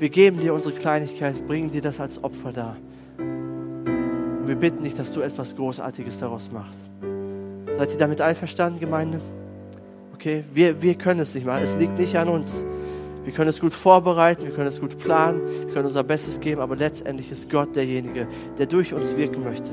Wir 0.00 0.08
geben 0.08 0.40
dir 0.40 0.54
unsere 0.54 0.74
Kleinigkeit, 0.74 1.46
bringen 1.46 1.70
dir 1.70 1.82
das 1.82 2.00
als 2.00 2.24
Opfer 2.24 2.52
dar. 2.52 2.76
Und 3.18 4.48
wir 4.48 4.56
bitten 4.56 4.82
dich, 4.82 4.94
dass 4.94 5.12
du 5.12 5.20
etwas 5.20 5.54
Großartiges 5.54 6.18
daraus 6.18 6.50
machst. 6.50 6.78
Seid 7.76 7.90
ihr 7.92 7.98
damit 7.98 8.22
einverstanden, 8.22 8.80
Gemeinde? 8.80 9.20
Okay, 10.14 10.44
wir, 10.54 10.80
wir 10.80 10.94
können 10.94 11.20
es 11.20 11.34
nicht 11.34 11.44
machen. 11.46 11.62
Es 11.62 11.76
liegt 11.76 11.98
nicht 11.98 12.16
an 12.16 12.30
uns. 12.30 12.64
Wir 13.24 13.34
können 13.34 13.50
es 13.50 13.60
gut 13.60 13.74
vorbereiten, 13.74 14.44
wir 14.44 14.52
können 14.52 14.68
es 14.68 14.80
gut 14.80 14.98
planen, 14.98 15.42
wir 15.66 15.74
können 15.74 15.84
unser 15.84 16.02
Bestes 16.02 16.40
geben, 16.40 16.62
aber 16.62 16.76
letztendlich 16.76 17.30
ist 17.30 17.50
Gott 17.50 17.76
derjenige, 17.76 18.26
der 18.58 18.64
durch 18.64 18.94
uns 18.94 19.14
wirken 19.14 19.44
möchte. 19.44 19.70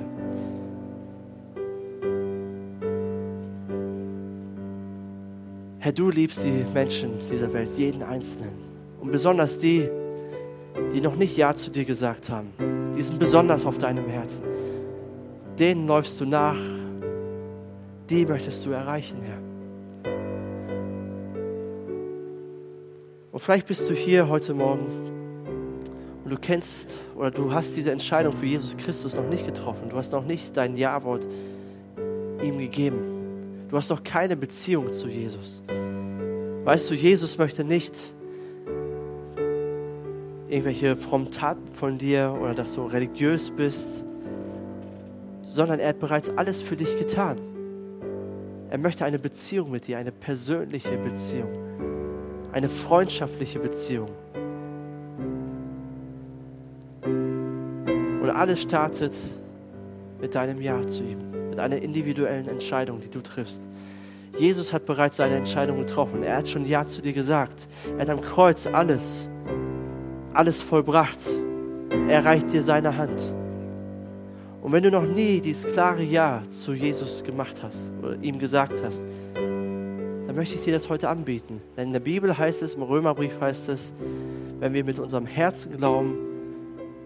Herr, 5.80 5.94
du 5.94 6.10
liebst 6.10 6.44
die 6.44 6.66
Menschen 6.74 7.12
dieser 7.32 7.54
Welt, 7.54 7.70
jeden 7.78 8.04
Einzelnen. 8.04 8.52
Und 9.00 9.12
besonders 9.12 9.58
die, 9.60 9.90
die 10.94 11.02
noch 11.02 11.16
nicht 11.16 11.38
Ja 11.38 11.56
zu 11.56 11.72
dir 11.72 11.86
gesagt 11.86 12.30
haben. 12.30 12.50
Die 12.96 13.02
sind 13.02 13.20
besonders 13.20 13.66
auf 13.66 13.78
deinem 13.78 14.08
Herzen. 14.10 14.44
Denen 15.60 15.88
läufst 15.88 16.20
du 16.20 16.26
nach. 16.26 16.58
Die 18.10 18.26
möchtest 18.26 18.66
du 18.66 18.72
erreichen, 18.72 19.18
Herr. 19.22 19.38
Und 23.32 23.40
vielleicht 23.40 23.68
bist 23.68 23.90
du 23.90 23.94
hier 23.94 24.30
heute 24.30 24.54
Morgen 24.54 25.08
und 26.24 26.32
du 26.32 26.38
kennst 26.38 26.98
oder 27.16 27.32
du 27.32 27.54
hast 27.54 27.78
diese 27.78 27.92
Entscheidung 27.92 28.34
für 28.34 28.46
Jesus 28.46 28.76
Christus 28.76 29.16
noch 29.16 29.30
nicht 29.30 29.46
getroffen. 29.46 29.90
Du 29.90 29.96
hast 29.96 30.12
noch 30.12 30.26
nicht 30.26 30.58
dein 30.58 30.76
Ja-Wort 30.76 31.28
ihm 32.44 32.58
gegeben. 32.58 33.68
Du 33.70 33.78
hast 33.78 33.90
noch 33.90 34.04
keine 34.04 34.36
Beziehung 34.36 34.92
zu 34.92 35.08
Jesus. 35.08 35.62
Weißt 36.66 36.90
du, 36.90 36.96
Jesus 36.96 37.38
möchte 37.38 37.64
nicht 37.64 37.96
irgendwelche 40.50 40.96
frommen 40.96 41.32
Taten 41.32 41.68
von 41.74 41.98
dir 41.98 42.36
oder 42.40 42.54
dass 42.54 42.76
du 42.76 42.86
religiös 42.86 43.52
bist, 43.52 44.04
sondern 45.42 45.80
er 45.80 45.90
hat 45.90 46.00
bereits 46.00 46.30
alles 46.38 46.62
für 46.62 46.76
dich 46.76 46.98
getan. 46.98 47.38
Er 48.70 48.78
möchte 48.78 49.06
eine 49.06 49.20
Beziehung 49.20 49.72
mit 49.72 49.88
dir, 49.88 49.98
eine 49.98 50.12
persönliche 50.12 50.98
Beziehung 50.98 51.68
eine 52.58 52.70
freundschaftliche 52.70 53.60
Beziehung. 53.60 54.10
Und 57.04 58.30
alles 58.32 58.64
startet 58.64 59.14
mit 60.20 60.34
deinem 60.34 60.60
Ja 60.60 60.82
zu 60.88 61.04
ihm, 61.04 61.50
mit 61.52 61.60
einer 61.60 61.78
individuellen 61.78 62.48
Entscheidung, 62.48 63.00
die 63.00 63.10
du 63.10 63.22
triffst. 63.22 63.62
Jesus 64.40 64.74
hat 64.74 64.88
bereits 64.88 65.18
seine 65.18 65.36
Entscheidung 65.36 65.78
getroffen. 65.78 66.24
Er 66.24 66.38
hat 66.38 66.48
schon 66.48 66.66
Ja 66.66 66.88
zu 66.88 67.02
dir 67.04 67.14
gesagt. 67.14 67.68
Er 67.96 68.02
hat 68.02 68.10
am 68.10 68.22
Kreuz 68.22 68.66
alles, 68.66 69.30
alles 70.38 70.62
vollbracht. 70.62 71.20
Er 72.08 72.24
reicht 72.24 72.54
dir 72.54 72.62
seine 72.62 72.98
Hand. 72.98 73.34
Und 74.62 74.72
wenn 74.72 74.84
du 74.84 74.92
noch 74.92 75.06
nie 75.06 75.40
dieses 75.42 75.72
klare 75.72 76.04
Ja 76.04 76.44
zu 76.50 76.74
Jesus 76.74 77.24
gemacht 77.24 77.64
hast 77.64 77.92
oder 78.02 78.16
ihm 78.22 78.38
gesagt 78.38 78.84
hast, 78.84 79.06
möchte 80.38 80.54
ich 80.54 80.64
dir 80.64 80.74
das 80.74 80.88
heute 80.88 81.10
anbieten. 81.10 81.62
Denn 81.76 81.88
in 81.88 81.94
der 81.94 82.00
Bibel 82.00 82.38
heißt 82.38 82.62
es, 82.62 82.76
im 82.76 82.84
Römerbrief 82.84 83.42
heißt 83.42 83.70
es, 83.70 83.92
wenn 84.60 84.72
wir 84.72 84.84
mit 84.84 85.00
unserem 85.00 85.26
Herzen 85.26 85.76
glauben 85.76 86.16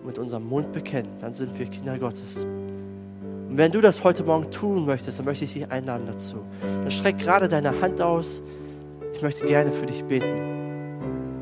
und 0.02 0.08
mit 0.08 0.18
unserem 0.18 0.50
Mund 0.50 0.74
bekennen, 0.74 1.10
dann 1.22 1.34
sind 1.34 1.58
wir 1.58 1.66
Kinder 1.68 1.98
Gottes. 1.98 2.44
Und 2.44 3.58
wenn 3.58 3.72
du 3.72 3.80
das 3.80 4.04
heute 4.04 4.26
Morgen 4.26 4.52
tun 4.52 4.86
möchtest, 4.86 5.20
dann 5.20 5.26
möchte 5.26 5.46
ich 5.46 5.54
dich 5.54 5.72
einladen 5.72 6.08
dazu. 6.08 6.44
Dann 6.62 6.92
streck 6.92 7.20
gerade 7.20 7.48
deine 7.48 7.80
Hand 7.80 8.02
aus. 8.02 8.44
Ich 9.14 9.22
möchte 9.22 9.46
gerne 9.46 9.72
für 9.72 9.86
dich 9.86 10.04
beten, 10.04 10.61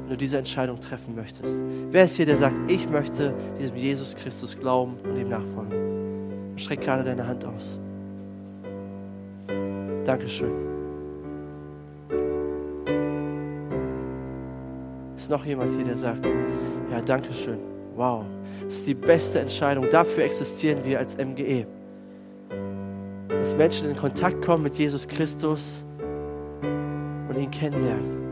wenn 0.10 0.18
du 0.18 0.26
diese 0.26 0.40
Entscheidung 0.40 0.80
treffen 0.80 1.14
möchtest. 1.16 1.64
Wer 1.92 2.06
ist 2.06 2.16
hier, 2.16 2.26
der 2.26 2.38
sagt, 2.38 2.56
ich 2.68 2.90
möchte 2.90 3.32
diesem 3.60 3.76
Jesus 3.76 4.16
Christus 4.16 4.58
glauben 4.58 4.96
und 5.04 5.16
ihm 5.16 5.30
nachfolgen? 5.30 6.58
Streck 6.58 6.82
gerade 6.82 7.04
deine 7.04 7.28
Hand 7.28 7.46
aus. 7.46 7.78
Dankeschön. 10.04 10.50
Ist 15.16 15.30
noch 15.30 15.46
jemand 15.46 15.74
hier, 15.74 15.84
der 15.84 15.96
sagt, 15.96 16.26
ja, 16.26 17.02
danke 17.06 17.32
schön. 17.32 17.60
Wow, 17.96 18.26
das 18.64 18.78
ist 18.78 18.88
die 18.88 18.96
beste 18.96 19.42
Entscheidung. 19.42 19.86
Dafür 19.92 20.24
existieren 20.24 20.84
wir 20.84 20.98
als 20.98 21.20
MGE. 21.20 21.68
Dass 23.28 23.56
Menschen 23.56 23.92
in 23.92 23.96
Kontakt 23.96 24.44
kommen 24.44 24.64
mit 24.64 24.74
Jesus 24.74 25.08
Christus 25.08 25.86
und 27.30 27.38
ihn 27.38 27.52
kennenlernen. 27.52 28.29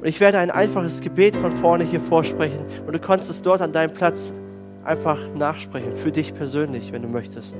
Und 0.00 0.06
ich 0.06 0.20
werde 0.20 0.38
ein 0.38 0.50
einfaches 0.50 1.00
Gebet 1.00 1.36
von 1.36 1.52
vorne 1.56 1.84
hier 1.84 2.00
vorsprechen 2.00 2.60
und 2.86 2.92
du 2.92 2.98
kannst 2.98 3.30
es 3.30 3.42
dort 3.42 3.60
an 3.60 3.72
deinem 3.72 3.94
Platz 3.94 4.32
einfach 4.84 5.18
nachsprechen, 5.34 5.96
für 5.96 6.12
dich 6.12 6.34
persönlich, 6.34 6.92
wenn 6.92 7.02
du 7.02 7.08
möchtest. 7.08 7.58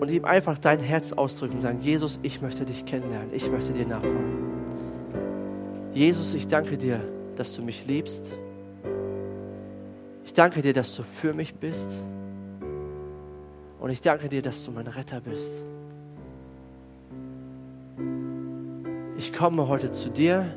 Und 0.00 0.10
ihm 0.10 0.24
einfach 0.24 0.58
dein 0.58 0.80
Herz 0.80 1.12
ausdrücken 1.12 1.54
und 1.54 1.60
sagen, 1.60 1.80
Jesus, 1.80 2.18
ich 2.22 2.40
möchte 2.40 2.64
dich 2.64 2.84
kennenlernen, 2.84 3.30
ich 3.32 3.50
möchte 3.50 3.72
dir 3.72 3.86
nachfolgen. 3.86 4.52
Jesus, 5.92 6.34
ich 6.34 6.48
danke 6.48 6.78
dir, 6.78 7.00
dass 7.36 7.54
du 7.54 7.62
mich 7.62 7.86
liebst. 7.86 8.34
Ich 10.24 10.32
danke 10.32 10.62
dir, 10.62 10.72
dass 10.72 10.96
du 10.96 11.02
für 11.02 11.34
mich 11.34 11.54
bist. 11.54 11.88
Und 13.78 13.90
ich 13.90 14.00
danke 14.00 14.28
dir, 14.28 14.42
dass 14.42 14.64
du 14.64 14.70
mein 14.70 14.86
Retter 14.86 15.20
bist. 15.20 15.62
Ich 19.22 19.32
komme 19.32 19.68
heute 19.68 19.92
zu 19.92 20.10
dir 20.10 20.52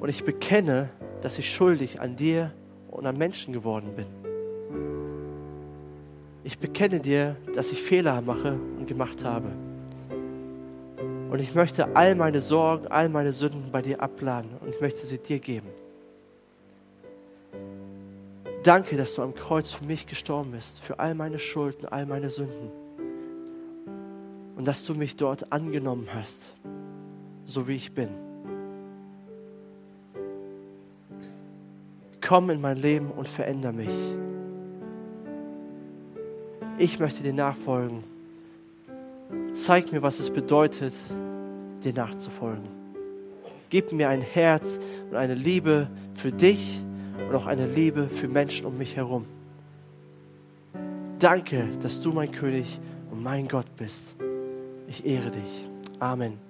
und 0.00 0.08
ich 0.08 0.24
bekenne, 0.24 0.88
dass 1.20 1.38
ich 1.38 1.54
schuldig 1.54 2.00
an 2.00 2.16
dir 2.16 2.50
und 2.90 3.06
an 3.06 3.16
Menschen 3.16 3.52
geworden 3.52 3.94
bin. 3.94 4.06
Ich 6.42 6.58
bekenne 6.58 6.98
dir, 6.98 7.36
dass 7.54 7.70
ich 7.70 7.80
Fehler 7.80 8.20
mache 8.22 8.58
und 8.76 8.88
gemacht 8.88 9.24
habe. 9.24 9.52
Und 11.30 11.38
ich 11.38 11.54
möchte 11.54 11.94
all 11.94 12.16
meine 12.16 12.40
Sorgen, 12.40 12.88
all 12.88 13.08
meine 13.08 13.32
Sünden 13.32 13.70
bei 13.70 13.82
dir 13.82 14.02
abladen 14.02 14.50
und 14.60 14.74
ich 14.74 14.80
möchte 14.80 15.06
sie 15.06 15.18
dir 15.18 15.38
geben. 15.38 15.68
Danke, 18.64 18.96
dass 18.96 19.14
du 19.14 19.22
am 19.22 19.36
Kreuz 19.36 19.70
für 19.70 19.84
mich 19.84 20.08
gestorben 20.08 20.50
bist, 20.50 20.80
für 20.80 20.98
all 20.98 21.14
meine 21.14 21.38
Schulden, 21.38 21.86
all 21.86 22.04
meine 22.04 22.30
Sünden. 22.30 22.72
Und 24.56 24.66
dass 24.66 24.84
du 24.84 24.96
mich 24.96 25.14
dort 25.14 25.52
angenommen 25.52 26.08
hast, 26.12 26.52
so 27.50 27.68
wie 27.68 27.76
ich 27.76 27.92
bin. 27.92 28.08
Komm 32.20 32.50
in 32.50 32.60
mein 32.60 32.76
Leben 32.76 33.10
und 33.10 33.28
verändere 33.28 33.72
mich. 33.72 33.88
Ich 36.78 36.98
möchte 36.98 37.22
dir 37.22 37.34
nachfolgen 37.34 38.04
Zeig 39.52 39.92
mir, 39.92 40.02
was 40.02 40.20
es 40.20 40.30
bedeutet, 40.30 40.94
dir 41.82 41.92
nachzufolgen. 41.92 42.68
Gib 43.68 43.92
mir 43.92 44.08
ein 44.08 44.20
Herz 44.20 44.80
und 45.10 45.16
eine 45.16 45.34
Liebe 45.34 45.88
für 46.14 46.32
dich 46.32 46.82
und 47.28 47.34
auch 47.34 47.46
eine 47.46 47.66
Liebe 47.66 48.08
für 48.08 48.28
Menschen 48.28 48.66
um 48.66 48.78
mich 48.78 48.96
herum. 48.96 49.26
Danke, 51.18 51.68
dass 51.82 52.00
du 52.00 52.12
mein 52.12 52.32
König 52.32 52.80
und 53.10 53.22
mein 53.22 53.46
Gott 53.48 53.76
bist. 53.76 54.16
Ich 54.88 55.04
ehre 55.04 55.30
dich. 55.30 55.68
Amen. 55.98 56.49